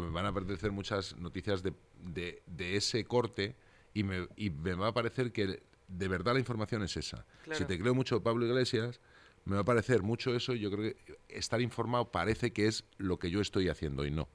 pues 0.00 0.08
me 0.08 0.14
van 0.14 0.26
a 0.26 0.28
aparecer 0.28 0.72
muchas 0.72 1.16
noticias 1.16 1.62
de, 1.62 1.72
de- 2.02 2.42
de 2.46 2.76
ese 2.76 3.04
corte 3.04 3.56
y 3.94 4.02
me, 4.02 4.28
y 4.36 4.50
me 4.50 4.74
va 4.74 4.88
a 4.88 4.92
parecer 4.94 5.32
que 5.32 5.62
de 5.88 6.08
verdad 6.08 6.34
la 6.34 6.38
información 6.40 6.82
es 6.82 6.96
esa. 6.96 7.24
Claro. 7.44 7.58
Si 7.58 7.64
tecleo 7.64 7.94
mucho 7.94 8.22
Pablo 8.22 8.44
Iglesias, 8.46 9.00
me 9.44 9.54
va 9.54 9.62
a 9.62 9.64
parecer 9.64 10.02
mucho 10.02 10.34
eso 10.34 10.54
y 10.54 10.60
yo 10.60 10.70
creo 10.70 10.92
que 10.94 11.18
estar 11.28 11.60
informado 11.60 12.10
parece 12.10 12.52
que 12.52 12.66
es 12.66 12.84
lo 12.98 13.18
que 13.18 13.30
yo 13.30 13.40
estoy 13.40 13.68
haciendo 13.68 14.04
y 14.04 14.10
no. 14.10 14.28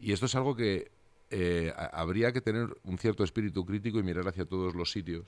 Y 0.00 0.12
esto 0.12 0.26
es 0.26 0.34
algo 0.34 0.56
que 0.56 0.90
eh, 1.30 1.72
habría 1.92 2.32
que 2.32 2.40
tener 2.40 2.76
un 2.84 2.98
cierto 2.98 3.22
espíritu 3.24 3.64
crítico 3.64 3.98
y 3.98 4.02
mirar 4.02 4.26
hacia 4.28 4.44
todos 4.44 4.74
los 4.74 4.90
sitios 4.92 5.26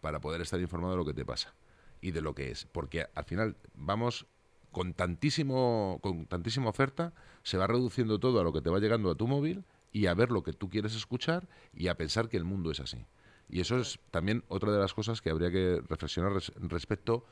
para 0.00 0.20
poder 0.20 0.40
estar 0.40 0.60
informado 0.60 0.92
de 0.94 0.98
lo 0.98 1.04
que 1.04 1.14
te 1.14 1.24
pasa 1.24 1.54
y 2.00 2.10
de 2.10 2.20
lo 2.22 2.34
que 2.34 2.50
es. 2.50 2.64
Porque 2.66 3.06
al 3.14 3.24
final 3.24 3.56
vamos 3.74 4.26
con 4.72 4.94
tantísimo, 4.94 5.98
con 6.02 6.26
tantísima 6.26 6.68
oferta, 6.70 7.12
se 7.42 7.56
va 7.58 7.66
reduciendo 7.66 8.18
todo 8.18 8.40
a 8.40 8.44
lo 8.44 8.52
que 8.52 8.60
te 8.62 8.70
va 8.70 8.78
llegando 8.80 9.10
a 9.10 9.14
tu 9.14 9.26
móvil 9.28 9.64
y 9.92 10.06
a 10.06 10.14
ver 10.14 10.30
lo 10.30 10.42
que 10.42 10.52
tú 10.52 10.68
quieres 10.70 10.94
escuchar 10.94 11.46
y 11.74 11.88
a 11.88 11.96
pensar 11.96 12.28
que 12.28 12.36
el 12.38 12.44
mundo 12.44 12.70
es 12.70 12.80
así. 12.80 13.04
Y 13.48 13.60
eso 13.60 13.78
es 13.78 13.98
también 14.10 14.42
otra 14.48 14.72
de 14.72 14.78
las 14.78 14.94
cosas 14.94 15.20
que 15.20 15.28
habría 15.30 15.50
que 15.50 15.82
reflexionar 15.88 16.32
res- 16.32 16.52
respecto 16.56 17.24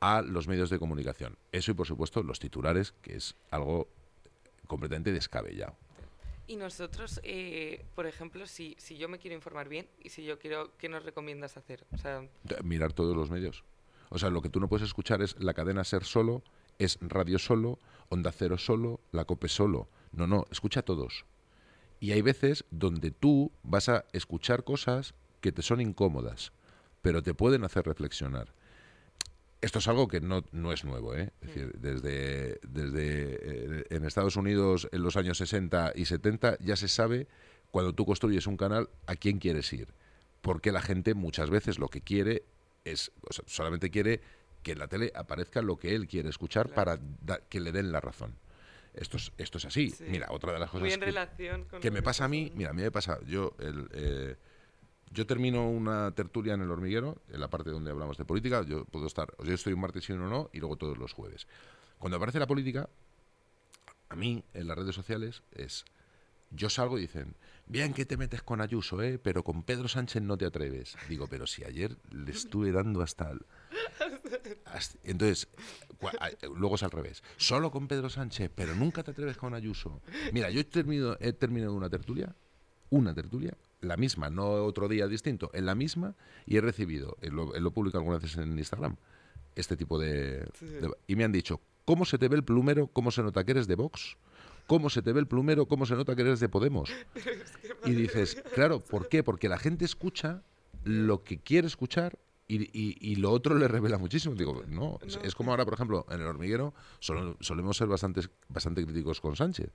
a 0.00 0.22
los 0.22 0.48
medios 0.48 0.70
de 0.70 0.78
comunicación. 0.78 1.36
Eso 1.52 1.70
y 1.72 1.74
por 1.74 1.86
supuesto 1.86 2.22
los 2.22 2.38
titulares, 2.38 2.92
que 3.02 3.16
es 3.16 3.34
algo 3.50 3.86
completamente 4.66 5.12
descabellado. 5.12 5.74
Y 6.46 6.56
nosotros, 6.56 7.20
eh, 7.22 7.84
por 7.94 8.06
ejemplo, 8.06 8.46
si, 8.46 8.74
si 8.78 8.96
yo 8.96 9.08
me 9.08 9.18
quiero 9.18 9.36
informar 9.36 9.68
bien 9.68 9.86
y 10.02 10.08
si 10.08 10.24
yo 10.24 10.38
quiero, 10.38 10.72
¿qué 10.78 10.88
nos 10.88 11.04
recomiendas 11.04 11.56
hacer? 11.56 11.84
O 11.92 11.98
sea, 11.98 12.22
De- 12.44 12.62
Mirar 12.64 12.92
todos 12.92 13.14
los 13.16 13.30
medios. 13.30 13.62
O 14.08 14.18
sea, 14.18 14.30
lo 14.30 14.42
que 14.42 14.48
tú 14.48 14.58
no 14.58 14.68
puedes 14.68 14.86
escuchar 14.86 15.22
es 15.22 15.38
la 15.38 15.54
cadena 15.54 15.84
Ser 15.84 16.02
solo, 16.04 16.42
es 16.80 16.98
Radio 17.00 17.38
solo, 17.38 17.78
Onda 18.08 18.32
Cero 18.32 18.58
solo, 18.58 19.00
La 19.12 19.24
Cope 19.24 19.48
solo. 19.48 19.88
No, 20.12 20.26
no, 20.26 20.46
escucha 20.50 20.82
todos. 20.82 21.26
Y 22.00 22.12
hay 22.12 22.22
veces 22.22 22.64
donde 22.70 23.10
tú 23.10 23.52
vas 23.62 23.88
a 23.88 24.06
escuchar 24.12 24.64
cosas 24.64 25.14
que 25.40 25.52
te 25.52 25.62
son 25.62 25.80
incómodas, 25.80 26.52
pero 27.02 27.22
te 27.22 27.34
pueden 27.34 27.64
hacer 27.64 27.84
reflexionar. 27.84 28.52
Esto 29.60 29.78
es 29.78 29.88
algo 29.88 30.08
que 30.08 30.22
no, 30.22 30.42
no 30.52 30.72
es 30.72 30.84
nuevo, 30.84 31.14
¿eh? 31.14 31.32
Es 31.42 31.48
decir, 31.48 31.72
desde, 31.78 32.58
desde 32.66 33.80
eh, 33.80 33.84
en 33.90 34.06
Estados 34.06 34.36
Unidos 34.36 34.88
en 34.90 35.02
los 35.02 35.16
años 35.16 35.36
60 35.36 35.92
y 35.94 36.06
70 36.06 36.56
ya 36.60 36.76
se 36.76 36.88
sabe 36.88 37.28
cuando 37.70 37.92
tú 37.92 38.06
construyes 38.06 38.46
un 38.46 38.56
canal 38.56 38.88
a 39.06 39.16
quién 39.16 39.38
quieres 39.38 39.70
ir. 39.74 39.92
Porque 40.40 40.72
la 40.72 40.80
gente 40.80 41.12
muchas 41.12 41.50
veces 41.50 41.78
lo 41.78 41.88
que 41.88 42.00
quiere 42.00 42.44
es, 42.84 43.12
o 43.28 43.34
sea, 43.34 43.44
solamente 43.46 43.90
quiere 43.90 44.22
que 44.62 44.72
en 44.72 44.78
la 44.78 44.88
tele 44.88 45.12
aparezca 45.14 45.62
lo 45.62 45.76
que 45.76 45.94
él 45.94 46.06
quiere 46.06 46.28
escuchar 46.28 46.66
Claro. 46.66 46.74
para 46.74 46.98
da- 47.22 47.40
que 47.48 47.60
le 47.60 47.72
den 47.72 47.92
la 47.92 48.00
razón. 48.00 48.34
Esto 48.94 49.16
es, 49.16 49.32
esto 49.38 49.58
es 49.58 49.64
así. 49.66 49.90
Sí. 49.90 50.04
Mira, 50.08 50.26
otra 50.30 50.52
de 50.52 50.58
las 50.58 50.68
cosas 50.68 50.80
Muy 50.82 50.92
en 50.92 51.00
que, 51.00 51.06
relación 51.06 51.64
con 51.64 51.80
que 51.80 51.90
me 51.90 52.02
pasa 52.02 52.24
a 52.24 52.28
mí, 52.28 52.50
mira, 52.54 52.70
a 52.70 52.72
mí 52.72 52.82
me 52.82 52.90
pasa, 52.90 53.18
yo, 53.24 53.54
el, 53.60 53.88
eh, 53.92 54.36
yo 55.12 55.26
termino 55.26 55.68
una 55.70 56.10
tertulia 56.12 56.54
en 56.54 56.62
el 56.62 56.70
hormiguero, 56.70 57.22
en 57.28 57.40
la 57.40 57.48
parte 57.48 57.70
donde 57.70 57.90
hablamos 57.90 58.18
de 58.18 58.24
política, 58.24 58.62
yo 58.62 58.84
puedo 58.86 59.06
estar, 59.06 59.32
yo 59.44 59.54
estoy 59.54 59.72
un 59.74 59.80
martes 59.80 60.08
y 60.08 60.12
uno 60.12 60.28
no, 60.28 60.50
y 60.52 60.58
luego 60.58 60.76
todos 60.76 60.98
los 60.98 61.12
jueves. 61.12 61.46
Cuando 61.98 62.16
aparece 62.16 62.38
la 62.40 62.46
política, 62.48 62.88
a 64.08 64.16
mí 64.16 64.42
en 64.54 64.66
las 64.66 64.76
redes 64.76 64.94
sociales 64.94 65.42
es, 65.52 65.84
yo 66.50 66.68
salgo 66.68 66.98
y 66.98 67.02
dicen, 67.02 67.36
bien 67.66 67.94
que 67.94 68.04
te 68.06 68.16
metes 68.16 68.42
con 68.42 68.60
Ayuso, 68.60 69.00
¿eh? 69.02 69.20
pero 69.22 69.44
con 69.44 69.62
Pedro 69.62 69.86
Sánchez 69.86 70.20
no 70.22 70.36
te 70.36 70.46
atreves. 70.46 70.96
Digo, 71.08 71.28
pero 71.28 71.46
si 71.46 71.62
ayer 71.62 71.96
le 72.10 72.32
estuve 72.32 72.72
dando 72.72 73.02
hasta 73.02 73.30
el... 73.30 73.40
Entonces, 75.04 75.48
luego 76.56 76.74
es 76.76 76.82
al 76.82 76.90
revés. 76.90 77.22
Solo 77.36 77.70
con 77.70 77.88
Pedro 77.88 78.08
Sánchez, 78.10 78.50
pero 78.54 78.74
nunca 78.74 79.02
te 79.02 79.10
atreves 79.10 79.36
con 79.36 79.54
Ayuso. 79.54 80.00
Mira, 80.32 80.50
yo 80.50 80.60
he 80.60 80.64
terminado, 80.64 81.16
he 81.20 81.32
terminado 81.32 81.74
una 81.74 81.88
tertulia, 81.90 82.34
una 82.90 83.14
tertulia, 83.14 83.54
la 83.80 83.96
misma, 83.96 84.30
no 84.30 84.50
otro 84.64 84.88
día 84.88 85.06
distinto, 85.06 85.50
en 85.54 85.66
la 85.66 85.74
misma, 85.74 86.14
y 86.46 86.56
he 86.56 86.60
recibido, 86.60 87.16
eh, 87.22 87.30
lo, 87.30 87.58
lo 87.58 87.70
publico 87.70 87.98
algunas 87.98 88.22
veces 88.22 88.38
en 88.38 88.56
Instagram, 88.58 88.96
este 89.54 89.76
tipo 89.76 89.98
de, 89.98 90.46
Sí. 90.58 90.66
de- 90.66 90.90
Y 91.06 91.16
me 91.16 91.24
han 91.24 91.32
dicho, 91.32 91.60
¿cómo 91.84 92.04
se 92.04 92.18
te 92.18 92.28
ve 92.28 92.36
el 92.36 92.44
plumero? 92.44 92.88
¿Cómo 92.88 93.10
se 93.10 93.22
nota 93.22 93.44
que 93.44 93.52
eres 93.52 93.66
de 93.66 93.74
Vox? 93.74 94.16
¿Cómo 94.66 94.88
se 94.90 95.02
te 95.02 95.12
ve 95.12 95.20
el 95.20 95.26
plumero? 95.26 95.66
¿Cómo 95.66 95.84
se 95.86 95.94
nota 95.96 96.14
que 96.14 96.22
eres 96.22 96.40
de 96.40 96.48
Podemos? 96.48 96.90
Y 97.86 97.92
dices, 97.92 98.42
claro, 98.54 98.80
¿por 98.80 99.08
qué? 99.08 99.22
Porque 99.22 99.48
la 99.48 99.58
gente 99.58 99.86
escucha 99.86 100.42
lo 100.84 101.24
que 101.24 101.38
quiere 101.38 101.66
escuchar 101.66 102.18
y, 102.56 102.70
y- 102.72 102.96
y 103.12 103.16
lo 103.16 103.30
otro 103.30 103.54
le 103.56 103.68
revela 103.68 103.98
muchísimo. 103.98 104.34
Digo, 104.34 104.62
no, 104.68 104.98
es, 105.06 105.16
No. 105.16 105.22
es 105.22 105.34
como 105.34 105.50
ahora, 105.52 105.64
por 105.64 105.74
ejemplo, 105.74 106.06
en 106.10 106.20
el 106.20 106.26
hormiguero 106.26 106.74
solo- 106.98 107.36
solemos 107.40 107.76
ser 107.76 107.88
bastante, 107.88 108.22
bastante 108.48 108.84
críticos 108.84 109.20
con 109.20 109.36
Sánchez. 109.36 109.70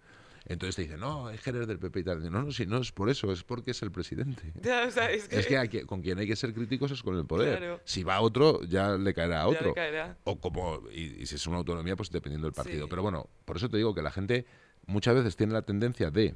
Entonces 0.48 0.76
te 0.76 0.84
dicen, 0.84 1.00
no, 1.00 1.32
es 1.32 1.42
que 1.42 1.50
eres 1.50 1.66
del 1.68 1.80
PP 1.80 2.02
y 2.02 2.04
tal. 2.04 2.32
No, 2.32 2.44
no, 2.44 2.52
si 2.52 2.68
no 2.68 2.78
es 2.78 2.92
por 2.92 3.10
eso, 3.10 3.32
es 3.32 3.44
porque 3.44 3.72
es 3.72 3.82
el 3.82 3.92
presidente. 3.92 4.54
Ya, 4.62 4.86
o 4.88 4.92
sea, 4.92 5.10
es 5.10 5.28
que, 5.28 5.40
Es 5.40 5.48
que 5.48 5.86
con 5.88 6.02
quien 6.04 6.20
hay 6.20 6.28
que 6.28 6.36
ser 6.36 6.54
críticos 6.54 6.92
es 6.92 7.02
con 7.02 7.18
el 7.18 7.26
poder. 7.26 7.58
Claro. 7.58 7.82
Si 7.84 8.04
va 8.04 8.22
otro, 8.22 8.62
ya 8.64 8.96
le 8.98 9.14
caerá 9.16 9.42
a 9.42 9.48
otro. 9.48 9.74
caerá. 9.74 10.18
O 10.24 10.40
como, 10.40 10.82
y, 10.92 11.22
y 11.24 11.26
si 11.26 11.36
es 11.36 11.48
una 11.48 11.58
autonomía, 11.58 11.96
pues 11.96 12.12
dependiendo 12.12 12.46
del 12.46 12.54
partido. 12.54 12.84
Sí. 12.86 12.90
Pero 12.92 13.02
bueno, 13.02 13.28
por 13.46 13.58
eso 13.58 13.70
te 13.70 13.78
digo 13.78 13.96
que 13.96 14.04
la 14.04 14.12
gente 14.12 14.46
muchas 14.86 15.16
veces 15.16 15.36
tiene 15.36 15.54
la 15.54 15.64
tendencia 15.64 16.12
de 16.12 16.36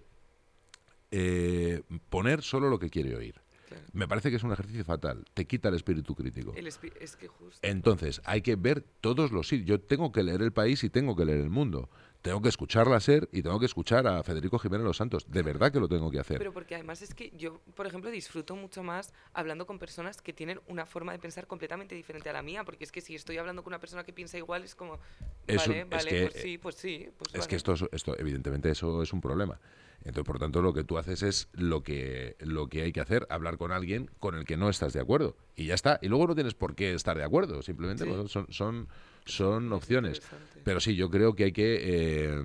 eh, 1.12 1.84
poner 2.10 2.41
solo 2.41 2.69
lo 2.69 2.80
que 2.80 2.89
quiere 2.89 3.15
oír. 3.15 3.36
Claro. 3.69 3.84
Me 3.93 4.08
parece 4.08 4.29
que 4.29 4.36
es 4.38 4.43
un 4.43 4.51
ejercicio 4.51 4.84
fatal. 4.84 5.23
Te 5.34 5.45
quita 5.45 5.69
el 5.69 5.75
espíritu 5.75 6.15
crítico. 6.15 6.53
El 6.55 6.65
espi- 6.67 6.91
es 6.99 7.15
que 7.15 7.27
justo. 7.27 7.60
Entonces, 7.62 8.21
hay 8.25 8.41
que 8.41 8.55
ver 8.55 8.84
todos 9.01 9.32
los 9.32 9.47
sitios. 9.47 9.67
Yo 9.67 9.79
tengo 9.79 10.12
que 10.12 10.23
leer 10.23 10.41
el 10.41 10.51
país 10.51 10.84
y 10.84 10.89
tengo 10.89 11.15
que 11.15 11.23
leer 11.25 11.39
el 11.41 11.49
mundo. 11.49 11.89
Tengo 12.21 12.41
que 12.41 12.49
escuchar 12.49 12.88
la 12.88 12.99
SER 12.99 13.29
y 13.32 13.41
tengo 13.41 13.60
que 13.62 13.65
escuchar 13.65 14.05
a 14.05 14.21
Federico 14.23 14.60
Jiménez 14.60 14.84
Los 14.86 14.97
Santos. 14.97 15.25
De 15.32 15.41
verdad 15.41 15.71
que 15.71 15.79
lo 15.79 15.88
tengo 15.88 16.12
que 16.12 16.19
hacer. 16.19 16.38
Pero 16.38 16.51
porque 16.51 16.75
además 16.75 17.01
es 17.01 17.13
que 17.13 17.32
yo, 17.38 17.62
por 17.75 17.88
ejemplo, 17.88 18.12
disfruto 18.12 18.58
mucho 18.58 18.84
más 18.84 19.13
hablando 19.34 19.65
con 19.65 19.79
personas 19.79 20.21
que 20.21 20.34
tienen 20.34 20.60
una 20.67 20.86
forma 20.86 21.13
de 21.13 21.19
pensar 21.19 21.47
completamente 21.47 21.95
diferente 21.95 22.29
a 22.29 22.34
la 22.34 22.41
mía, 22.41 22.65
porque 22.65 22.84
es 22.84 22.91
que 22.91 22.99
si 22.99 23.15
estoy 23.15 23.38
hablando 23.38 23.63
con 23.63 23.71
una 23.71 23.79
persona 23.79 24.03
que 24.03 24.12
piensa 24.12 24.38
igual 24.38 24.63
es 24.65 24.75
como, 24.75 24.99
Es 25.47 25.55
vale, 25.65 25.69
un- 25.71 25.79
es 25.79 25.89
vale, 25.89 26.10
que, 26.10 26.21
pues 26.27 26.41
sí, 26.41 26.58
pues 26.58 26.75
sí, 26.75 27.10
pues 27.17 27.29
Es 27.34 27.39
vale. 27.39 27.47
que 27.49 27.55
esto, 27.55 27.73
es- 27.73 27.86
esto, 27.93 28.19
evidentemente, 28.19 28.69
eso 28.69 29.01
es 29.01 29.13
un 29.13 29.21
problema. 29.21 29.58
Entonces, 29.99 30.23
por 30.25 30.39
tanto, 30.39 30.62
lo 30.62 30.73
que 30.73 30.84
tú 30.84 30.97
haces 30.97 31.23
es 31.23 31.47
lo 31.53 31.84
que, 31.84 32.36
lo 32.39 32.67
que 32.67 32.82
hay 32.84 32.91
que 32.91 33.01
hacer, 33.01 33.27
hablar 33.29 33.58
con 33.58 33.71
alguien 33.71 34.10
con 34.19 34.36
el 34.36 34.43
que 34.45 34.55
no 34.58 34.69
estás 34.69 34.91
de 34.93 34.99
acuerdo. 35.01 35.36
Y 35.55 35.65
ya 35.67 35.73
está. 35.73 35.99
Y 36.01 36.08
luego 36.08 36.27
no 36.27 36.36
tienes 36.36 36.53
por 36.53 36.75
qué 36.75 36.93
estar 36.93 37.17
de 37.17 37.23
acuerdo. 37.23 37.62
Simplemente 37.62 38.05
Sí. 38.05 38.27
son, 38.29 38.47
son, 38.51 38.88
son 39.31 39.67
Es 39.67 39.71
opciones. 39.73 40.21
Pero 40.63 40.79
sí, 40.79 40.95
yo 40.95 41.09
creo 41.09 41.35
que 41.35 41.45
hay 41.45 41.51
que 41.51 41.79
eh, 41.81 42.43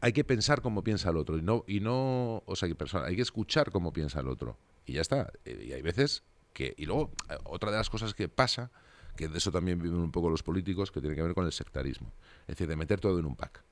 hay 0.00 0.12
que 0.12 0.24
pensar 0.24 0.62
cómo 0.62 0.82
piensa 0.82 1.10
el 1.10 1.16
otro 1.16 1.36
y 1.36 1.42
no 1.42 1.64
y 1.66 1.80
no, 1.80 2.42
o 2.46 2.56
sea, 2.56 2.68
que 2.68 2.74
persona, 2.74 3.06
hay 3.06 3.16
que 3.16 3.22
escuchar 3.22 3.70
cómo 3.70 3.92
piensa 3.92 4.20
el 4.20 4.28
otro 4.28 4.56
y 4.86 4.94
ya 4.94 5.00
está. 5.02 5.32
Eh, 5.44 5.66
Y 5.68 5.72
hay 5.72 5.82
veces 5.82 6.22
que 6.52 6.74
y 6.76 6.86
luego 6.86 7.10
eh, 7.28 7.36
otra 7.44 7.70
de 7.70 7.76
las 7.76 7.90
cosas 7.90 8.14
que 8.14 8.28
pasa 8.28 8.70
que 9.16 9.28
de 9.28 9.38
eso 9.38 9.52
también 9.52 9.78
viven 9.80 9.98
un 9.98 10.12
poco 10.12 10.30
los 10.30 10.42
políticos 10.42 10.90
que 10.90 11.00
tiene 11.00 11.16
que 11.16 11.22
ver 11.22 11.34
con 11.34 11.44
el 11.44 11.52
sectarismo, 11.52 12.12
es 12.42 12.48
decir, 12.48 12.66
de 12.68 12.76
meter 12.76 13.00
todo 13.00 13.18
en 13.18 13.26
un 13.26 13.36
pack. 13.36 13.62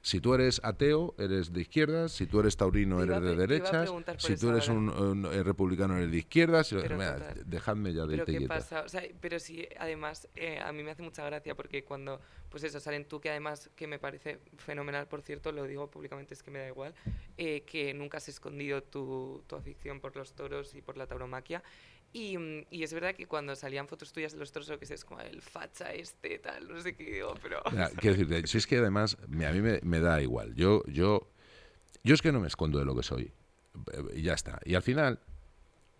Si 0.00 0.20
tú 0.20 0.34
eres 0.34 0.60
ateo, 0.64 1.14
eres 1.18 1.52
de 1.52 1.60
izquierdas. 1.60 2.12
Si 2.12 2.26
tú 2.26 2.40
eres 2.40 2.56
taurino, 2.56 3.02
eres 3.02 3.20
de 3.20 3.36
derechas. 3.36 3.90
Si 4.18 4.36
tú 4.36 4.50
eres 4.50 4.68
un, 4.68 4.88
ahora. 4.88 5.00
un, 5.02 5.24
eh, 5.26 5.42
republicano, 5.42 5.96
eres 5.96 6.10
de 6.10 6.18
izquierdas. 6.18 6.68
Si- 6.68 6.76
Pero 6.76 6.96
mira, 6.96 7.16
total. 7.16 7.42
dejadme 7.50 7.92
ya 7.92 8.06
de 8.06 8.18
Pero 8.18 8.24
¿qué 8.26 8.46
pasa? 8.46 8.82
O 8.82 8.88
sea, 8.88 9.02
pero 9.20 9.38
sí, 9.38 9.66
además, 9.78 10.28
eh, 10.36 10.60
a 10.60 10.72
mí 10.72 10.82
me 10.82 10.92
hace 10.92 11.02
mucha 11.02 11.24
gracia 11.24 11.54
porque 11.54 11.84
cuando, 11.84 12.20
pues 12.48 12.64
eso, 12.64 12.80
salen 12.80 13.06
tú, 13.06 13.20
que 13.20 13.30
además, 13.30 13.70
que 13.74 13.86
me 13.86 13.98
parece 13.98 14.38
fenomenal, 14.56 15.08
por 15.08 15.22
cierto, 15.22 15.52
lo 15.52 15.64
digo 15.64 15.90
públicamente, 15.90 16.34
es 16.34 16.42
que 16.42 16.50
me 16.50 16.60
da 16.60 16.68
igual, 16.68 16.94
eh, 17.36 17.62
que 17.62 17.92
nunca 17.92 18.18
has 18.18 18.28
escondido 18.28 18.82
tu, 18.82 19.42
tu 19.46 19.56
afición 19.56 20.00
por 20.00 20.14
los 20.16 20.32
toros 20.32 20.74
y 20.74 20.82
por 20.82 20.96
la 20.96 21.06
tauromaquia. 21.06 21.62
Y, 22.12 22.38
mm, 22.38 22.66
y 22.70 22.82
es 22.82 22.92
verdad 22.92 23.14
que 23.14 23.26
cuando 23.26 23.54
salían 23.54 23.86
fotos 23.86 24.12
tuyas 24.12 24.32
de 24.32 24.38
los 24.38 24.50
toros, 24.50 24.68
lo 24.68 24.78
que 24.78 24.86
es 24.92 25.04
como 25.04 25.20
el 25.20 25.42
facha 25.42 25.92
este, 25.92 26.38
tal, 26.38 26.68
no 26.68 26.80
sé 26.80 26.94
qué 26.96 27.04
digo, 27.04 27.34
pero... 27.42 27.60
Mira, 27.70 27.90
quiero 27.90 28.16
decirte, 28.16 28.46
si 28.46 28.58
es 28.58 28.66
que 28.66 28.78
además 28.78 29.16
a 29.22 29.26
mí 29.26 29.60
me, 29.60 29.80
me 29.82 30.00
da 30.00 30.20
igual. 30.22 30.54
Yo, 30.54 30.82
yo, 30.86 31.28
yo 32.02 32.14
es 32.14 32.22
que 32.22 32.32
no 32.32 32.40
me 32.40 32.46
escondo 32.48 32.78
de 32.78 32.84
lo 32.86 32.96
que 32.96 33.02
soy. 33.02 33.32
Eh, 33.92 34.02
Y 34.16 34.22
ya 34.22 34.32
está. 34.34 34.58
Y 34.64 34.74
al 34.74 34.82
final, 34.82 35.20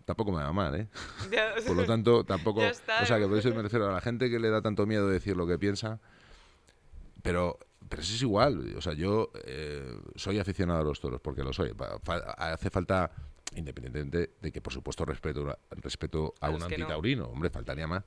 tampoco 0.05 0.31
me 0.31 0.41
va 0.41 0.51
mal, 0.51 0.73
¿eh? 0.75 0.87
Ya, 1.31 1.53
Por 1.65 1.75
lo 1.77 1.85
tanto, 1.85 2.23
tampoco. 2.23 2.63
Está. 2.65 3.03
O 3.03 3.05
sea, 3.05 3.19
que 3.19 3.27
por 3.27 3.37
eso 3.37 3.53
me 3.53 3.61
refiero 3.61 3.87
a 3.87 3.93
la 3.93 4.01
gente 4.01 4.29
que 4.31 4.39
le 4.39 4.49
da 4.49 4.61
tanto 4.63 4.87
miedo 4.87 5.07
decir 5.07 5.37
lo 5.37 5.45
que 5.45 5.59
piensa. 5.59 5.99
Pero, 7.21 7.59
pero 7.87 8.01
eso 8.01 8.13
es 8.15 8.21
igual. 8.21 8.75
O 8.77 8.81
sea, 8.81 8.93
yo 8.93 9.31
eh, 9.45 9.93
soy 10.15 10.39
aficionado 10.39 10.79
a 10.79 10.83
los 10.83 10.99
toros, 10.99 11.21
porque 11.21 11.43
lo 11.43 11.53
soy. 11.53 11.73
Fa- 12.03 12.17
hace 12.37 12.69
falta, 12.69 13.11
independientemente 13.55 14.31
de 14.41 14.51
que, 14.51 14.61
por 14.61 14.73
supuesto, 14.73 15.05
respeto, 15.05 15.57
respeto 15.71 16.33
a, 16.39 16.49
un 16.49 16.59
no. 16.59 16.65
antitaurino. 16.65 17.25
Hombre, 17.27 17.49
faltaría 17.49 17.87
más. 17.87 18.03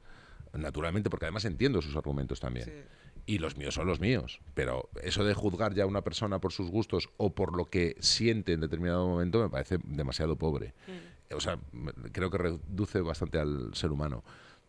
Naturalmente, 0.52 1.08
porque 1.08 1.26
además 1.26 1.44
entiendo 1.44 1.80
sus 1.80 1.96
argumentos 1.96 2.40
también. 2.40 2.66
sí. 2.66 2.72
Y 3.24 3.38
los 3.38 3.56
míos 3.56 3.74
son 3.74 3.86
los 3.86 4.00
míos. 4.00 4.40
Pero 4.54 4.90
eso 5.00 5.24
de 5.24 5.34
juzgar 5.34 5.74
ya 5.74 5.84
a 5.84 5.86
una 5.86 6.02
persona 6.02 6.40
por 6.40 6.52
sus 6.52 6.70
gustos 6.70 7.08
o 7.18 7.34
por 7.34 7.56
lo 7.56 7.66
que 7.66 7.96
siente 8.00 8.52
en 8.52 8.60
determinado 8.60 9.06
momento 9.06 9.40
me 9.40 9.48
parece 9.48 9.78
demasiado 9.84 10.36
pobre. 10.36 10.74
Mm. 10.88 11.34
O 11.36 11.40
sea, 11.40 11.58
creo 12.12 12.30
que 12.30 12.38
reduce 12.38 13.00
bastante 13.00 13.38
al 13.38 13.74
ser 13.74 13.92
humano. 13.92 14.24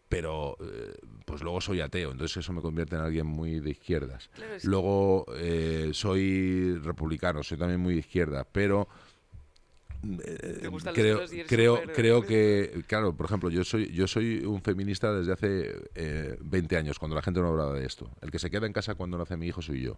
Pero, 0.08 0.58
eh, 0.62 0.96
pues 1.26 1.42
luego 1.42 1.60
soy 1.60 1.82
ateo, 1.82 2.12
entonces 2.12 2.38
eso 2.38 2.54
me 2.54 2.62
convierte 2.62 2.96
en 2.96 3.02
alguien 3.02 3.26
muy 3.26 3.60
de 3.60 3.72
izquierdas. 3.72 4.30
Claro, 4.36 4.54
Luego 4.64 5.26
eh, 5.36 5.90
soy 5.94 6.78
republicano, 6.84 7.42
soy 7.42 7.58
también 7.58 7.80
muy 7.80 7.96
de 7.96 8.02
izquierda, 8.02 8.46
pero 8.52 8.88
eh, 10.04 10.60
creo, 10.94 11.18
creo, 11.48 11.76
súper- 11.78 11.96
creo 11.96 12.22
que, 12.28 12.84
claro, 12.88 13.16
por 13.16 13.26
ejemplo, 13.26 13.50
yo 13.50 13.64
soy, 13.64 13.92
yo 13.92 14.08
soy 14.08 14.46
un 14.46 14.62
feminista 14.62 15.14
desde 15.14 15.32
hace 15.34 15.76
eh, 15.96 16.38
20 16.42 16.78
años, 16.78 17.00
cuando 17.00 17.16
la 17.16 17.22
gente 17.22 17.40
no 17.42 17.48
hablaba 17.48 17.74
de 17.74 17.86
esto. 17.86 18.10
El 18.22 18.32
que 18.32 18.40
se 18.40 18.50
queda 18.52 18.66
en 18.68 18.74
casa 18.74 18.96
cuando 18.96 19.18
nace 19.18 19.38
mi 19.38 19.48
hijo 19.48 19.62
soy 19.62 19.82
yo. 19.82 19.98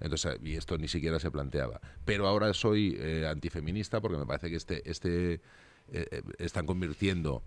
Entonces, 0.00 0.38
y 0.42 0.54
esto 0.54 0.78
ni 0.78 0.88
siquiera 0.88 1.18
se 1.20 1.30
planteaba. 1.30 1.80
Pero 2.04 2.26
ahora 2.26 2.54
soy 2.54 2.96
eh, 2.98 3.26
antifeminista 3.28 4.00
porque 4.00 4.16
me 4.16 4.24
parece 4.26 4.48
que 4.48 4.56
este, 4.56 4.88
este 4.90 5.34
eh, 5.34 5.40
eh, 5.92 6.22
están 6.38 6.64
convirtiendo 6.66 7.42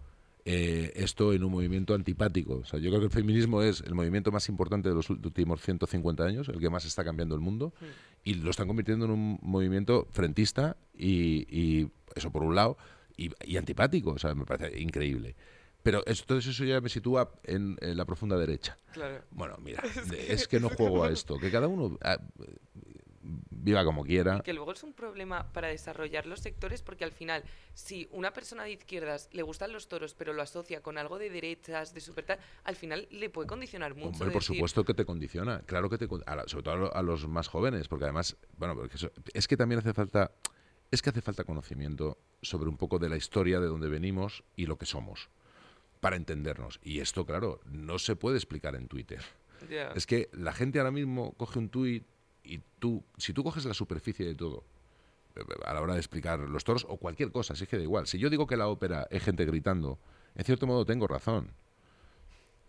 eh, 0.46 0.92
esto 0.96 1.32
en 1.34 1.44
un 1.46 1.52
movimiento 1.52 1.96
antipático. 1.96 2.56
O 2.58 2.66
sea, 2.66 2.78
yo 2.80 2.90
creo 2.90 3.00
que 3.00 3.06
el 3.06 3.12
feminismo 3.12 3.62
es 3.64 3.82
el 3.82 3.96
movimiento 3.96 4.30
más 4.32 4.50
importante 4.50 4.90
de 4.90 4.94
los 4.96 5.10
últimos 5.10 5.62
150 5.62 6.24
años, 6.26 6.50
el 6.50 6.60
que 6.60 6.70
más 6.70 6.86
está 6.86 7.04
cambiando 7.04 7.34
el 7.34 7.42
mundo. 7.42 7.74
Y 8.24 8.36
lo 8.36 8.52
están 8.52 8.68
convirtiendo 8.68 9.06
en 9.06 9.12
un 9.12 9.40
movimiento 9.42 10.08
frentista 10.12 10.78
y, 10.94 11.46
y 11.50 11.92
eso 12.16 12.32
por 12.32 12.44
un 12.44 12.56
lado, 12.56 12.78
y, 13.18 13.32
y 13.46 13.58
antipático. 13.58 14.12
O 14.12 14.20
sea, 14.20 14.34
me 14.36 14.46
parece 14.46 14.80
increíble. 14.80 15.36
Pero 15.84 16.02
todo 16.26 16.38
eso 16.38 16.64
ya 16.64 16.80
me 16.80 16.88
sitúa 16.88 17.34
en, 17.44 17.78
en 17.82 17.98
la 17.98 18.06
profunda 18.06 18.38
derecha. 18.38 18.78
Claro. 18.94 19.22
Bueno, 19.32 19.58
mira, 19.62 19.84
es 20.28 20.48
que, 20.48 20.60
no 20.60 20.70
juego 20.78 21.04
a 21.04 21.10
esto. 21.10 21.38
Que 21.38 21.52
cada 21.52 21.68
uno 21.68 21.98
ah, 22.02 22.18
viva 23.50 23.84
como 23.86 24.04
quiera. 24.04 24.38
Y 24.38 24.42
que 24.42 24.54
luego 24.54 24.74
es 24.74 24.84
un 24.84 24.94
problema 24.94 25.52
para 25.54 25.70
desarrollar 25.70 26.26
los 26.26 26.40
sectores 26.42 26.82
porque 26.82 27.04
al 27.06 27.12
final, 27.12 27.44
si 27.74 28.08
una 28.12 28.34
persona 28.34 28.64
de 28.64 28.72
izquierdas 28.72 29.30
le 29.32 29.42
gustan 29.44 29.72
los 29.72 29.88
toros 29.88 30.14
pero 30.14 30.34
lo 30.34 30.42
asocia 30.42 30.82
con 30.82 30.98
algo 30.98 31.18
de 31.18 31.30
derechas, 31.30 31.94
de 31.94 32.02
super 32.02 32.26
tal, 32.26 32.40
al 32.66 32.76
final 32.76 33.08
le 33.12 33.30
puede 33.30 33.48
condicionar 33.48 33.96
mucho. 33.96 34.08
Hombre, 34.10 34.32
por 34.32 34.42
decir, 34.42 34.56
supuesto 34.58 34.84
que 34.84 34.94
te 34.94 35.06
condiciona. 35.06 35.62
Claro 35.62 35.90
que 35.90 35.98
te 35.98 36.08
la- 36.08 36.44
sobre 36.48 36.64
todo 36.64 36.74
a, 36.74 36.78
lo- 36.78 36.96
a 36.96 37.02
los 37.02 37.28
más 37.28 37.48
jóvenes, 37.48 37.88
porque 37.88 38.06
además, 38.06 38.36
bueno, 38.58 38.76
porque 38.76 38.96
eso- 38.96 39.12
es 39.34 39.48
que 39.48 39.56
también 39.58 39.80
hace 39.80 39.94
falta 39.94 40.32
es 40.92 41.02
que 41.02 41.10
hace 41.10 41.22
falta 41.24 41.44
conocimiento 41.44 42.20
sobre 42.44 42.70
un 42.70 42.78
poco 42.78 43.00
de 43.00 43.10
la 43.10 43.18
historia 43.18 43.60
de 43.60 43.66
donde 43.66 43.90
venimos 43.90 44.44
y 44.56 44.68
lo 44.68 44.78
que 44.78 44.86
somos 44.86 45.30
para 46.02 46.18
entendernos. 46.18 46.80
Y 46.84 47.00
esto, 47.00 47.26
claro, 47.26 47.62
no 47.66 47.98
se 47.98 48.16
puede 48.16 48.36
explicar 48.38 48.76
en 48.76 48.88
Twitter. 48.88 49.22
Es 49.96 50.06
que 50.06 50.30
la 50.34 50.52
gente 50.54 50.78
ahora 50.78 50.92
mismo 50.92 51.34
coge 51.34 51.58
un 51.58 51.70
tuit 51.70 52.04
y 52.44 52.60
tú, 52.80 53.04
si 53.18 53.34
tú 53.34 53.44
coges 53.44 53.66
la 53.66 53.74
superficie 53.74 54.26
de 54.26 54.36
todo, 54.36 54.64
eh, 55.36 55.42
a 55.66 55.74
la 55.74 55.82
hora 55.82 55.94
de 55.94 56.00
explicar 56.00 56.40
los 56.40 56.64
toros 56.64 56.86
o 56.90 56.98
cualquier 56.98 57.32
cosa, 57.32 57.56
si 57.56 57.64
es 57.64 57.70
que 57.70 57.78
da 57.78 57.84
igual. 57.84 58.08
Si 58.08 58.20
yo 58.20 58.30
digo 58.30 58.48
que 58.48 58.58
la 58.58 58.68
ópera 58.68 59.08
es 59.10 59.24
gente 59.24 59.46
gritando, 59.46 60.00
en 60.36 60.46
cierto 60.46 60.68
modo 60.68 60.86
tengo 60.86 61.08
razón. 61.08 61.52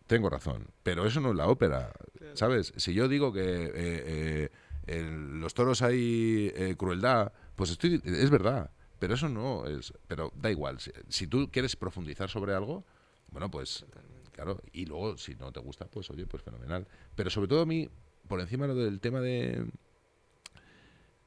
tengo 0.07 0.29
razón. 0.31 0.69
Pero 0.83 1.07
eso 1.07 1.21
no 1.21 1.31
es 1.31 1.37
la 1.37 1.49
ópera, 1.49 1.93
¿sabes? 2.35 2.73
Si 2.77 2.95
yo 2.95 3.09
digo 3.09 3.33
que 3.33 3.41
eh, 3.41 3.73
eh, 3.75 4.51
en 4.87 5.41
los 5.41 5.55
toros 5.55 5.83
hay 5.83 6.53
eh, 6.55 6.75
crueldad, 6.77 7.33
pues 7.57 7.71
estoy, 7.71 8.01
es 8.05 8.31
verdad. 8.31 8.71
Pero 8.99 9.15
eso 9.15 9.29
no 9.29 9.67
es. 9.67 9.93
Pero 10.07 10.33
da 10.37 10.51
igual. 10.51 10.81
Si, 10.81 10.91
si 11.09 11.27
tú 11.27 11.51
quieres 11.51 11.77
profundizar 11.77 12.29
sobre 12.29 12.55
algo, 12.55 12.85
bueno, 13.31 13.51
pues 13.51 13.85
claro. 14.33 14.61
Y 14.73 14.87
luego, 14.87 15.17
si 15.17 15.35
no 15.37 15.53
te 15.53 15.61
gusta, 15.61 15.87
pues 15.87 16.11
oye, 16.11 16.27
pues 16.27 16.43
fenomenal. 16.43 16.87
Pero 17.15 17.31
sobre 17.31 17.49
todo 17.49 17.63
a 17.63 17.67
mí, 17.67 17.89
por 18.29 18.41
encima 18.41 18.67
del 18.67 19.01
tema 19.01 19.21
de 19.21 19.67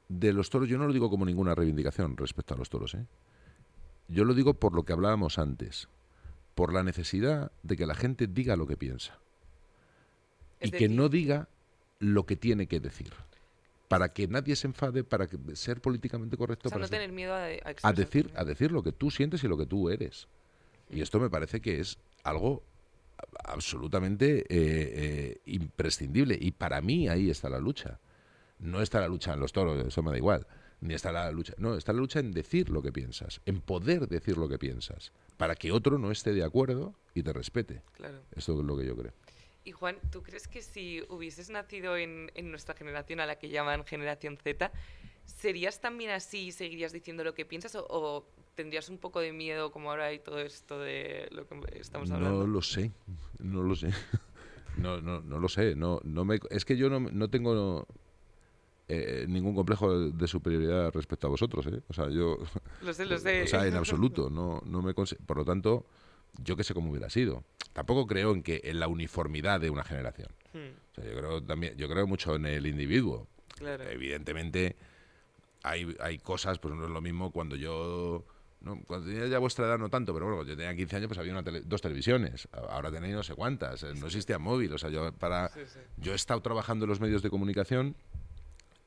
de 0.09 0.31
los 0.31 0.49
toros, 0.49 0.69
yo 0.69 0.77
no 0.77 0.87
lo 0.87 0.93
digo 0.93 1.09
como 1.09 1.25
ninguna 1.25 1.53
reivindicación 1.53 2.15
respecto 2.15 2.53
a 2.53 2.57
los 2.57 2.69
toros, 2.69 2.93
¿eh? 2.95 3.05
Yo 4.07 4.23
lo 4.23 4.33
digo 4.33 4.53
por 4.53 4.73
lo 4.73 4.83
que 4.83 4.93
hablábamos 4.93 5.37
antes, 5.37 5.89
por 6.55 6.71
la 6.73 6.81
necesidad 6.81 7.51
de 7.63 7.75
que 7.75 7.85
la 7.85 7.93
gente 7.93 8.25
diga 8.27 8.55
lo 8.55 8.67
que 8.67 8.77
piensa 8.77 9.19
Es 10.61 10.69
y 10.69 10.71
que 10.71 10.87
no 10.87 11.09
diga 11.09 11.49
lo 11.99 12.25
que 12.25 12.37
tiene 12.37 12.67
que 12.67 12.79
decir, 12.79 13.11
para 13.89 14.13
que 14.13 14.27
nadie 14.29 14.55
se 14.55 14.67
enfade, 14.67 15.03
para 15.03 15.27
que, 15.27 15.37
ser 15.57 15.81
políticamente 15.81 16.37
correcto, 16.37 16.69
O 16.69 16.69
sea, 16.69 16.75
para 16.77 16.83
no 16.83 16.87
ser- 16.87 16.99
tener 16.99 17.11
miedo 17.13 17.33
a, 17.33 17.47
a 17.83 17.93
decir, 17.93 18.31
a 18.35 18.45
decir 18.45 18.71
lo 18.71 18.83
que 18.83 18.93
tú 18.93 19.11
sientes 19.11 19.43
y 19.43 19.47
lo 19.49 19.57
que 19.57 19.65
tú 19.65 19.89
eres. 19.89 20.27
Mm. 20.89 20.97
Y 20.97 21.01
esto 21.01 21.19
me 21.19 21.29
parece 21.29 21.59
que 21.59 21.81
es 21.81 21.97
algo 22.23 22.63
absolutamente 23.43 24.39
eh, 24.39 24.45
eh, 24.49 25.41
imprescindible. 25.45 26.37
Y 26.39 26.51
para 26.51 26.81
mí 26.81 27.07
ahí 27.07 27.29
está 27.29 27.49
la 27.49 27.59
lucha. 27.59 27.99
No 28.59 28.81
está 28.81 28.99
la 28.99 29.07
lucha 29.07 29.33
en 29.33 29.39
los 29.39 29.51
toros, 29.51 29.85
eso 29.85 30.01
me 30.01 30.11
da 30.11 30.17
igual. 30.17 30.47
Ni 30.79 30.93
está 30.93 31.11
la 31.11 31.31
lucha. 31.31 31.53
No, 31.57 31.75
está 31.75 31.93
la 31.93 31.99
lucha 31.99 32.19
en 32.19 32.31
decir 32.31 32.69
lo 32.69 32.81
que 32.81 32.91
piensas, 32.91 33.41
en 33.45 33.61
poder 33.61 34.07
decir 34.07 34.37
lo 34.37 34.47
que 34.47 34.59
piensas, 34.59 35.11
para 35.37 35.55
que 35.55 35.71
otro 35.71 35.97
no 35.97 36.11
esté 36.11 36.33
de 36.33 36.43
acuerdo 36.43 36.95
y 37.13 37.23
te 37.23 37.33
respete. 37.33 37.81
Claro. 37.93 38.21
Esto 38.35 38.59
es 38.59 38.65
lo 38.65 38.77
que 38.77 38.85
yo 38.85 38.95
creo. 38.95 39.13
Y 39.63 39.71
Juan, 39.71 39.97
¿tú 40.11 40.23
crees 40.23 40.47
que 40.47 40.61
si 40.61 41.03
hubieses 41.09 41.49
nacido 41.49 41.97
en, 41.97 42.31
en 42.35 42.51
nuestra 42.51 42.73
generación, 42.73 43.19
a 43.19 43.25
la 43.25 43.37
que 43.37 43.49
llaman 43.49 43.83
generación 43.85 44.37
Z, 44.37 44.71
serías 45.25 45.81
también 45.81 46.11
así 46.11 46.47
y 46.47 46.51
seguirías 46.51 46.93
diciendo 46.93 47.23
lo 47.23 47.33
que 47.33 47.45
piensas 47.45 47.75
o, 47.75 47.85
o 47.89 48.25
tendrías 48.57 48.89
un 48.89 48.97
poco 48.97 49.21
de 49.21 49.31
miedo 49.31 49.71
como 49.71 49.91
ahora 49.91 50.07
hay 50.07 50.19
todo 50.19 50.39
esto 50.39 50.79
de 50.79 51.29
lo 51.31 51.47
que 51.47 51.79
estamos 51.79 52.11
hablando? 52.11 52.39
No 52.39 52.47
lo 52.47 52.61
sé, 52.61 52.91
no 53.39 53.61
lo 53.63 53.75
sé. 53.75 53.91
No, 54.77 55.01
no, 55.01 55.21
no 55.21 55.39
lo 55.39 55.49
sé. 55.49 55.75
No, 55.75 55.99
no 56.03 56.23
me, 56.23 56.39
es 56.51 56.63
que 56.63 56.77
yo 56.77 56.87
no, 56.87 56.99
no 56.99 57.31
tengo 57.31 57.87
eh, 58.87 59.25
ningún 59.27 59.55
complejo 59.55 60.11
de, 60.11 60.27
superioridad 60.27 60.93
respecto 60.93 61.25
a 61.25 61.31
vosotros. 61.31 61.65
¿eh? 61.65 61.81
O 61.87 61.93
sea, 61.93 62.09
yo, 62.09 62.37
Lo 62.83 62.93
sé, 62.93 63.07
lo 63.07 63.17
sé. 63.25 63.41
o 63.41 63.47
sea, 63.47 63.65
en 63.65 63.73
absoluto. 63.73 64.29
No, 64.29 64.61
no 64.67 64.83
me 64.83 64.93
por 64.93 65.37
lo 65.37 65.45
tanto, 65.45 65.87
yo 66.43 66.55
que 66.55 66.63
sé 66.63 66.75
cómo 66.75 66.91
hubiera 66.91 67.09
sido. 67.09 67.43
Tampoco 67.73 68.05
creo 68.05 68.33
en 68.33 68.43
que 68.43 68.61
en 68.65 68.79
la 68.79 68.87
uniformidad 68.87 69.59
de 69.59 69.71
una 69.71 69.83
generación. 69.83 70.29
Hmm, 70.53 70.77
O 70.91 70.93
sea, 70.93 71.05
yo 71.05 71.17
creo 71.17 71.43
también, 71.43 71.75
yo 71.75 71.89
creo 71.89 72.05
mucho 72.05 72.35
en 72.35 72.45
el 72.45 72.67
individuo. 72.67 73.27
claro. 73.55 73.83
Evidentemente, 73.83 74.75
hay, 75.63 75.95
hay 75.99 76.19
cosas, 76.19 76.59
pues 76.59 76.75
no 76.75 76.85
es 76.85 76.91
lo 76.91 77.01
mismo 77.01 77.31
cuando 77.31 77.55
yo. 77.55 78.25
No, 78.59 78.81
cuando 78.87 79.05
tenía 79.07 79.27
ya 79.27 79.37
vuestra 79.39 79.65
edad 79.67 79.77
no 79.77 79.89
tanto, 79.89 80.13
pero 80.13 80.25
bueno, 80.25 80.37
cuando 80.37 80.51
yo 80.53 80.57
tenía 80.57 80.75
15 80.75 80.95
años 80.95 81.07
pues 81.07 81.19
había 81.19 81.31
una 81.31 81.43
tele- 81.43 81.61
dos 81.63 81.81
televisiones. 81.81 82.47
Ahora 82.69 82.91
tenéis 82.91 83.13
no 83.13 83.23
sé 83.23 83.35
cuántas. 83.35 83.83
eh, 83.83 83.93
No 83.95 84.07
existía 84.07 84.39
móvil. 84.39 84.73
O 84.73 84.77
sea, 84.77 84.89
yo 84.89 85.11
para 85.13 85.49
Sí, 85.49 85.59
sí. 85.67 85.79
yo 85.97 86.13
he 86.13 86.15
estado 86.15 86.41
trabajando 86.41 86.85
en 86.85 86.89
los 86.89 86.99
medios 86.99 87.21
de 87.21 87.29
comunicación 87.29 87.95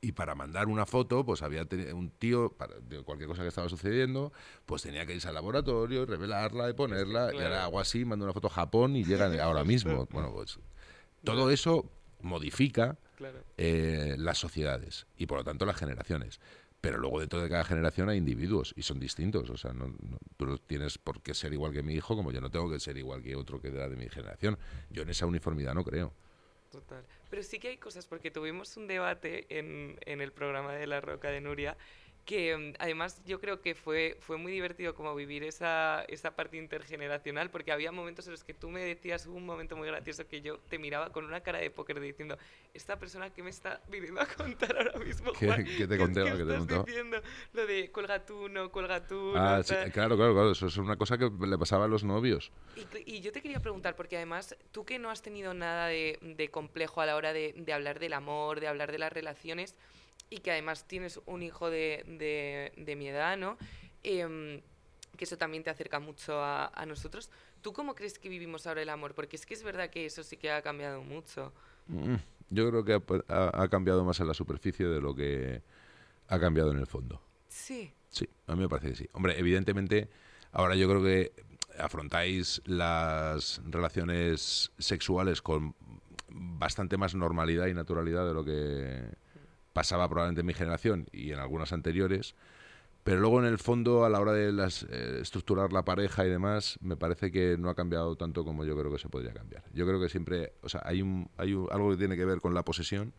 y 0.03 0.13
para 0.13 0.35
mandar 0.35 0.67
una 0.69 0.87
foto, 0.87 1.25
pues 1.25 1.43
había 1.43 1.67
un 1.95 2.11
tío, 2.11 2.51
para, 2.57 2.75
de 2.81 3.03
cualquier 3.03 3.29
cosa 3.29 3.43
que 3.43 3.49
estaba 3.49 3.69
sucediendo, 3.69 4.33
pues 4.67 4.83
tenía 4.83 5.05
que 5.07 5.15
irse 5.15 5.29
al 5.29 5.35
laboratorio, 5.35 6.05
revelarla 6.07 6.71
y 6.71 6.73
ponerla. 6.73 7.29
Y 7.29 7.37
claro. 7.37 7.47
ahora 7.47 7.65
hago 7.65 7.81
así, 7.81 8.05
mando 8.05 8.25
una 8.25 8.33
foto 8.33 8.49
a 8.49 8.51
Japón 8.51 8.97
y 8.97 9.05
llega 9.05 9.27
ahora 9.45 9.63
mismo. 9.63 10.07
Bueno, 10.11 10.33
pues 10.33 10.59
todo 11.23 11.51
eso 11.51 11.85
modifica 12.23 12.97
Claro. 13.17 13.39
eh, 13.59 14.15
las 14.19 14.39
sociedades 14.39 15.07
y 15.19 15.27
por 15.27 15.39
lo 15.39 15.45
tanto 15.45 15.67
las 15.67 15.77
generaciones. 15.77 16.41
Pero 16.81 16.97
luego 16.99 17.21
dentro 17.21 17.43
de 17.43 17.49
cada 17.49 17.65
generación 17.65 18.09
hay 18.09 18.19
individuos 18.19 18.73
y 18.77 18.83
son 18.83 18.99
distintos. 18.99 19.51
O 19.51 19.57
sea, 19.57 19.73
no, 19.73 19.89
no- 19.89 20.19
tú 20.37 20.47
no 20.47 20.57
tienes 20.59 20.97
por 20.99 21.21
qué 21.21 21.35
ser 21.35 21.53
igual 21.53 21.73
que 21.73 21.83
mi 21.83 21.95
hijo, 21.95 22.17
como 22.17 22.33
yo 22.33 22.41
no 22.41 22.51
tengo 22.51 22.71
que 22.71 22.81
ser 22.81 22.97
igual 22.97 23.23
que 23.23 23.37
otro 23.37 23.61
que 23.61 23.69
era 23.69 23.89
de 23.89 23.97
mi 23.97 24.09
generación. 24.09 24.59
Yo 24.91 25.03
en 25.03 25.11
esa 25.11 25.27
uniformidad 25.27 25.75
no 25.75 25.85
creo. 25.85 26.13
Total. 26.71 27.05
Pero 27.29 27.43
sí 27.43 27.59
que 27.59 27.69
hay 27.69 27.77
cosas, 27.79 28.07
porque 28.07 28.31
tuvimos 28.31 28.77
un 28.77 28.87
debate 28.87 29.47
en, 29.59 29.99
en 30.07 30.21
el 30.21 30.33
programa 30.33 30.73
de 30.73 30.87
La 30.87 31.01
Roca 31.01 31.29
de 31.31 31.41
Nuria, 31.41 31.77
que 32.25 32.57
mm, 32.57 32.75
además 32.79 33.23
yo 33.25 33.41
creo 33.41 33.61
que 33.61 33.75
fue, 33.75 34.17
fue 34.21 34.37
muy 34.37 34.53
divertido 34.53 34.95
como 34.95 35.15
vivir 35.15 35.43
esa, 35.43 36.05
esa 36.09 36.37
parte 36.37 36.57
intergeneracional, 36.57 37.51
porque 37.51 37.73
había 37.73 37.93
momentos 37.93 38.27
en 38.27 38.33
los 38.33 38.45
que 38.45 38.55
tú 38.55 38.71
me 38.71 38.81
decías, 38.81 39.27
hubo 39.27 39.37
un 39.37 39.47
momento 39.47 39.77
muy 39.77 39.89
gracioso 39.89 40.27
que 40.29 40.41
yo 40.41 40.59
te 40.59 40.79
miraba 40.79 41.11
con 41.13 41.25
una 41.25 41.41
cara 41.41 41.59
de 41.59 41.71
póker 41.71 42.01
diciendo, 42.01 42.39
esta 42.75 42.99
persona 42.99 43.31
que 43.31 43.43
me 43.43 43.51
está 43.51 43.81
viniendo 43.89 44.21
a 44.21 44.27
contar 44.27 44.77
ahora 44.77 44.99
mismo, 44.99 45.33
¿Qué- 45.33 45.47
Juan, 45.47 45.65
qué 45.65 45.87
te 45.87 45.99
contaba, 45.99 46.37
qué 46.37 46.45
te 46.45 46.57
estás 46.57 46.87
diciendo? 46.87 47.21
Lo 47.53 47.67
de 47.67 47.91
cuelga 47.91 48.25
tú, 48.25 48.49
no 48.49 48.71
cuelga 48.71 49.07
tú, 49.07 49.35
Ah, 49.37 49.57
no 49.57 49.63
sí, 49.63 49.75
tal". 49.75 49.93
claro, 49.93 50.17
claro, 50.17 50.35
claro. 50.35 50.51
Eso 50.53 50.67
es 50.67 50.77
una 50.77 50.97
cosa 50.97 51.19
que 51.19 51.31
le 51.47 51.59
pasaba 51.59 51.87
a 51.87 51.89
los 51.89 52.05
novios. 52.05 52.53
Y, 52.77 53.17
y 53.17 53.21
yo 53.21 53.33
te 53.33 53.43
quería 53.43 53.61
preguntar, 53.61 53.97
porque 53.97 54.17
además 54.17 54.57
tú 54.73 54.85
que 54.85 54.99
no 54.99 55.11
has 55.11 55.23
tenido 55.23 55.55
nada 55.55 55.89
de, 55.89 56.19
de 56.21 56.49
complejo 56.51 57.01
a 57.01 57.07
la 57.07 57.17
hora 57.17 57.33
de, 57.33 57.55
de 57.57 57.73
hablar 57.73 57.99
del 57.99 58.13
amor, 58.13 58.61
de 58.61 58.69
hablar 58.69 58.93
de 58.93 58.99
las 58.99 59.13
relaciones, 59.13 59.75
y 60.31 60.39
que 60.39 60.53
además 60.53 60.87
tienes 60.87 61.21
un 61.27 61.43
hijo 61.43 61.69
de, 61.71 62.05
de- 62.07 62.73
de 62.83 62.97
mi 62.97 63.09
edad, 63.09 63.37
¿no? 63.37 63.59
Em, 64.03 64.61
que 65.17 65.25
eso 65.25 65.37
también 65.37 65.63
te 65.65 65.71
acerca 65.71 65.99
mucho 66.01 66.41
a, 66.43 66.67
a 66.69 66.87
nosotros. 66.87 67.31
¿Tú 67.61 67.73
cómo 67.73 67.95
crees 67.95 68.19
que 68.19 68.29
vivimos 68.29 68.67
ahora 68.67 68.81
el 68.83 68.89
amor? 68.89 69.15
Porque 69.15 69.37
es 69.37 69.45
que 69.45 69.55
es 69.55 69.63
verdad 69.63 69.91
que 69.91 70.07
eso 70.07 70.23
sí 70.23 70.37
que 70.37 70.51
ha 70.51 70.63
cambiado 70.63 71.03
mucho. 71.03 71.53
Mm, 71.89 72.15
Yo 72.51 72.71
creo 72.71 72.85
que 72.85 72.95
ha, 72.95 73.03
ha- 73.35 73.63
ha 73.65 73.69
cambiado 73.69 74.05
más 74.05 74.21
en 74.21 74.29
la 74.29 74.35
superficie 74.35 74.87
de 74.87 75.01
lo 75.01 75.15
que 75.15 75.61
ha 76.29 76.39
cambiado 76.41 76.71
en 76.71 76.79
el 76.79 76.87
fondo. 76.87 77.21
Sí, 77.49 77.93
Sí, 78.09 78.29
a 78.47 78.55
mí 78.57 78.63
me 78.63 78.69
parece 78.69 78.89
que 78.91 78.97
sí. 78.97 79.09
Hombre, 79.13 79.39
evidentemente, 79.39 80.09
ahora 80.53 80.75
yo 80.75 80.89
creo 80.89 81.03
que 81.03 81.33
afrontáis 81.79 82.61
las 82.65 83.61
relaciones 83.67 84.73
sexuales 84.79 85.43
con 85.43 85.75
bastante 86.29 86.97
más 86.97 87.15
normalidad 87.15 87.67
y 87.67 87.75
naturalidad 87.75 88.27
de 88.27 88.35
lo 88.35 88.45
que 88.45 89.05
pasaba 89.73 90.09
probablemente 90.09 90.41
en 90.41 90.47
mi 90.47 90.55
generación 90.55 91.07
y 91.13 91.33
en 91.33 91.39
algunas 91.39 91.73
anteriores. 91.73 92.35
Pero 93.03 93.21
luego 93.21 93.41
en 93.41 93.47
el 93.47 93.59
fondo, 93.59 94.05
a 94.05 94.11
la 94.11 94.21
hora 94.21 94.33
de 94.33 94.51
eh, 94.51 95.19
estructurar 95.23 95.73
la 95.73 95.85
pareja 95.85 96.27
y 96.27 96.29
demás, 96.29 96.79
me 96.83 96.97
parece 96.97 97.31
que 97.31 97.57
no 97.59 97.71
ha 97.71 97.75
cambiado 97.75 98.15
tanto 98.17 98.45
como 98.45 98.65
yo 98.65 98.77
creo 98.79 98.93
que 98.93 98.99
se 98.99 99.09
podría 99.09 99.33
cambiar. 99.33 99.65
Yo 99.73 99.87
creo 99.87 100.01
que 100.01 100.09
siempre, 100.09 100.53
o 100.63 100.69
sea, 100.69 100.83
hay, 100.85 101.01
un, 101.01 101.31
hay 101.39 101.53
algo 101.71 101.91
que 101.91 101.97
tiene 101.97 102.17
que 102.17 102.27
ver 102.27 102.41
con 102.41 102.53
la 102.53 102.63
posesión 102.63 103.15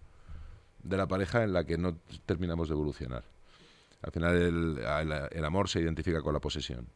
de 0.83 0.97
la 0.97 1.07
pareja 1.07 1.43
en 1.43 1.53
la 1.53 1.63
que 1.65 1.77
no 1.77 1.97
terminamos 2.25 2.69
de 2.69 2.73
evolucionar. 2.73 3.23
Al 4.03 4.11
final 4.11 4.35
el 5.31 5.45
amor 5.45 5.69
se 5.69 5.79
identifica 5.79 6.21
con 6.21 6.33
la 6.33 6.39
posesión. 6.39 6.87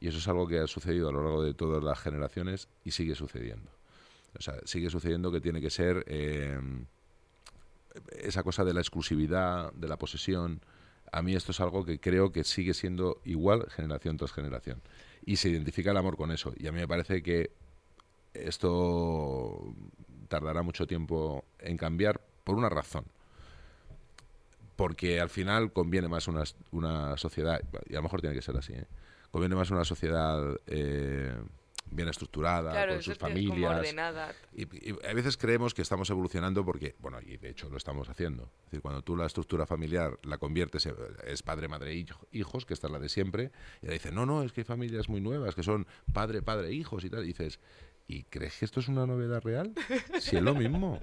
Y 0.00 0.08
eso 0.08 0.18
es 0.18 0.28
algo 0.28 0.46
que 0.46 0.60
ha 0.60 0.66
sucedido 0.66 1.08
a 1.08 1.12
lo 1.12 1.22
largo 1.22 1.42
de 1.42 1.54
todas 1.54 1.82
las 1.82 1.98
generaciones 1.98 2.68
y 2.84 2.92
sigue 2.92 3.14
sucediendo. 3.14 3.70
O 4.38 4.42
sea, 4.42 4.54
sigue 4.64 4.90
sucediendo 4.90 5.32
que 5.32 5.40
tiene 5.40 5.60
que 5.60 5.70
ser 5.70 6.04
eh, 6.06 6.58
esa 8.12 8.42
cosa 8.42 8.64
de 8.64 8.74
la 8.74 8.80
exclusividad, 8.80 9.72
de 9.72 9.88
la 9.88 9.96
posesión. 9.96 10.60
A 11.10 11.22
mí 11.22 11.34
esto 11.34 11.52
es 11.52 11.60
algo 11.60 11.84
que 11.84 12.00
creo 12.00 12.32
que 12.32 12.44
sigue 12.44 12.74
siendo 12.74 13.20
igual 13.24 13.66
generación 13.70 14.16
tras 14.16 14.32
generación. 14.32 14.82
Y 15.24 15.36
se 15.36 15.48
identifica 15.48 15.90
el 15.90 15.96
amor 15.96 16.16
con 16.16 16.32
eso. 16.32 16.52
Y 16.56 16.66
a 16.66 16.72
mí 16.72 16.78
me 16.78 16.88
parece 16.88 17.22
que 17.22 17.50
esto 18.34 19.74
tardará 20.28 20.62
mucho 20.62 20.86
tiempo 20.86 21.44
en 21.58 21.76
cambiar 21.76 22.20
por 22.44 22.56
una 22.56 22.68
razón 22.68 23.04
porque 24.78 25.20
al 25.20 25.28
final 25.28 25.72
conviene 25.72 26.06
más 26.06 26.28
una, 26.28 26.44
una 26.70 27.16
sociedad, 27.16 27.60
y 27.88 27.94
a 27.94 27.96
lo 27.96 28.04
mejor 28.04 28.20
tiene 28.20 28.36
que 28.36 28.42
ser 28.42 28.56
así, 28.56 28.74
¿eh? 28.74 28.86
conviene 29.32 29.56
más 29.56 29.72
una 29.72 29.84
sociedad 29.84 30.56
eh, 30.68 31.36
bien 31.90 32.08
estructurada, 32.08 32.70
claro, 32.72 32.94
con 32.94 33.02
sus 33.02 33.12
es 33.12 33.18
familias. 33.18 33.94
Y, 34.52 34.90
y 34.90 35.06
a 35.08 35.14
veces 35.14 35.36
creemos 35.36 35.74
que 35.74 35.82
estamos 35.82 36.08
evolucionando 36.10 36.64
porque, 36.64 36.94
bueno, 36.98 37.18
y 37.20 37.36
de 37.36 37.50
hecho 37.50 37.68
lo 37.68 37.76
estamos 37.76 38.08
haciendo. 38.08 38.44
Es 38.64 38.64
decir, 38.72 38.80
cuando 38.82 39.02
tú 39.02 39.16
la 39.16 39.26
estructura 39.26 39.66
familiar 39.66 40.18
la 40.22 40.38
conviertes, 40.38 40.86
en- 40.86 40.96
es 41.26 41.42
padre, 41.42 41.68
madre, 41.68 41.94
hijo- 41.94 42.26
hijos, 42.32 42.66
que 42.66 42.74
esta 42.74 42.86
es 42.88 42.92
la 42.92 42.98
de 42.98 43.08
siempre, 43.08 43.50
y 43.82 43.86
ahora 43.86 43.94
dicen, 43.94 44.14
no, 44.14 44.26
no, 44.26 44.42
es 44.42 44.52
que 44.52 44.60
hay 44.62 44.64
familias 44.64 45.08
muy 45.08 45.20
nuevas, 45.20 45.54
que 45.54 45.62
son 45.62 45.86
padre, 46.12 46.42
padre, 46.42 46.72
hijos 46.72 47.04
y 47.04 47.10
tal. 47.10 47.24
Y 47.24 47.28
dices, 47.28 47.60
¿y 48.06 48.24
crees 48.24 48.58
que 48.58 48.64
esto 48.64 48.80
es 48.80 48.88
una 48.88 49.06
novedad 49.06 49.42
real? 49.42 49.74
Si 50.18 50.36
es 50.36 50.42
lo 50.42 50.54
mismo. 50.54 50.98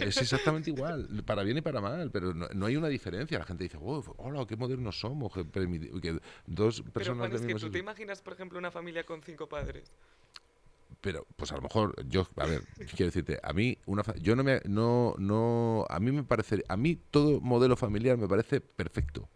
Es 0.00 0.16
exactamente 0.16 0.70
igual, 0.70 1.06
para 1.26 1.42
bien 1.42 1.58
y 1.58 1.60
para 1.60 1.80
mal, 1.82 2.10
pero 2.10 2.32
no, 2.34 2.48
no 2.54 2.66
hay 2.66 2.76
una 2.76 2.88
diferencia. 2.88 3.38
La 3.38 3.44
gente 3.44 3.64
dice, 3.64 3.76
wow, 3.76 4.02
hola, 4.16 4.46
qué 4.46 4.56
modernos 4.56 4.98
somos, 4.98 5.32
que, 5.32 5.46
que 5.50 6.18
dos 6.46 6.80
Pero 6.80 6.92
personas 6.92 7.18
Juan, 7.18 7.30
del 7.32 7.40
es 7.40 7.46
que 7.46 7.52
tú 7.52 7.58
sexo". 7.60 7.70
te 7.72 7.78
imaginas, 7.78 8.22
por 8.22 8.32
ejemplo, 8.32 8.58
una 8.58 8.70
familia 8.70 9.04
con 9.04 9.22
cinco 9.22 9.46
padres. 9.48 9.92
Pero 11.00 11.26
pues 11.36 11.52
a 11.52 11.56
lo 11.56 11.62
mejor 11.62 11.94
yo 12.08 12.26
a 12.36 12.46
ver 12.46 12.64
quiero 12.96 13.06
decirte 13.06 13.38
a 13.42 13.52
mí 13.52 13.78
una 13.86 14.02
yo 14.20 14.34
no 14.34 14.42
me 14.42 14.60
no 14.64 15.14
no 15.18 15.86
a 15.88 16.00
mí 16.00 16.10
me 16.10 16.24
parece 16.24 16.64
a 16.68 16.76
mí 16.76 16.98
todo 17.10 17.40
modelo 17.40 17.76
familiar 17.76 18.18
me 18.18 18.26
parece 18.26 18.60
perfecto 18.60 19.28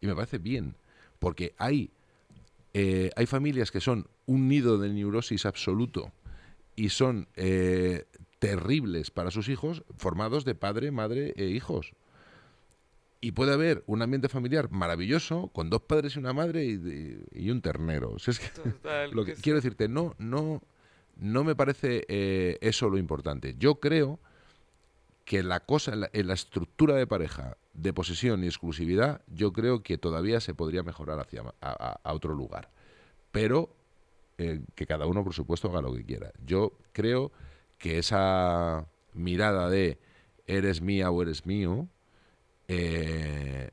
y 0.00 0.06
me 0.06 0.14
parece 0.14 0.38
bien 0.38 0.76
porque 1.18 1.54
hay 1.58 1.90
eh, 2.72 3.10
hay 3.16 3.26
familias 3.26 3.70
que 3.70 3.80
son 3.80 4.06
un 4.26 4.48
nido 4.48 4.78
de 4.78 4.88
neurosis 4.90 5.44
absoluto 5.44 6.12
y 6.76 6.90
son 6.90 7.28
eh, 7.36 8.04
terribles 8.38 9.10
para 9.10 9.30
sus 9.30 9.48
hijos, 9.48 9.84
formados 9.96 10.44
de 10.44 10.54
padre, 10.54 10.90
madre 10.90 11.34
e 11.36 11.46
hijos. 11.46 11.92
Y 13.20 13.32
puede 13.32 13.52
haber 13.52 13.84
un 13.86 14.00
ambiente 14.00 14.28
familiar 14.28 14.70
maravilloso 14.70 15.48
con 15.48 15.68
dos 15.68 15.82
padres 15.82 16.16
y 16.16 16.20
una 16.20 16.32
madre 16.32 16.64
y, 16.64 17.50
un 17.50 17.60
ternero. 17.60 18.16
es 18.16 18.38
que, 18.38 18.46
lo 19.12 19.24
que, 19.24 19.34
quiero 19.34 19.56
decirte, 19.56 19.88
no, 19.88 20.14
no, 20.18 20.62
no 21.20 21.44
me 21.44 21.54
parece 21.54 22.06
eh, 22.08 22.58
eso 22.62 22.88
lo 22.88 22.98
importante. 22.98 23.54
Yo 23.58 23.78
creo 23.78 24.18
que 25.24 25.42
la 25.42 25.60
cosa, 25.60 25.92
en 26.12 26.26
la, 26.26 26.34
estructura 26.34 26.96
de 26.96 27.06
pareja, 27.06 27.56
de 27.74 27.92
posesión 27.92 28.42
y 28.42 28.46
exclusividad, 28.46 29.22
yo 29.28 29.52
creo 29.52 29.82
que 29.82 29.98
todavía 29.98 30.40
se 30.40 30.54
podría 30.54 30.82
mejorar 30.82 31.20
hacia 31.20 31.44
a, 31.60 32.12
otro 32.12 32.34
lugar. 32.34 32.70
Pero 33.30 33.70
eh, 34.38 34.60
que 34.74 34.86
cada 34.86 35.06
uno, 35.06 35.22
por 35.22 35.34
supuesto, 35.34 35.68
haga 35.68 35.82
lo 35.82 35.94
que 35.94 36.04
quiera. 36.04 36.32
Yo 36.44 36.72
creo 36.92 37.30
que 37.78 37.98
esa 37.98 38.86
mirada 39.12 39.68
de 39.68 39.98
eres 40.46 40.80
mía 40.80 41.10
o 41.10 41.22
eres 41.22 41.46
mío, 41.46 41.86
eh, 42.66 43.70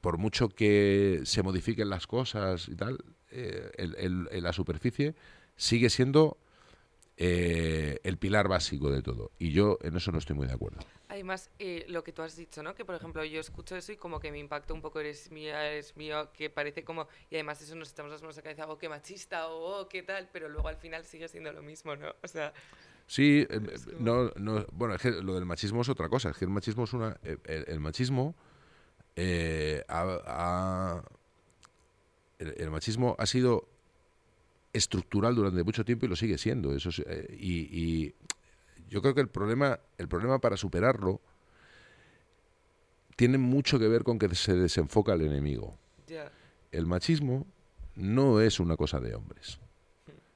por 0.00 0.18
mucho 0.18 0.48
que 0.48 1.22
se 1.24 1.42
modifiquen 1.42 1.88
las 1.88 2.06
cosas 2.06 2.68
y 2.68 2.76
tal, 2.76 2.98
eh, 3.30 3.72
en 3.78 4.42
la 4.42 4.52
superficie 4.52 5.14
sigue 5.56 5.90
siendo 5.90 6.38
eh, 7.20 7.98
el 8.04 8.16
pilar 8.16 8.46
básico 8.46 8.92
de 8.92 9.02
todo. 9.02 9.32
Y 9.40 9.50
yo 9.50 9.76
en 9.82 9.96
eso 9.96 10.12
no 10.12 10.18
estoy 10.18 10.36
muy 10.36 10.46
de 10.46 10.52
acuerdo. 10.52 10.78
Además, 11.08 11.50
eh, 11.58 11.84
lo 11.88 12.04
que 12.04 12.12
tú 12.12 12.22
has 12.22 12.36
dicho, 12.36 12.62
¿no? 12.62 12.76
Que 12.76 12.84
por 12.84 12.94
ejemplo 12.94 13.24
yo 13.24 13.40
escucho 13.40 13.74
eso 13.74 13.90
y 13.90 13.96
como 13.96 14.20
que 14.20 14.30
me 14.30 14.38
impacta 14.38 14.72
un 14.72 14.80
poco, 14.80 15.00
eres 15.00 15.32
mía, 15.32 15.66
eres 15.66 15.96
mío, 15.96 16.30
que 16.32 16.48
parece 16.48 16.84
como... 16.84 17.08
Y 17.28 17.34
además 17.34 17.60
eso 17.60 17.74
nos 17.74 17.88
estamos 17.88 18.12
las 18.12 18.22
manos 18.22 18.36
a 18.36 18.38
la 18.38 18.42
cabeza, 18.44 18.68
oh, 18.68 18.78
qué 18.78 18.88
machista, 18.88 19.48
o 19.48 19.80
oh, 19.80 19.88
qué 19.88 20.04
tal, 20.04 20.28
pero 20.32 20.48
luego 20.48 20.68
al 20.68 20.76
final 20.76 21.04
sigue 21.04 21.26
siendo 21.26 21.52
lo 21.52 21.60
mismo, 21.60 21.96
¿no? 21.96 22.14
O 22.22 22.28
sea... 22.28 22.52
Sí, 23.08 23.44
eh, 23.50 23.60
no, 23.98 24.30
no, 24.36 24.64
bueno, 24.70 24.94
es 24.94 25.02
que 25.02 25.10
lo 25.10 25.34
del 25.34 25.44
machismo 25.44 25.82
es 25.82 25.88
otra 25.88 26.08
cosa, 26.08 26.30
es 26.30 26.36
que 26.36 26.44
el 26.44 26.52
machismo 26.52 26.84
es 26.84 26.92
una... 26.92 27.18
el, 27.24 27.80
machismo 27.80 28.36
ha, 29.88 31.02
el 32.38 32.70
machismo 32.70 33.16
ha 33.18 33.26
sido 33.26 33.67
estructural 34.72 35.34
durante 35.34 35.62
mucho 35.62 35.84
tiempo 35.84 36.06
y 36.06 36.08
lo 36.08 36.16
sigue 36.16 36.38
siendo. 36.38 36.74
Eso 36.74 36.90
eh, 37.06 37.36
y, 37.38 38.14
yo 38.88 39.02
creo 39.02 39.14
que 39.14 39.20
el 39.20 39.28
problema, 39.28 39.78
el 39.98 40.08
problema 40.08 40.38
para 40.38 40.56
superarlo 40.56 41.20
tiene 43.16 43.36
mucho 43.36 43.78
que 43.78 43.88
ver 43.88 44.02
con 44.02 44.18
que 44.18 44.34
se 44.34 44.54
desenfoca 44.54 45.12
el 45.12 45.22
enemigo. 45.22 45.76
El 46.70 46.86
machismo 46.86 47.46
no 47.96 48.40
es 48.40 48.60
una 48.60 48.76
cosa 48.76 49.00
de 49.00 49.14
hombres. 49.14 49.58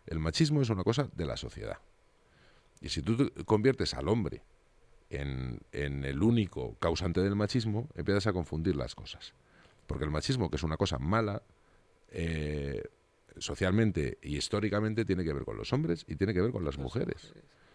El 0.06 0.18
machismo 0.18 0.60
es 0.60 0.68
una 0.68 0.84
cosa 0.84 1.08
de 1.14 1.24
la 1.24 1.36
sociedad. 1.36 1.78
Y 2.80 2.88
si 2.88 3.00
tú 3.00 3.32
conviertes 3.46 3.94
al 3.94 4.08
hombre 4.08 4.42
en, 5.08 5.60
en, 5.70 6.04
el 6.04 6.22
único 6.22 6.74
causante 6.78 7.20
del 7.20 7.36
machismo, 7.36 7.88
empiezas 7.94 8.26
a 8.26 8.32
confundir 8.32 8.76
las 8.76 8.94
cosas. 8.94 9.32
Porque 9.86 10.04
el 10.04 10.10
machismo, 10.10 10.50
que 10.50 10.56
es 10.56 10.62
una 10.62 10.76
cosa 10.76 10.98
mala, 10.98 11.42
eh, 12.10 12.82
socialmente 13.38 14.18
y 14.22 14.36
históricamente 14.36 15.04
tiene 15.04 15.24
que 15.24 15.32
ver 15.32 15.44
con 15.44 15.56
los 15.56 15.72
hombres 15.72 16.04
y 16.08 16.16
tiene 16.16 16.34
que 16.34 16.40
ver 16.40 16.52
con 16.52 16.64
las, 16.64 16.78
mujeres. 16.78 17.32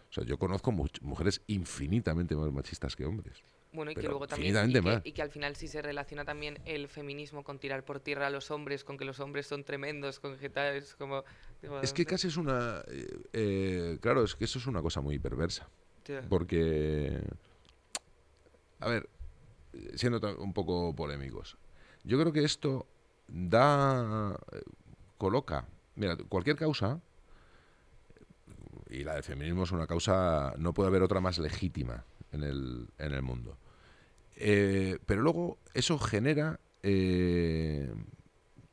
O 0.09 0.13
sea, 0.13 0.23
yo 0.23 0.37
conozco 0.37 0.71
mujeres 0.71 1.41
infinitamente 1.47 2.35
más 2.35 2.51
machistas 2.51 2.95
que 2.95 3.05
hombres. 3.05 3.43
Bueno, 3.73 3.91
y 3.91 3.95
que 3.95 4.03
luego 4.03 4.27
también 4.27 4.55
y 5.03 5.11
que, 5.11 5.21
al 5.21 5.29
final 5.29 5.55
sí 5.55 5.67
se 5.67 5.81
relaciona 5.81 6.23
también 6.25 6.57
el 6.65 6.87
feminismo 6.87 7.43
con 7.43 7.59
tirar 7.59 7.83
por 7.83 7.99
tierra 7.99 8.27
a 8.27 8.29
los 8.29 8.49
hombres, 8.49 8.83
con 8.83 8.97
que 8.97 9.05
los 9.05 9.19
hombres 9.19 9.45
son 9.45 9.63
tremendos, 9.63 10.19
con 10.19 10.37
que 10.37 10.49
tal, 10.49 10.75
es 10.75 10.95
como... 10.95 11.23
es 11.81 11.93
que 11.93 12.05
casi 12.05 12.27
es 12.27 12.37
una... 12.37 12.81
Eh, 12.87 13.19
eh, 13.33 13.97
claro, 14.01 14.23
es 14.23 14.35
que 14.35 14.45
eso 14.45 14.57
es 14.57 14.67
una 14.67 14.81
cosa 14.81 15.01
muy 15.01 15.19
perversa. 15.19 15.69
Porque... 16.29 17.21
A 18.79 18.87
ver, 18.87 19.09
siendo 19.95 20.19
un 20.37 20.53
poco 20.53 20.95
polémicos, 20.95 21.57
yo 22.03 22.17
creo 22.19 22.31
que 22.31 22.43
esto 22.43 22.87
da 23.27 24.39
coloca, 25.17 25.65
mira, 25.95 26.15
cualquier 26.29 26.55
causa, 26.55 26.99
y 28.89 29.03
la 29.03 29.15
del 29.15 29.23
feminismo 29.23 29.63
es 29.63 29.71
una 29.71 29.87
causa, 29.87 30.53
no 30.57 30.73
puede 30.73 30.89
haber 30.89 31.03
otra 31.03 31.19
más 31.19 31.37
legítima 31.39 32.05
en 32.31 32.43
el, 32.43 32.87
en 32.97 33.13
el 33.13 33.21
mundo. 33.21 33.57
Eh, 34.35 34.99
pero 35.05 35.21
luego 35.21 35.57
eso 35.73 35.97
genera, 35.97 36.59
eh, 36.83 37.91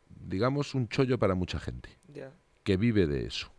digamos, 0.08 0.74
un 0.74 0.88
chollo 0.88 1.18
para 1.18 1.34
mucha 1.34 1.58
gente 1.58 1.88
que 2.62 2.76
vive 2.76 3.06
de 3.06 3.26
eso. 3.26 3.50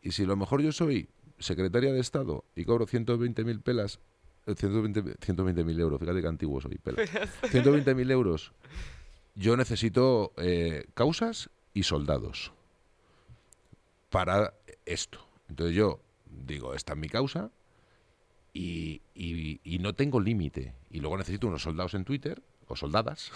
Y 0.00 0.12
si 0.12 0.24
a 0.24 0.26
lo 0.26 0.36
mejor 0.36 0.62
yo 0.62 0.72
soy 0.72 1.08
secretaria 1.38 1.92
de 1.92 2.00
Estado 2.00 2.44
y 2.56 2.64
cobro 2.64 2.86
120.000 2.86 3.62
pelas, 3.62 4.00
120.000 4.46 5.78
eh, 5.78 5.80
euros, 5.80 6.00
fíjate 6.00 6.20
que 6.20 6.26
antiguo 6.26 6.60
soy, 6.60 6.78
pelas, 6.78 7.08
120.000 7.42 8.10
euros, 8.10 8.52
yo 9.34 9.56
necesito 9.56 10.32
causas 10.94 11.50
y 11.74 11.82
soldados 11.82 12.52
para 14.10 14.54
esto. 14.84 15.26
Entonces 15.48 15.74
yo 15.74 16.00
digo, 16.26 16.74
esta 16.74 16.92
es 16.92 16.98
mi 16.98 17.08
causa 17.08 17.50
y, 18.52 19.00
no 19.80 19.94
tengo 19.94 20.20
límite. 20.20 20.74
Y 20.90 21.00
luego 21.00 21.16
necesito 21.16 21.46
unos 21.46 21.62
soldados 21.62 21.94
en 21.94 22.04
Twitter, 22.04 22.42
o 22.68 22.76
soldadas 22.76 23.32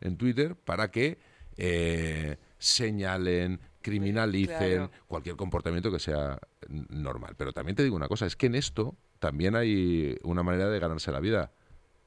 en 0.00 0.16
Twitter, 0.16 0.56
para 0.56 0.90
que 0.90 1.18
eh, 1.56 2.36
señalen, 2.58 3.60
criminalicen 3.82 4.90
cualquier 5.06 5.36
comportamiento 5.36 5.92
que 5.92 5.98
sea 5.98 6.38
normal. 6.68 7.34
Pero 7.36 7.52
también 7.52 7.76
te 7.76 7.84
digo 7.84 7.96
una 7.96 8.08
cosa, 8.08 8.26
es 8.26 8.36
que 8.36 8.46
en 8.46 8.54
esto 8.54 8.96
también 9.18 9.54
hay 9.54 10.18
una 10.22 10.42
manera 10.42 10.68
de 10.68 10.78
ganarse 10.78 11.12
la 11.12 11.20
vida 11.20 11.52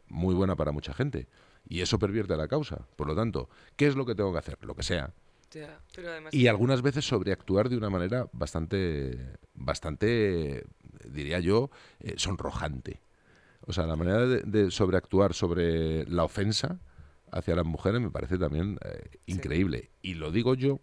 muy 0.07 0.34
buena 0.34 0.55
para 0.55 0.72
mucha 0.72 0.93
gente. 0.93 1.28
Y 1.67 1.82
eso 1.82 1.99
pervierte 1.99 2.36
la 2.36 2.47
causa. 2.47 2.88
Por 2.95 3.07
lo 3.07 3.15
tanto, 3.15 3.49
¿qué 3.76 3.88
es 3.88 3.95
lo 3.95 4.05
que 4.05 4.15
tengo 4.15 4.32
que 4.32 4.39
hacer? 4.39 4.57
Lo 4.61 4.76
que 4.76 4.84
sea 4.84 5.13
y 6.31 6.47
algunas 6.47 6.81
veces 6.81 7.05
sobreactuar 7.05 7.69
de 7.69 7.77
una 7.77 7.89
manera 7.89 8.29
bastante, 8.33 9.37
bastante, 9.53 10.65
diría 11.05 11.39
yo, 11.39 11.69
eh, 11.99 12.15
sonrojante. 12.17 13.01
O 13.65 13.73
sea, 13.73 13.85
la 13.85 13.95
manera 13.95 14.25
de, 14.25 14.71
sobreactuar 14.71 15.33
sobre 15.33 16.05
la 16.05 16.23
ofensa 16.23 16.79
hacia 17.31 17.55
las 17.55 17.65
mujeres 17.65 18.01
me 18.01 18.09
parece 18.09 18.37
también 18.37 18.79
eh, 18.83 19.19
increíble. 19.25 19.91
Y 20.01 20.15
lo 20.15 20.31
digo 20.31 20.55
yo, 20.55 20.79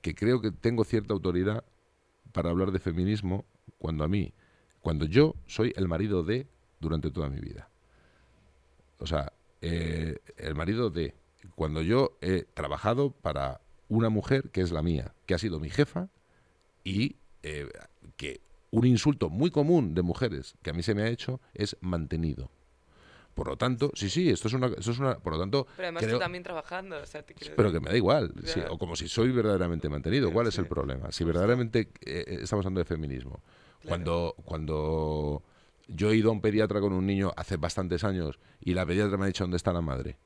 que 0.00 0.14
creo 0.14 0.40
que 0.40 0.50
tengo 0.50 0.84
cierta 0.84 1.14
autoridad 1.14 1.64
para 2.32 2.50
hablar 2.50 2.72
de 2.72 2.78
feminismo 2.78 3.44
cuando 3.78 4.04
a 4.04 4.08
mí, 4.08 4.32
cuando 4.80 5.06
yo 5.06 5.34
soy 5.46 5.72
el 5.76 5.88
marido 5.88 6.22
de 6.22 6.46
durante 6.80 7.10
toda 7.10 7.30
mi 7.30 7.40
vida. 7.40 7.68
O 8.98 9.06
sea, 9.06 9.32
eh, 9.60 10.18
el 10.36 10.54
marido 10.54 10.90
de 10.90 11.14
cuando 11.54 11.82
yo 11.82 12.16
he 12.20 12.44
trabajado 12.54 13.10
para 13.10 13.60
una 13.88 14.08
mujer 14.08 14.50
que 14.50 14.60
es 14.60 14.72
la 14.72 14.82
mía, 14.82 15.14
que 15.26 15.34
ha 15.34 15.38
sido 15.38 15.60
mi 15.60 15.70
jefa 15.70 16.08
y 16.82 17.16
eh, 17.42 17.68
que 18.16 18.40
un 18.70 18.86
insulto 18.86 19.30
muy 19.30 19.50
común 19.50 19.94
de 19.94 20.02
mujeres 20.02 20.56
que 20.62 20.70
a 20.70 20.72
mí 20.72 20.82
se 20.82 20.94
me 20.94 21.02
ha 21.02 21.08
hecho 21.08 21.40
es 21.54 21.76
mantenido. 21.80 22.50
Por 23.34 23.48
lo 23.48 23.56
tanto, 23.56 23.90
sí, 23.94 24.08
sí, 24.08 24.30
esto 24.30 24.48
es 24.48 24.54
una, 24.54 24.68
esto 24.68 24.92
es 24.92 24.98
una 24.98 25.18
por 25.18 25.32
lo 25.32 25.40
tanto. 25.40 25.66
Pero 25.76 25.88
además 25.88 26.06
tú 26.06 26.18
también 26.18 26.44
trabajando, 26.44 26.96
o 26.96 27.06
sea, 27.06 27.24
Pero 27.24 27.72
que 27.72 27.80
me 27.80 27.90
da 27.90 27.96
igual, 27.96 28.32
o 28.70 28.78
como 28.78 28.94
si 28.94 29.08
soy 29.08 29.32
verdaderamente 29.32 29.88
mantenido. 29.88 30.32
¿Cuál 30.32 30.46
es 30.46 30.58
el 30.58 30.66
problema? 30.66 31.10
Si 31.10 31.24
verdaderamente 31.24 31.90
eh, 32.04 32.24
eh, 32.26 32.38
estamos 32.42 32.64
hablando 32.64 32.80
de 32.80 32.84
feminismo, 32.84 33.40
cuando 33.86 34.34
cuando 34.44 35.42
yo 35.88 36.10
he 36.10 36.16
ido 36.16 36.30
a 36.30 36.32
un 36.32 36.40
pediatra 36.40 36.80
con 36.80 36.92
un 36.92 37.06
niño 37.06 37.32
hace 37.36 37.56
bastantes 37.56 38.04
años 38.04 38.38
y 38.60 38.74
la 38.74 38.86
pediatra 38.86 39.18
me 39.18 39.24
ha 39.24 39.26
dicho 39.26 39.44
dónde 39.44 39.56
está 39.56 39.72
la 39.72 39.82
madre, 39.82 40.16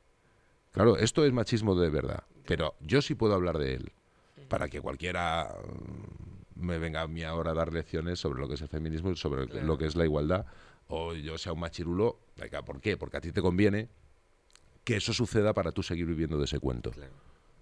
Claro, 0.72 0.96
esto 0.96 1.24
es 1.24 1.32
machismo 1.32 1.74
de 1.74 1.90
verdad, 1.90 2.24
pero 2.46 2.74
yo 2.80 3.02
sí 3.02 3.14
puedo 3.14 3.34
hablar 3.34 3.58
de 3.58 3.74
él 3.74 3.92
para 4.48 4.68
que 4.68 4.80
cualquiera 4.80 5.54
mm, 5.64 6.66
me 6.66 6.78
venga 6.78 7.02
a 7.02 7.06
mí 7.06 7.22
ahora 7.22 7.52
a 7.52 7.54
dar 7.54 7.72
lecciones 7.72 8.18
sobre 8.18 8.40
lo 8.40 8.48
que 8.48 8.54
es 8.54 8.62
el 8.62 8.68
feminismo, 8.68 9.14
sobre 9.14 9.46
lo 9.62 9.78
que 9.78 9.86
es 9.86 9.96
la 9.96 10.04
igualdad, 10.04 10.46
o 10.88 11.14
yo 11.14 11.38
sea 11.38 11.52
un 11.52 11.60
machirulo. 11.60 12.18
¿Por 12.64 12.80
qué? 12.80 12.96
Porque 12.96 13.16
a 13.18 13.20
ti 13.20 13.32
te 13.32 13.40
conviene 13.40 13.88
que 14.84 14.96
eso 14.96 15.12
suceda 15.12 15.52
para 15.52 15.72
tú 15.72 15.82
seguir 15.82 16.06
viviendo 16.06 16.38
de 16.38 16.46
ese 16.46 16.58
cuento. 16.58 16.92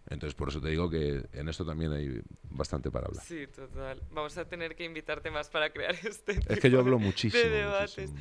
Entonces, 0.09 0.35
por 0.37 0.49
eso 0.49 0.61
te 0.61 0.69
digo 0.69 0.89
que 0.89 1.27
en 1.33 1.49
esto 1.49 1.67
también 1.67 1.93
hay 1.93 2.21
bastante 2.51 2.93
para 2.93 3.09
hablar. 3.09 3.25
Sí, 3.25 3.49
total. 3.49 4.01
Vamos 4.13 4.39
a 4.39 4.45
tener 4.45 4.77
que 4.77 4.85
invitarte 4.85 5.33
más 5.33 5.51
para 5.51 5.71
crear 5.71 5.97
este 6.05 6.39
Es 6.49 6.61
que 6.61 6.71
yo 6.71 6.79
hablo 6.79 7.01
muchísimo, 7.01 7.43
de 7.43 7.51
debates. 7.51 8.13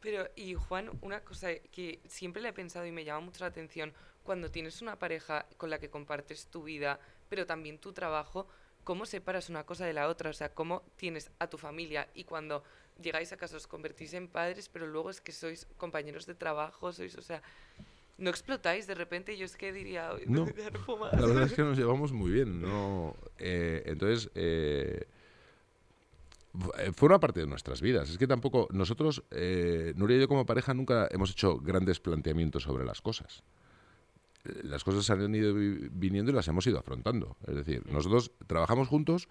Pero, 0.00 0.26
y 0.36 0.54
Juan, 0.54 0.90
una 1.02 1.20
cosa 1.20 1.54
que 1.70 2.00
siempre 2.08 2.40
le 2.40 2.48
he 2.48 2.52
pensado 2.54 2.86
y 2.86 2.92
me 2.92 3.04
llama 3.04 3.20
mucho 3.20 3.40
la 3.40 3.48
atención, 3.48 3.92
cuando 4.24 4.50
tienes 4.50 4.82
una 4.82 4.98
pareja 4.98 5.46
con 5.56 5.70
la 5.70 5.78
que 5.78 5.90
compartes 5.90 6.46
tu 6.46 6.64
vida, 6.64 6.98
pero 7.28 7.46
también 7.46 7.78
tu 7.78 7.92
trabajo, 7.92 8.48
¿cómo 8.82 9.06
separas 9.06 9.50
una 9.50 9.64
cosa 9.64 9.86
de 9.86 9.92
la 9.92 10.08
otra? 10.08 10.30
O 10.30 10.32
sea, 10.32 10.52
¿cómo 10.52 10.82
tienes 10.96 11.30
a 11.38 11.46
tu 11.46 11.58
familia 11.58 12.08
y 12.14 12.24
cuando 12.24 12.64
llegáis 13.00 13.32
a 13.32 13.36
casa 13.36 13.56
os 13.56 13.66
convertís 13.66 14.14
en 14.14 14.28
padres, 14.28 14.68
pero 14.68 14.86
luego 14.86 15.10
es 15.10 15.20
que 15.20 15.32
sois 15.32 15.66
compañeros 15.76 16.26
de 16.26 16.34
trabajo, 16.34 16.92
sois, 16.92 17.16
o 17.16 17.22
sea, 17.22 17.42
no 18.18 18.30
explotáis 18.30 18.86
de 18.86 18.94
repente? 18.94 19.36
Yo 19.36 19.44
es 19.44 19.56
que 19.56 19.72
diría, 19.72 20.10
no, 20.26 20.46
la 20.46 21.26
verdad 21.26 21.44
es 21.44 21.52
que 21.52 21.62
nos 21.68 21.76
llevamos 21.76 22.12
muy 22.12 22.30
bien, 22.30 22.62
¿no? 22.62 23.16
Eh, 23.38 23.82
entonces, 23.86 24.30
eh, 24.34 25.06
forma 26.94 27.18
parte 27.18 27.40
de 27.40 27.46
nuestras 27.46 27.80
vidas. 27.80 28.10
Es 28.10 28.18
que 28.18 28.26
tampoco 28.26 28.68
nosotros, 28.70 29.24
eh, 29.30 29.92
Nuria 29.96 30.16
y 30.16 30.20
yo 30.20 30.28
como 30.28 30.46
pareja, 30.46 30.72
nunca 30.72 31.08
hemos 31.10 31.30
hecho 31.30 31.58
grandes 31.58 32.00
planteamientos 32.00 32.62
sobre 32.62 32.84
las 32.84 33.00
cosas. 33.00 33.42
Las 34.62 34.84
cosas 34.84 35.08
han 35.10 35.34
ido 35.34 35.54
vi- 35.54 35.88
viniendo 35.90 36.30
y 36.30 36.34
las 36.34 36.46
hemos 36.48 36.66
ido 36.66 36.78
afrontando. 36.78 37.36
Es 37.46 37.54
decir, 37.54 37.82
nosotros 37.90 38.32
trabajamos 38.46 38.88
juntos 38.88 39.28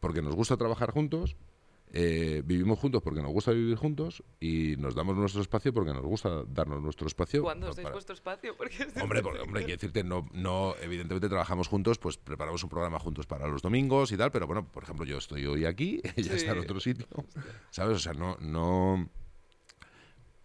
porque 0.00 0.20
nos 0.22 0.34
gusta 0.34 0.56
trabajar 0.56 0.90
juntos, 0.90 1.36
eh, 1.90 2.42
vivimos 2.44 2.78
juntos 2.78 3.00
porque 3.02 3.22
nos 3.22 3.30
gusta 3.32 3.50
vivir 3.52 3.74
juntos 3.76 4.22
y 4.40 4.74
nos 4.76 4.94
damos 4.94 5.16
nuestro 5.16 5.40
espacio 5.40 5.72
porque 5.72 5.92
nos 5.94 6.02
gusta 6.04 6.42
darnos 6.46 6.82
nuestro 6.82 7.06
espacio. 7.06 7.42
¿Cuándo 7.42 7.68
os 7.68 7.70
pa- 7.70 7.76
dais 7.76 7.84
para- 7.84 7.94
vuestro 7.94 8.14
espacio? 8.14 8.56
Porque 8.56 8.76
es 8.82 8.96
Hombre, 9.02 9.22
porque, 9.22 9.40
hombre, 9.40 9.60
quiero 9.64 9.76
decirte, 9.76 10.04
no, 10.04 10.28
no, 10.32 10.74
evidentemente 10.82 11.28
trabajamos 11.28 11.66
juntos, 11.68 11.98
pues 11.98 12.18
preparamos 12.18 12.62
un 12.62 12.68
programa 12.68 12.98
juntos 12.98 13.26
para 13.26 13.46
los 13.48 13.62
domingos 13.62 14.12
y 14.12 14.16
tal, 14.16 14.30
pero 14.32 14.46
bueno, 14.46 14.66
por 14.70 14.82
ejemplo, 14.82 15.06
yo 15.06 15.16
estoy 15.18 15.46
hoy 15.46 15.64
aquí, 15.64 16.00
ella 16.16 16.34
está 16.34 16.52
en 16.52 16.58
otro 16.58 16.78
sitio, 16.80 17.06
¿sabes? 17.70 17.96
O 17.96 18.00
sea, 18.00 18.12
no, 18.12 18.36
no, 18.40 19.08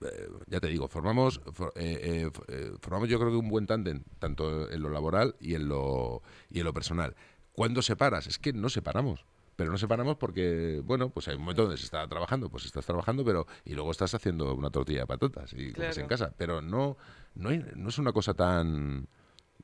eh, 0.05 0.29
ya 0.47 0.59
te 0.59 0.67
digo, 0.67 0.87
formamos, 0.87 1.41
for- 1.53 1.73
eh, 1.75 2.29
eh, 2.49 2.71
formamos 2.79 3.09
yo 3.09 3.19
creo 3.19 3.31
que 3.31 3.37
un 3.37 3.49
buen 3.49 3.65
tándem, 3.67 4.03
tanto 4.19 4.69
en 4.71 4.81
lo 4.81 4.89
laboral 4.89 5.35
y 5.39 5.55
en 5.55 5.67
lo, 5.67 6.21
y 6.49 6.59
en 6.59 6.65
lo 6.65 6.73
personal. 6.73 7.15
¿Cuándo 7.51 7.81
separas? 7.81 8.27
Es 8.27 8.39
que 8.39 8.53
no 8.53 8.69
separamos. 8.69 9.25
Pero 9.55 9.71
no 9.71 9.77
separamos 9.77 10.17
porque, 10.17 10.81
bueno, 10.83 11.09
pues 11.11 11.27
hay 11.27 11.35
un 11.35 11.41
momento 11.41 11.61
donde 11.61 11.77
se 11.77 11.83
está 11.85 12.07
trabajando, 12.07 12.49
pues 12.49 12.65
estás 12.65 12.85
trabajando, 12.87 13.23
pero 13.23 13.45
y 13.65 13.75
luego 13.75 13.91
estás 13.91 14.13
haciendo 14.15 14.55
una 14.55 14.71
tortilla 14.71 15.01
de 15.01 15.05
patatas 15.07 15.53
y 15.53 15.71
comes 15.73 15.97
en 15.99 16.07
Claro. 16.07 16.07
casa. 16.07 16.33
Pero 16.35 16.61
no, 16.61 16.97
no, 17.35 17.49
hay- 17.49 17.63
no 17.75 17.89
es 17.89 17.97
una 17.99 18.11
cosa 18.11 18.33
tan, 18.33 19.07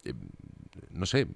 eh, 0.04 0.14
no 0.92 1.08
sé, 1.08 1.28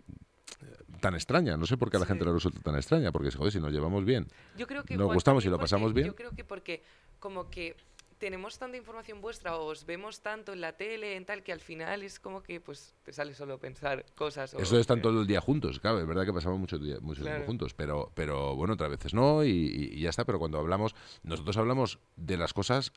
tan 1.02 1.16
extraña. 1.16 1.58
No 1.58 1.66
sé 1.66 1.78
por 1.78 1.90
qué 1.90 1.98
a 1.98 2.00
la 2.02 2.06
Sí. 2.06 2.10
gente 2.10 2.26
le 2.26 2.32
resulta 2.34 2.60
tan 2.62 2.76
extraña, 2.76 3.12
porque 3.12 3.32
joder, 3.32 3.52
si 3.52 3.60
nos 3.60 3.72
llevamos 3.72 4.06
bien. 4.06 4.28
Yo 4.56 4.68
creo 4.68 4.84
que 4.84 4.98
Nos 4.98 5.12
gustamos 5.12 5.44
y 5.46 5.48
lo 5.50 5.54
porque- 5.56 5.64
pasamos 5.64 5.92
bien. 5.94 6.06
Yo 6.08 6.16
creo 6.16 6.32
que 6.32 6.44
porque 6.46 6.84
como 7.20 7.50
que 7.50 7.76
tenemos 8.24 8.58
tanta 8.58 8.78
información 8.78 9.20
vuestra, 9.20 9.58
o 9.58 9.66
os 9.66 9.86
vemos 9.86 10.22
tanto 10.22 10.54
en 10.54 10.62
la 10.62 10.78
tele, 10.78 11.18
en 11.18 11.26
tal, 11.26 11.44
que 11.44 11.52
al 11.52 11.60
final 11.60 12.04
es 12.04 12.22
como 12.22 12.42
que 12.42 12.62
pues 12.62 12.96
te 13.04 13.12
sale 13.12 13.34
solo 13.34 13.60
pensar 13.60 14.06
cosas. 14.16 14.54
o- 14.54 14.60
Eso 14.60 14.80
están 14.80 15.02
todo 15.02 15.20
el 15.20 15.28
día 15.28 15.42
juntos, 15.42 15.82
claro, 15.82 16.00
es 16.00 16.08
verdad 16.08 16.24
que 16.26 16.32
pasamos 16.32 16.58
mucho, 16.58 16.80
día- 16.80 17.02
mucho 17.02 17.22
tiempo 17.22 17.48
juntos, 17.48 17.74
pero, 17.74 18.14
pero 18.16 18.56
bueno, 18.56 18.76
otras 18.76 18.90
veces 18.92 19.14
no 19.14 19.44
y 19.44 20.00
ya 20.00 20.10
está, 20.10 20.24
pero 20.24 20.40
cuando 20.40 20.58
hablamos, 20.58 20.96
nosotros 21.24 21.58
hablamos 21.58 22.00
de 22.16 22.38
las 22.38 22.54
cosas 22.54 22.94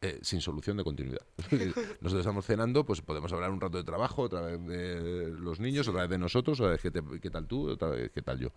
eh, 0.00 0.18
sin 0.22 0.40
solución 0.40 0.76
de 0.76 0.82
continuidad. 0.82 1.22
nosotros 2.00 2.14
estamos 2.20 2.44
cenando, 2.44 2.84
pues 2.84 3.00
podemos 3.00 3.32
hablar 3.32 3.52
un 3.52 3.60
rato 3.60 3.78
de 3.78 3.84
trabajo, 3.84 4.22
otra 4.22 4.40
vez 4.40 4.60
de 4.66 5.28
los 5.38 5.60
niños, 5.60 5.86
otra 5.86 6.00
vez 6.02 6.10
de 6.10 6.18
nosotros, 6.18 6.58
otra 6.58 6.72
vez 6.72 6.82
qué, 6.82 6.90
te- 6.90 7.20
qué 7.20 7.30
tal 7.30 7.46
tú, 7.46 7.70
otra 7.70 7.90
vez 7.90 8.10
qué 8.10 8.22
tal 8.22 8.40
yo. 8.40 8.48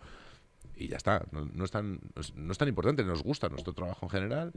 Y 0.81 0.87
ya 0.87 0.97
está, 0.97 1.23
no, 1.31 1.45
no 1.45 1.63
es 1.65 1.71
tan, 1.71 1.99
no 2.35 2.51
es- 2.51 2.57
tan 2.57 2.67
importante, 2.67 3.03
nos 3.03 3.21
gusta 3.23 3.49
nuestro 3.49 3.73
trabajo 3.73 4.05
en 4.05 4.09
general, 4.09 4.51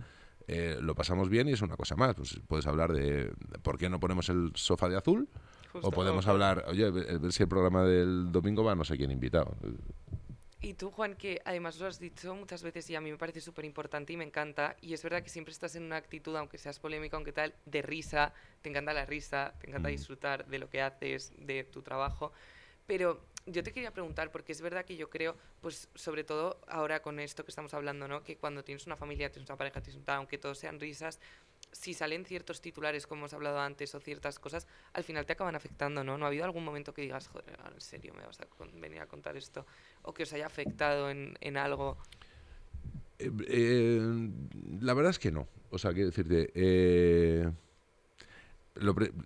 eh, 0.49 0.79
lo 0.81 0.95
pasamos 0.95 1.29
bien 1.29 1.49
y 1.49 1.53
es 1.53 1.61
una 1.62 1.77
cosa 1.77 1.97
más. 1.97 2.14
Pues 2.16 2.41
puedes 2.49 2.66
hablar 2.66 2.93
de, 2.93 3.33
por 3.62 3.77
qué 3.79 3.89
no 3.91 4.01
ponemos 4.01 4.29
el 4.31 4.53
sofá 4.55 4.89
de 4.89 4.97
azul, 4.97 5.29
Justo, 5.72 5.89
o 5.89 5.91
podemos 5.91 6.27
hablar, 6.27 6.64
oye, 6.68 6.91
ver 6.91 7.18
ver 7.18 7.33
si 7.33 7.43
el 7.43 7.49
programa 7.49 7.85
del 7.85 8.31
domingo 8.33 8.64
va 8.64 8.75
no 8.75 8.85
sé 8.85 8.97
quién 8.97 9.11
invitado. 9.11 9.55
Y 10.61 10.72
tú, 10.75 10.91
Juan, 10.91 11.14
que 11.14 11.43
además 11.45 11.79
lo 11.79 11.87
has 11.87 11.99
dicho 11.99 12.35
muchas 12.35 12.62
veces 12.62 12.89
y 12.89 12.95
a 12.97 13.01
mí 13.03 13.11
me 13.11 13.18
parece 13.18 13.43
súper 13.43 13.66
importante 13.66 14.14
y 14.14 14.16
me 14.16 14.25
encanta. 14.25 14.77
Y 14.81 14.95
es 14.95 15.03
verdad 15.03 15.22
que 15.22 15.29
siempre 15.29 15.53
estás 15.53 15.77
en 15.77 15.83
una 15.83 15.97
actitud, 15.97 16.35
aunque 16.37 16.57
seas 16.57 16.79
polémica, 16.79 17.18
aunque 17.18 17.33
tal, 17.33 17.55
de 17.66 17.83
risa. 17.83 18.33
Te 18.62 18.70
encanta 18.70 18.95
la 18.95 19.05
risa, 19.05 19.53
te 19.61 19.68
encanta 19.68 19.89
Mm. 19.91 19.93
disfrutar 19.93 20.47
de 20.47 20.59
lo 20.59 20.70
que 20.70 20.81
haces, 20.81 21.35
de 21.39 21.64
tu 21.64 21.83
trabajo. 21.83 22.33
Pero 22.87 23.20
yo 23.47 23.62
te 23.62 23.72
quería 23.72 23.91
preguntar, 23.91 24.30
porque 24.30 24.53
es 24.53 24.61
verdad 24.61 24.85
que 24.85 24.97
yo 24.97 25.11
creo, 25.11 25.37
pues 25.61 25.89
sobre 25.95 26.24
todo 26.24 26.61
ahora 26.66 27.03
con 27.03 27.20
esto 27.20 27.45
que 27.45 27.51
estamos 27.51 27.74
hablando, 27.74 28.09
¿no? 28.09 28.22
Que 28.22 28.37
cuando 28.37 28.64
tienes 28.64 28.87
una 28.87 28.97
familia, 28.97 29.30
tienes 29.30 29.49
una 29.49 29.57
pareja, 29.57 29.80
tienes 29.82 29.99
un 29.99 30.05
tal, 30.05 30.16
aunque 30.16 30.39
todos 30.39 30.59
sean 30.59 30.80
risas, 30.80 31.20
si 31.72 31.93
salen 31.93 32.24
ciertos 32.24 32.61
titulares, 32.61 33.07
como 33.07 33.22
hemos 33.22 33.35
hablado 33.35 33.59
antes, 33.59 33.95
o 33.95 34.01
ciertas 34.01 34.39
cosas, 34.39 34.66
al 34.93 35.05
final 35.05 35.26
te 35.26 35.32
acaban 35.32 35.55
afectando, 35.57 36.05
¿no? 36.05 36.16
¿No 36.16 36.24
ha 36.24 36.28
habido 36.28 36.45
algún 36.45 36.64
momento 36.64 36.95
que 36.95 37.03
digas, 37.03 37.28
joder, 37.28 37.59
en 37.72 37.80
serio 37.80 38.14
me 38.14 38.24
vas 38.24 38.41
a 38.41 38.47
venir 38.74 39.01
a 39.01 39.07
contar 39.07 39.37
esto? 39.37 39.66
O 40.03 40.14
que 40.14 40.22
os 40.22 40.32
haya 40.32 40.47
afectado 40.47 41.11
en, 41.11 41.37
en 41.41 41.57
algo. 41.57 41.99
Eh, 43.18 43.30
eh, 43.49 44.30
la 44.80 44.95
verdad 44.95 45.11
es 45.11 45.18
que 45.18 45.32
no. 45.32 45.49
O 45.70 45.78
sea, 45.78 45.93
quiero 45.93 46.11
decirte, 46.11 46.51
eh, 46.55 47.51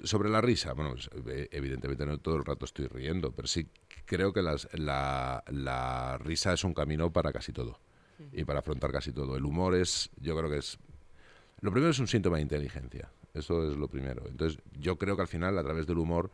sobre 0.05 0.29
la 0.29 0.41
risa, 0.41 0.75
bueno, 0.75 0.93
pues, 0.93 1.09
eh, 1.27 1.49
evidentemente 1.53 2.05
no 2.05 2.19
todo 2.19 2.37
el 2.37 2.45
rato 2.45 2.65
estoy 2.67 2.87
riendo, 2.87 3.33
pero 3.33 3.49
sí 3.49 3.67
creo 4.05 4.33
que 4.33 4.43
las- 4.43 4.69
la, 4.75 5.43
la 5.49 6.19
risa 6.19 6.53
es 6.53 6.65
un 6.65 6.75
camino 6.75 7.11
para 7.13 7.33
casi 7.33 7.53
todo 7.53 7.81
y 8.33 8.45
para 8.45 8.59
afrontar 8.61 8.91
casi 8.93 9.13
todo. 9.13 9.37
El 9.37 9.45
humor 9.45 9.75
es, 9.75 10.11
yo 10.21 10.37
creo 10.37 10.51
que 10.51 10.59
es, 10.59 10.79
lo 11.61 11.71
primero 11.71 11.91
es 11.91 11.99
un 11.99 12.09
síntoma 12.09 12.37
de 12.37 12.43
inteligencia, 12.43 13.11
eso 13.33 13.71
es 13.71 13.77
lo 13.77 13.89
primero. 13.89 14.25
Entonces, 14.29 14.61
yo 14.79 14.97
creo 14.99 15.17
que 15.17 15.23
al 15.23 15.29
final, 15.29 15.57
a 15.59 15.63
través 15.63 15.87
del 15.87 15.99
humor, 15.99 16.31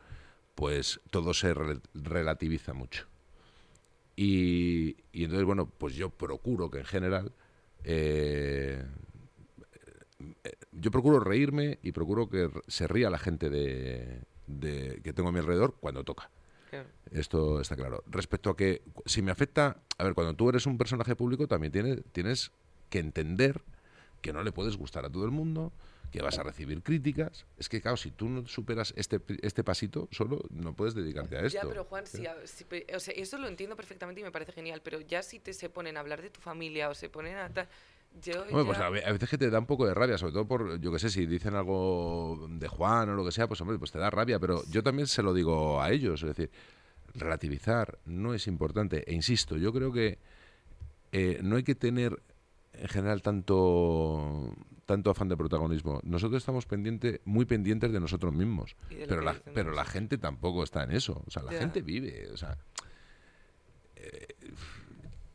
pues 0.54 1.00
todo 1.10 1.34
se 1.34 1.54
rel- 1.54 1.82
relativiza 1.94 2.72
mucho. 2.72 3.06
Y, 4.16 4.96
y 5.12 5.24
entonces, 5.24 5.44
bueno, 5.44 5.66
pues 5.66 5.94
yo 5.94 6.10
procuro 6.10 6.70
que 6.70 6.78
en 6.78 6.84
general, 6.84 7.32
eh, 7.84 8.84
yo 10.72 10.90
procuro 10.90 11.20
reírme 11.20 11.78
y 11.82 11.92
procuro 11.92 12.28
que 12.28 12.48
se 12.68 12.86
ría 12.86 13.10
la 13.10 13.18
gente 13.18 13.50
de, 13.50 14.20
de- 14.46 15.00
que 15.02 15.12
tengo 15.12 15.28
a 15.28 15.32
mi 15.32 15.38
alrededor 15.38 15.76
cuando 15.80 16.04
toca. 16.04 16.30
Claro. 16.70 16.88
Esto 17.12 17.60
está 17.60 17.76
claro. 17.76 18.02
Respecto 18.06 18.50
a 18.50 18.56
que 18.56 18.82
si 19.06 19.22
me 19.22 19.30
afecta, 19.30 19.76
a 19.98 20.04
ver, 20.04 20.14
cuando 20.14 20.34
tú 20.34 20.48
eres 20.48 20.66
un 20.66 20.76
personaje 20.78 21.14
público 21.14 21.46
también 21.46 21.72
tienes, 21.72 22.02
tienes 22.12 22.50
que 22.90 22.98
entender 22.98 23.60
que 24.20 24.32
no 24.32 24.42
le 24.42 24.52
puedes 24.52 24.76
gustar 24.76 25.04
a 25.04 25.10
todo 25.10 25.24
el 25.24 25.30
mundo, 25.30 25.72
que 26.10 26.22
vas 26.22 26.38
a 26.38 26.42
recibir 26.42 26.82
críticas. 26.82 27.44
Es 27.58 27.68
que, 27.68 27.80
claro, 27.80 27.96
si 27.96 28.10
tú 28.10 28.28
no 28.28 28.46
superas 28.46 28.94
este, 28.96 29.20
este 29.42 29.62
pasito, 29.64 30.08
solo 30.12 30.40
no 30.50 30.72
puedes 30.74 30.94
dedicarte 30.94 31.36
a 31.36 31.40
esto. 31.42 31.58
Ya, 31.62 31.68
pero 31.68 31.84
Juan, 31.84 32.06
si, 32.06 32.26
a- 32.26 32.36
si 32.46 32.64
o 32.94 33.00
sea, 33.00 33.14
eso 33.14 33.36
lo 33.38 33.48
entiendo 33.48 33.76
perfectamente 33.76 34.20
y 34.20 34.24
me 34.24 34.30
parece 34.32 34.52
genial, 34.52 34.80
pero 34.82 35.00
ya 35.00 35.22
si 35.22 35.40
te 35.40 35.52
se 35.52 35.68
ponen 35.68 35.96
a 35.96 36.00
hablar 36.00 36.22
de 36.22 36.30
tu 36.30 36.40
familia 36.40 36.88
o 36.88 36.94
se 36.94 37.08
ponen 37.08 37.36
a 37.36 37.48
tal... 37.50 37.68
Yo 38.22 38.42
Hombre, 38.42 38.64
pues 38.64 38.78
a, 38.78 38.88
ve- 38.90 39.04
a 39.04 39.12
veces 39.12 39.28
que 39.28 39.38
te 39.38 39.50
da 39.50 39.58
un 39.58 39.66
poco 39.66 39.86
de 39.86 39.94
rabia, 39.94 40.16
sobre 40.18 40.32
todo 40.32 40.46
por, 40.46 40.80
yo 40.80 40.92
que 40.92 40.98
sé, 40.98 41.10
si 41.10 41.26
dicen 41.26 41.54
algo 41.54 42.46
de 42.48 42.68
Juan 42.68 43.08
o 43.10 43.14
lo 43.14 43.24
que 43.24 43.32
sea, 43.32 43.48
pues 43.48 43.60
hombre, 43.60 43.78
pues 43.78 43.90
te 43.92 43.98
da 43.98 44.08
rabia, 44.10 44.38
pero 44.38 44.62
yo 44.70 44.82
también 44.82 45.06
se 45.08 45.22
lo 45.22 45.34
digo 45.34 45.82
a 45.82 45.90
ellos, 45.90 46.22
es 46.22 46.28
decir, 46.28 46.50
relativizar 47.14 47.98
no 48.06 48.32
es 48.34 48.46
importante. 48.46 49.04
E 49.10 49.14
insisto, 49.14 49.56
yo 49.56 49.72
creo 49.72 49.92
que 49.92 50.18
eh, 51.12 51.40
no 51.42 51.56
hay 51.56 51.62
que 51.64 51.74
tener 51.74 52.20
en 52.72 52.88
general 52.88 53.22
tanto 53.22 54.52
tanto 54.86 55.10
afán 55.10 55.28
de 55.28 55.36
protagonismo. 55.36 56.00
Nosotros 56.04 56.42
estamos 56.42 56.66
pendiente, 56.66 57.20
muy 57.24 57.46
pendientes 57.46 57.90
de 57.90 58.00
nosotros 58.00 58.34
mismos, 58.34 58.76
de 58.90 59.06
pero 59.06 59.22
la, 59.22 59.32
pero 59.54 59.72
la 59.72 59.84
gente 59.86 60.18
tampoco 60.18 60.62
está 60.62 60.84
en 60.84 60.90
eso. 60.92 61.22
O 61.26 61.30
sea, 61.30 61.42
la 61.42 61.52
gente 61.60 61.80
vive, 61.82 62.28
o 62.32 62.36
sea, 62.36 62.58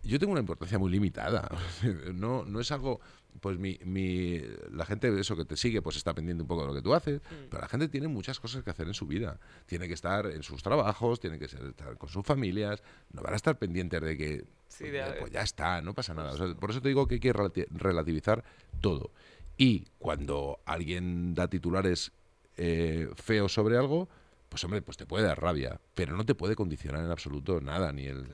yo 0.10 0.20
tengo 0.20 0.32
una 0.32 0.42
importancia 0.42 0.78
muy 0.80 0.92
limitada. 0.92 1.50
No, 2.14 2.44
no 2.46 2.60
es 2.60 2.72
algo, 2.72 3.00
pues 3.40 3.58
mi, 3.58 3.80
mi, 3.86 4.42
la 4.72 4.86
gente 4.86 5.12
de 5.12 5.22
eso 5.22 5.36
que 5.38 5.46
te 5.46 5.56
sigue, 5.56 5.82
pues 5.82 5.96
está 5.96 6.14
pendiente 6.14 6.42
un 6.42 6.48
poco 6.48 6.62
de 6.62 6.68
lo 6.68 6.74
que 6.74 6.82
tú 6.82 6.94
haces, 6.94 7.22
Mm. 7.22 7.50
pero 7.50 7.62
la 7.62 7.68
gente 7.70 7.88
tiene 7.88 8.08
muchas 8.08 8.40
cosas 8.40 8.64
que 8.64 8.70
hacer 8.70 8.88
en 8.88 8.94
su 8.94 9.06
vida. 9.08 9.40
Tiene 9.66 9.88
que 9.88 9.94
estar 9.94 10.26
en 10.28 10.44
sus 10.44 10.62
trabajos, 10.64 11.20
tiene 11.20 11.40
que 11.40 11.46
estar 11.46 11.98
con 11.98 12.10
sus 12.10 12.26
familias, 12.26 12.82
no 13.14 13.22
van 13.22 13.34
a 13.34 13.36
estar 13.38 13.58
pendientes 13.58 14.02
de 14.02 14.18
que, 14.18 14.38
Sí, 14.68 14.86
pues, 14.86 14.92
de- 14.92 14.98
ya- 14.98 15.16
pues 15.20 15.32
ya 15.32 15.42
está, 15.42 15.82
no 15.82 15.94
pasa 15.94 16.14
nada. 16.14 16.32
O 16.34 16.38
sea, 16.38 16.54
por 16.56 16.72
eso 16.72 16.82
te 16.82 16.90
digo 16.90 17.08
que 17.08 17.16
hay 17.16 17.20
que 17.20 17.34
relati- 17.34 17.68
relativizar 17.70 18.44
todo. 18.82 19.12
Y 19.58 19.86
cuando 19.98 20.60
alguien 20.66 21.34
da 21.36 21.48
titulares 21.50 22.12
eh, 22.58 23.10
feos 23.16 23.54
sobre 23.54 23.78
algo, 23.78 24.10
pues 24.50 24.64
hombre, 24.64 24.82
pues 24.82 24.98
te 24.98 25.06
puede 25.06 25.26
dar 25.26 25.40
rabia, 25.42 25.80
pero 25.96 26.18
no 26.18 26.26
te 26.26 26.36
puede 26.36 26.56
condicionar 26.56 27.04
en 27.06 27.12
absoluto 27.12 27.62
nada, 27.62 27.92
ni 27.94 28.06
el... 28.08 28.26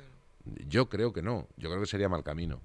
Yo 0.67 0.89
creo 0.89 1.11
que 1.13 1.21
no, 1.21 1.47
yo 1.57 1.69
creo 1.69 1.81
que 1.81 1.87
sería 1.87 2.09
mal 2.09 2.23
camino. 2.23 2.61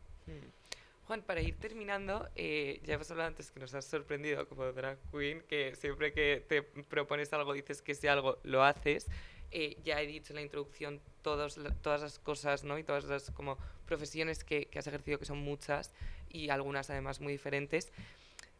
Juan, 1.06 1.22
para 1.22 1.40
ir 1.40 1.56
terminando, 1.56 2.28
eh, 2.36 2.80
ya 2.84 2.94
hemos 2.94 3.10
hablado 3.10 3.28
antes 3.28 3.50
que 3.50 3.58
nos 3.58 3.74
has 3.74 3.84
sorprendido 3.84 4.48
como 4.48 4.70
drag 4.70 4.96
queen, 5.10 5.42
que 5.48 5.74
siempre 5.74 6.12
que 6.12 6.44
te 6.48 6.62
propones 6.62 7.32
algo 7.32 7.52
dices 7.52 7.82
que 7.82 7.92
ese 7.92 8.08
algo 8.08 8.38
lo 8.44 8.62
haces. 8.62 9.08
Eh, 9.50 9.76
ya 9.82 10.00
he 10.00 10.06
dicho 10.06 10.32
en 10.32 10.36
la 10.36 10.42
introducción 10.42 11.00
todos, 11.22 11.58
todas 11.82 12.02
las 12.02 12.20
cosas 12.20 12.62
¿no? 12.62 12.78
y 12.78 12.84
todas 12.84 13.02
las 13.06 13.32
como 13.32 13.58
profesiones 13.86 14.44
que, 14.44 14.66
que 14.66 14.78
has 14.78 14.86
ejercido, 14.86 15.18
que 15.18 15.24
son 15.24 15.38
muchas 15.38 15.92
y 16.28 16.50
algunas 16.50 16.88
además 16.90 17.20
muy 17.20 17.32
diferentes. 17.32 17.90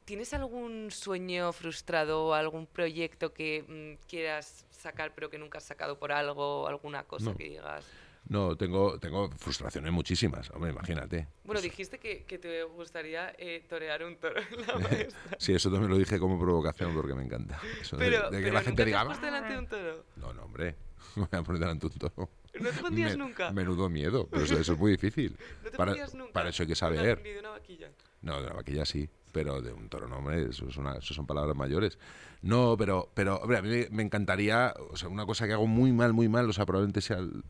¿Tienes 0.04 0.34
algún 0.34 0.90
sueño 0.90 1.52
frustrado, 1.52 2.34
algún 2.34 2.66
proyecto 2.66 3.32
que 3.32 3.62
mm, 4.02 4.08
quieras 4.08 4.66
sacar 4.72 5.14
pero 5.14 5.30
que 5.30 5.38
nunca 5.38 5.58
has 5.58 5.64
sacado 5.64 6.00
por 6.00 6.10
algo, 6.10 6.66
alguna 6.66 7.04
cosa 7.04 7.26
No. 7.26 7.36
que 7.36 7.44
digas? 7.44 7.86
No, 8.28 8.56
tengo, 8.56 8.98
tengo 9.00 9.28
frustraciones 9.38 9.90
muchísimas, 9.92 10.50
hombre, 10.50 10.70
imagínate. 10.70 11.26
Bueno, 11.44 11.60
dijiste 11.60 11.98
que, 11.98 12.24
que 12.24 12.38
te 12.38 12.62
gustaría 12.62 13.34
eh, 13.38 13.64
torear 13.68 14.04
un 14.04 14.16
toro 14.16 14.40
en 14.40 14.66
la 14.66 14.78
maestra. 14.88 15.36
Sí, 15.38 15.52
eso 15.52 15.70
también 15.70 15.90
lo 15.90 15.98
dije 15.98 16.18
como 16.20 16.38
provocación 16.38 16.94
porque 16.94 17.14
me 17.14 17.24
encanta. 17.24 17.60
Eso 17.80 17.96
de- 17.96 18.04
Pero, 18.04 18.30
de, 18.30 18.36
que 18.38 18.42
pero 18.44 18.54
la 18.54 18.62
gente 18.62 18.82
te 18.82 18.86
diga... 18.86 19.04
puesto 19.04 19.26
delante 19.26 19.52
de 19.52 19.58
un 19.58 19.66
toro. 19.66 20.04
No, 20.16 20.32
no, 20.32 20.42
hombre, 20.44 20.76
me 21.16 21.22
voy 21.26 21.38
a 21.40 21.42
poner 21.42 21.60
delante 21.60 21.86
un 21.86 21.92
toro. 21.92 22.30
¿No 22.60 22.70
te 22.70 22.80
pondrías 22.80 23.16
nunca? 23.16 23.50
Menudo 23.52 23.88
miedo, 23.88 24.28
pero 24.30 24.44
eso, 24.44 24.58
es 24.60 24.78
muy 24.78 24.92
difícil. 24.92 25.36
¿No 25.64 25.70
te 25.70 25.76
para, 25.76 25.92
nunca? 26.14 26.32
para 26.32 26.50
eso 26.50 26.62
hay 26.62 26.68
que 26.68 26.76
saber. 26.76 27.20
Ni 27.22 27.30
de 27.30 27.38
una 27.40 27.50
vaquilla. 27.50 27.90
No, 28.22 28.38
de 28.40 28.46
una 28.46 28.54
vaquilla 28.56 28.84
sí, 28.84 29.08
pero 29.32 29.60
de 29.62 29.72
un 29.72 29.88
toro 29.88 30.08
no, 30.08 30.18
hombre, 30.18 30.46
eso, 30.50 30.68
es 30.68 30.76
una, 30.76 30.96
eso 30.98 31.14
son 31.14 31.26
palabras 31.26 31.56
mayores. 31.56 31.98
No, 32.42 32.76
pero, 32.78 33.10
pero 33.14 33.36
hombre, 33.36 33.58
a 33.58 33.62
mí 33.62 33.86
me 33.90 34.02
encantaría, 34.02 34.74
o 34.90 34.96
sea, 34.96 35.08
una 35.08 35.26
cosa 35.26 35.46
que 35.46 35.52
hago 35.52 35.66
muy 35.66 35.92
mal, 35.92 36.12
muy 36.12 36.28
mal, 36.28 36.48
o 36.48 36.52
sea, 36.52 36.64
probablemente 36.66 37.00
sea 37.00 37.18
el, 37.18 37.42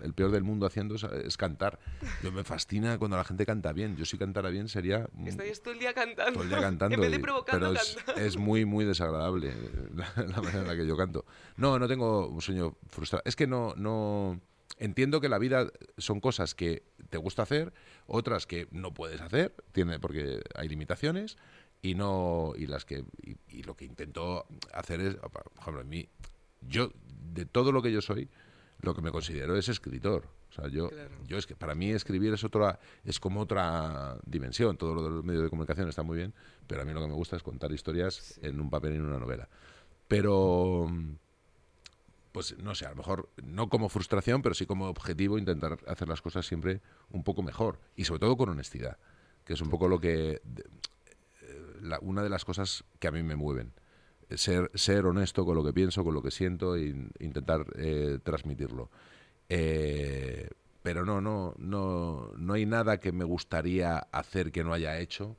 el 0.00 0.12
peor 0.14 0.30
del 0.30 0.44
mundo 0.44 0.66
haciendo, 0.66 0.94
es, 0.96 1.04
es 1.04 1.36
cantar. 1.36 1.78
Yo 2.22 2.32
me 2.32 2.44
fascina 2.44 2.98
cuando 2.98 3.16
la 3.16 3.24
gente 3.24 3.46
canta 3.46 3.72
bien. 3.72 3.96
Yo 3.96 4.04
si 4.04 4.18
cantara 4.18 4.50
bien 4.50 4.68
sería... 4.68 5.08
mm, 5.14 5.28
Estarías 5.28 5.62
todo 5.62 5.74
el 5.74 5.80
día 5.80 5.94
cantando. 5.94 6.32
todo 6.32 6.42
el 6.42 6.48
día 6.48 6.60
cantando. 6.60 6.94
En 6.94 7.00
vez 7.00 7.10
de 7.10 7.18
provocando, 7.18 7.74
pero 8.14 8.20
es, 8.26 8.36
muy, 8.36 8.64
muy 8.64 8.84
desagradable 8.84 9.50
eh, 9.50 9.88
la, 9.94 10.12
la 10.24 10.40
manera 10.42 10.60
en 10.60 10.66
la 10.68 10.76
que 10.76 10.86
yo 10.86 10.96
canto. 10.96 11.24
No, 11.56 11.78
no 11.78 11.88
tengo 11.88 12.28
un 12.28 12.40
sueño 12.40 12.76
frustrado. 12.88 13.22
Es 13.24 13.36
que 13.36 13.46
no, 13.46 13.74
no. 13.76 14.40
Entiendo 14.78 15.20
que 15.22 15.28
la 15.30 15.38
vida 15.38 15.70
son 15.96 16.20
cosas 16.20 16.54
que 16.54 16.82
te 17.08 17.16
gusta 17.16 17.42
hacer, 17.42 17.72
otras 18.06 18.46
que 18.46 18.68
no 18.72 18.92
puedes 18.92 19.22
hacer, 19.22 19.54
tiene, 19.72 19.98
porque 19.98 20.42
hay 20.54 20.68
limitaciones, 20.68 21.38
y 21.80 21.94
no. 21.94 22.52
Y 22.56 22.66
las 22.66 22.84
que. 22.84 23.04
Y, 23.22 23.36
y 23.48 23.62
lo 23.62 23.74
que 23.74 23.86
intento 23.86 24.46
hacer 24.74 25.00
es. 25.00 25.14
Por 25.16 25.44
ejemplo, 25.58 25.80
en 25.80 25.88
mí. 25.88 26.08
Yo, 26.60 26.90
de 27.32 27.46
todo 27.46 27.70
lo 27.72 27.80
que 27.80 27.92
yo 27.92 28.02
soy, 28.02 28.28
lo 28.80 28.94
que 28.94 29.02
me 29.02 29.10
considero 29.10 29.56
es 29.56 29.68
escritor. 29.68 30.28
O 30.50 30.52
sea, 30.52 30.68
yo, 30.68 30.88
Claro. 30.88 31.10
yo 31.26 31.36
es 31.38 31.46
que 31.46 31.56
para 31.56 31.74
mí 31.74 31.90
escribir 31.90 32.32
es 32.32 32.44
otra, 32.44 32.78
es 33.04 33.18
como 33.20 33.40
otra 33.40 34.16
dimensión. 34.24 34.76
Todo 34.76 34.94
lo 34.94 35.02
de 35.02 35.10
los 35.10 35.24
medios 35.24 35.42
de 35.42 35.50
comunicación 35.50 35.88
está 35.88 36.02
muy 36.02 36.16
bien, 36.18 36.34
pero 36.66 36.82
a 36.82 36.84
mí 36.84 36.92
lo 36.92 37.00
que 37.00 37.08
me 37.08 37.14
gusta 37.14 37.36
es 37.36 37.42
contar 37.42 37.72
historias 37.72 38.38
en 38.42 38.60
un 38.60 38.70
papel 38.70 38.92
y 38.92 38.96
en 38.96 39.04
una 39.06 39.18
novela. 39.18 39.48
Pero, 40.08 40.88
pues 42.32 42.56
no 42.58 42.74
sé, 42.74 42.86
a 42.86 42.90
lo 42.90 42.96
mejor 42.96 43.28
no 43.42 43.68
como 43.68 43.88
frustración, 43.88 44.42
pero 44.42 44.54
sí 44.54 44.66
como 44.66 44.86
objetivo 44.88 45.38
intentar 45.38 45.78
hacer 45.86 46.08
las 46.08 46.20
cosas 46.22 46.46
siempre 46.46 46.80
un 47.10 47.24
poco 47.24 47.42
mejor 47.42 47.80
y 47.96 48.04
sobre 48.04 48.20
todo 48.20 48.36
con 48.36 48.48
honestidad, 48.50 48.98
que 49.44 49.54
es 49.54 49.60
un 49.60 49.70
poco 49.70 49.88
lo 49.88 49.98
que 49.98 50.40
de- 50.44 50.64
eh, 51.42 51.76
la- 51.82 51.98
una 52.00 52.22
de 52.22 52.28
las 52.28 52.44
cosas 52.44 52.84
que 52.98 53.08
a 53.08 53.10
mí 53.12 53.22
me 53.22 53.36
mueven. 53.36 53.72
Ser, 54.30 54.70
ser 54.74 55.06
honesto 55.06 55.44
con 55.44 55.54
lo 55.54 55.62
que 55.64 55.72
pienso, 55.72 56.02
con 56.02 56.12
lo 56.14 56.20
que 56.22 56.30
siento 56.32 56.74
e 56.74 56.86
in- 56.86 57.10
intentar 57.20 57.64
eh, 57.76 58.18
transmitirlo. 58.24 58.90
Eh, 59.48 60.48
pero 60.82 61.04
no, 61.04 61.20
no, 61.20 61.54
no, 61.58 62.32
no 62.36 62.54
hay 62.54 62.66
nada 62.66 62.98
que 62.98 63.12
me 63.12 63.24
gustaría 63.24 63.98
hacer 63.98 64.50
que 64.50 64.64
no 64.64 64.72
haya 64.72 64.98
hecho, 64.98 65.36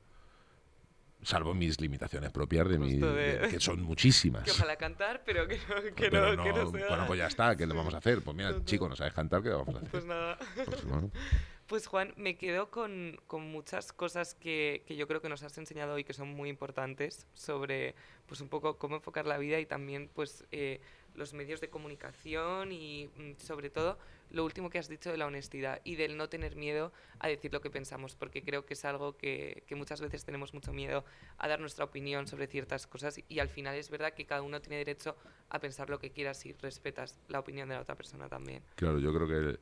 salvo 1.22 1.52
mis 1.54 1.80
limitaciones 1.80 2.30
propias 2.30 2.66
de 2.68 2.78
mi, 2.78 2.92
Justo 2.92 3.12
de- 3.12 3.38
de- 3.40 3.48
que 3.48 3.60
son 3.60 3.82
muchísimas. 3.82 4.44
Que 4.44 4.52
ojalá 4.52 4.76
cantar, 4.76 5.22
pero 5.26 5.46
que 5.46 5.58
no, 5.68 5.82
que 5.94 6.08
Pero 6.10 6.36
no, 6.36 6.44
que 6.44 6.52
no 6.52 6.70
sea. 6.70 6.88
bueno, 6.88 7.06
pues 7.06 7.18
ya 7.18 7.26
está, 7.26 7.56
¿qué 7.56 7.66
le 7.66 7.74
vamos 7.74 7.92
a 7.92 7.98
hacer? 7.98 8.22
Pues 8.22 8.36
mira, 8.36 8.50
Total. 8.50 8.64
chico, 8.64 8.88
no 8.88 8.96
sabes 8.96 9.12
cantar, 9.12 9.42
¿qué 9.42 9.50
le 9.50 9.54
vamos 9.56 9.74
a 9.74 9.78
hacer? 9.78 9.90
Pues 9.90 10.04
nada. 10.06 10.38
Pues, 10.64 10.84
bueno, 10.84 11.10
Pues 11.68 11.86
Juan, 11.86 12.14
me 12.16 12.38
quedo 12.38 12.70
con, 12.70 13.20
con 13.26 13.42
muchas 13.42 13.92
cosas 13.92 14.34
que, 14.34 14.82
que 14.86 14.96
yo 14.96 15.06
creo 15.06 15.20
que 15.20 15.28
nos 15.28 15.42
has 15.42 15.58
enseñado 15.58 15.92
hoy 15.92 16.02
que 16.02 16.14
son 16.14 16.28
muy 16.28 16.48
importantes 16.48 17.26
sobre 17.34 17.94
pues 18.26 18.40
un 18.40 18.48
poco 18.48 18.78
cómo 18.78 18.96
enfocar 18.96 19.26
la 19.26 19.36
vida 19.36 19.60
y 19.60 19.66
también 19.66 20.08
pues 20.14 20.46
eh, 20.50 20.80
los 21.14 21.34
medios 21.34 21.60
de 21.60 21.68
comunicación 21.68 22.72
y 22.72 23.10
mm, 23.14 23.32
sobre 23.36 23.68
todo 23.68 23.98
lo 24.30 24.46
último 24.46 24.70
que 24.70 24.78
has 24.78 24.88
dicho 24.88 25.10
de 25.10 25.18
la 25.18 25.26
honestidad 25.26 25.82
y 25.84 25.96
del 25.96 26.16
no 26.16 26.30
tener 26.30 26.56
miedo 26.56 26.90
a 27.18 27.28
decir 27.28 27.52
lo 27.52 27.60
que 27.60 27.68
pensamos, 27.68 28.14
porque 28.14 28.42
creo 28.42 28.64
que 28.64 28.72
es 28.72 28.84
algo 28.86 29.18
que, 29.18 29.62
que 29.66 29.74
muchas 29.74 30.00
veces 30.00 30.24
tenemos 30.24 30.54
mucho 30.54 30.72
miedo 30.72 31.04
a 31.36 31.48
dar 31.48 31.60
nuestra 31.60 31.84
opinión 31.84 32.26
sobre 32.26 32.46
ciertas 32.46 32.86
cosas 32.86 33.20
y 33.28 33.40
al 33.40 33.48
final 33.50 33.74
es 33.76 33.90
verdad 33.90 34.14
que 34.14 34.24
cada 34.24 34.40
uno 34.40 34.62
tiene 34.62 34.76
derecho 34.78 35.16
a 35.50 35.58
pensar 35.58 35.90
lo 35.90 35.98
que 35.98 36.12
quiera 36.12 36.32
si 36.32 36.52
respetas 36.54 37.18
la 37.28 37.40
opinión 37.40 37.68
de 37.68 37.74
la 37.74 37.82
otra 37.82 37.94
persona 37.94 38.26
también. 38.28 38.62
claro, 38.74 38.98
yo 38.98 39.12
creo 39.12 39.28
que 39.28 39.58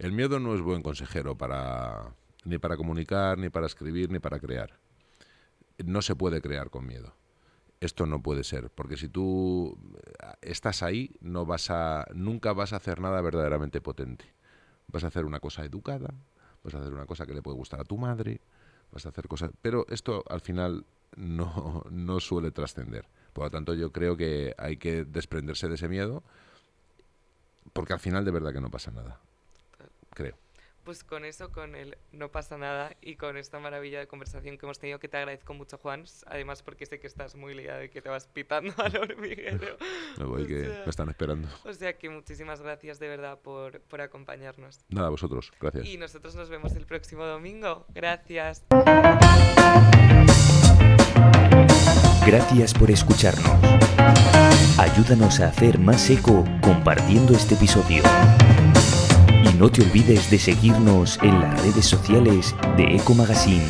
el, 0.00 0.12
miedo 0.12 0.40
no 0.40 0.54
es 0.54 0.60
buen 0.60 0.82
consejero 0.82 1.36
para 1.36 2.14
ni 2.44 2.58
para 2.58 2.76
comunicar, 2.76 3.38
ni 3.38 3.50
para 3.50 3.66
escribir, 3.66 4.10
ni 4.10 4.18
para 4.18 4.38
crear. 4.38 4.78
No 5.84 6.02
se 6.02 6.16
puede 6.16 6.40
crear 6.40 6.70
con 6.70 6.86
miedo. 6.86 7.14
Esto 7.80 8.06
no 8.06 8.22
puede 8.22 8.44
ser, 8.44 8.70
porque 8.70 8.96
si 8.96 9.08
tú 9.08 9.78
eh, 9.96 10.26
estás 10.42 10.82
ahí, 10.82 11.16
no 11.20 11.46
vas 11.46 11.70
a, 11.70 12.06
nunca 12.14 12.52
vas 12.52 12.72
a 12.72 12.76
hacer 12.76 13.00
nada 13.00 13.20
verdaderamente 13.20 13.80
potente. 13.80 14.26
Vas 14.88 15.04
a 15.04 15.06
hacer 15.06 15.24
una 15.24 15.40
cosa 15.40 15.64
educada, 15.64 16.12
vas 16.62 16.74
a 16.74 16.80
hacer 16.80 16.92
una 16.92 17.06
cosa 17.06 17.26
que 17.26 17.32
le 17.32 17.42
puede 17.42 17.56
gustar 17.56 17.80
a 17.80 17.84
tu 17.84 17.96
madre, 17.96 18.40
vas 18.92 19.06
a 19.06 19.10
hacer 19.10 19.28
cosas, 19.28 19.50
pero 19.62 19.86
esto 19.88 20.24
al 20.28 20.40
final 20.40 20.84
no 21.16 21.84
suele 22.20 22.50
trascender. 22.50 23.06
Por 23.32 23.44
lo 23.44 23.50
tanto, 23.50 23.74
yo 23.74 23.92
creo 23.92 24.16
que 24.16 24.54
hay 24.58 24.76
que 24.76 25.04
desprenderse 25.04 25.68
de 25.68 25.76
ese 25.76 25.88
miedo, 25.88 26.22
porque 27.72 27.92
al 27.92 28.00
final 28.00 28.24
de 28.24 28.30
verdad 28.30 28.52
que 28.52 28.60
no 28.60 28.70
pasa 28.70 28.90
nada. 28.90 29.20
Creo. 30.20 30.36
Pues 30.84 31.04
con 31.04 31.26
eso, 31.26 31.52
con 31.52 31.74
el 31.76 31.98
no 32.10 32.30
pasa 32.32 32.56
nada 32.56 32.96
y 33.02 33.16
con 33.16 33.36
esta 33.36 33.58
maravilla 33.60 33.98
de 33.98 34.06
conversación 34.06 34.56
que 34.56 34.64
hemos 34.64 34.78
tenido, 34.78 34.98
que 34.98 35.08
te 35.08 35.18
agradezco 35.18 35.52
mucho, 35.52 35.76
Juan, 35.76 36.04
además 36.26 36.62
porque 36.62 36.86
sé 36.86 36.98
que 36.98 37.06
estás 37.06 37.34
muy 37.36 37.54
liado 37.54 37.84
y 37.84 37.90
que 37.90 38.00
te 38.00 38.08
vas 38.08 38.26
pitando 38.26 38.72
al 38.78 38.96
hormiguero. 38.96 39.76
Me 40.18 40.24
voy 40.24 40.44
O 40.44 40.46
que 40.46 40.64
sea- 40.64 40.82
me 40.84 40.90
están 40.90 41.08
esperando. 41.10 41.48
O 41.64 41.72
sea 41.74 41.98
que 41.98 42.08
muchísimas 42.08 42.62
gracias 42.62 42.98
de 42.98 43.08
verdad 43.08 43.38
por, 43.38 43.80
por 43.82 44.00
acompañarnos. 44.00 44.80
Nada, 44.88 45.08
a 45.08 45.10
vosotros. 45.10 45.52
Gracias. 45.60 45.86
Y 45.86 45.98
nosotros 45.98 46.34
nos 46.34 46.48
vemos 46.48 46.74
el 46.74 46.86
próximo 46.86 47.26
domingo. 47.26 47.84
Gracias. 47.90 48.64
Gracias 52.26 52.72
por 52.74 52.90
escucharnos. 52.90 53.50
Ayúdanos 54.78 55.40
a 55.40 55.48
hacer 55.48 55.78
más 55.78 56.08
eco 56.08 56.44
compartiendo 56.62 57.34
este 57.34 57.54
episodio. 57.54 58.02
No 59.60 59.70
te 59.70 59.82
olvides 59.82 60.30
de 60.30 60.38
seguirnos 60.38 61.18
en 61.20 61.38
las 61.38 61.60
redes 61.60 61.84
sociales 61.84 62.54
de 62.78 62.96
Eco 62.96 63.12
Magazine. 63.14 63.60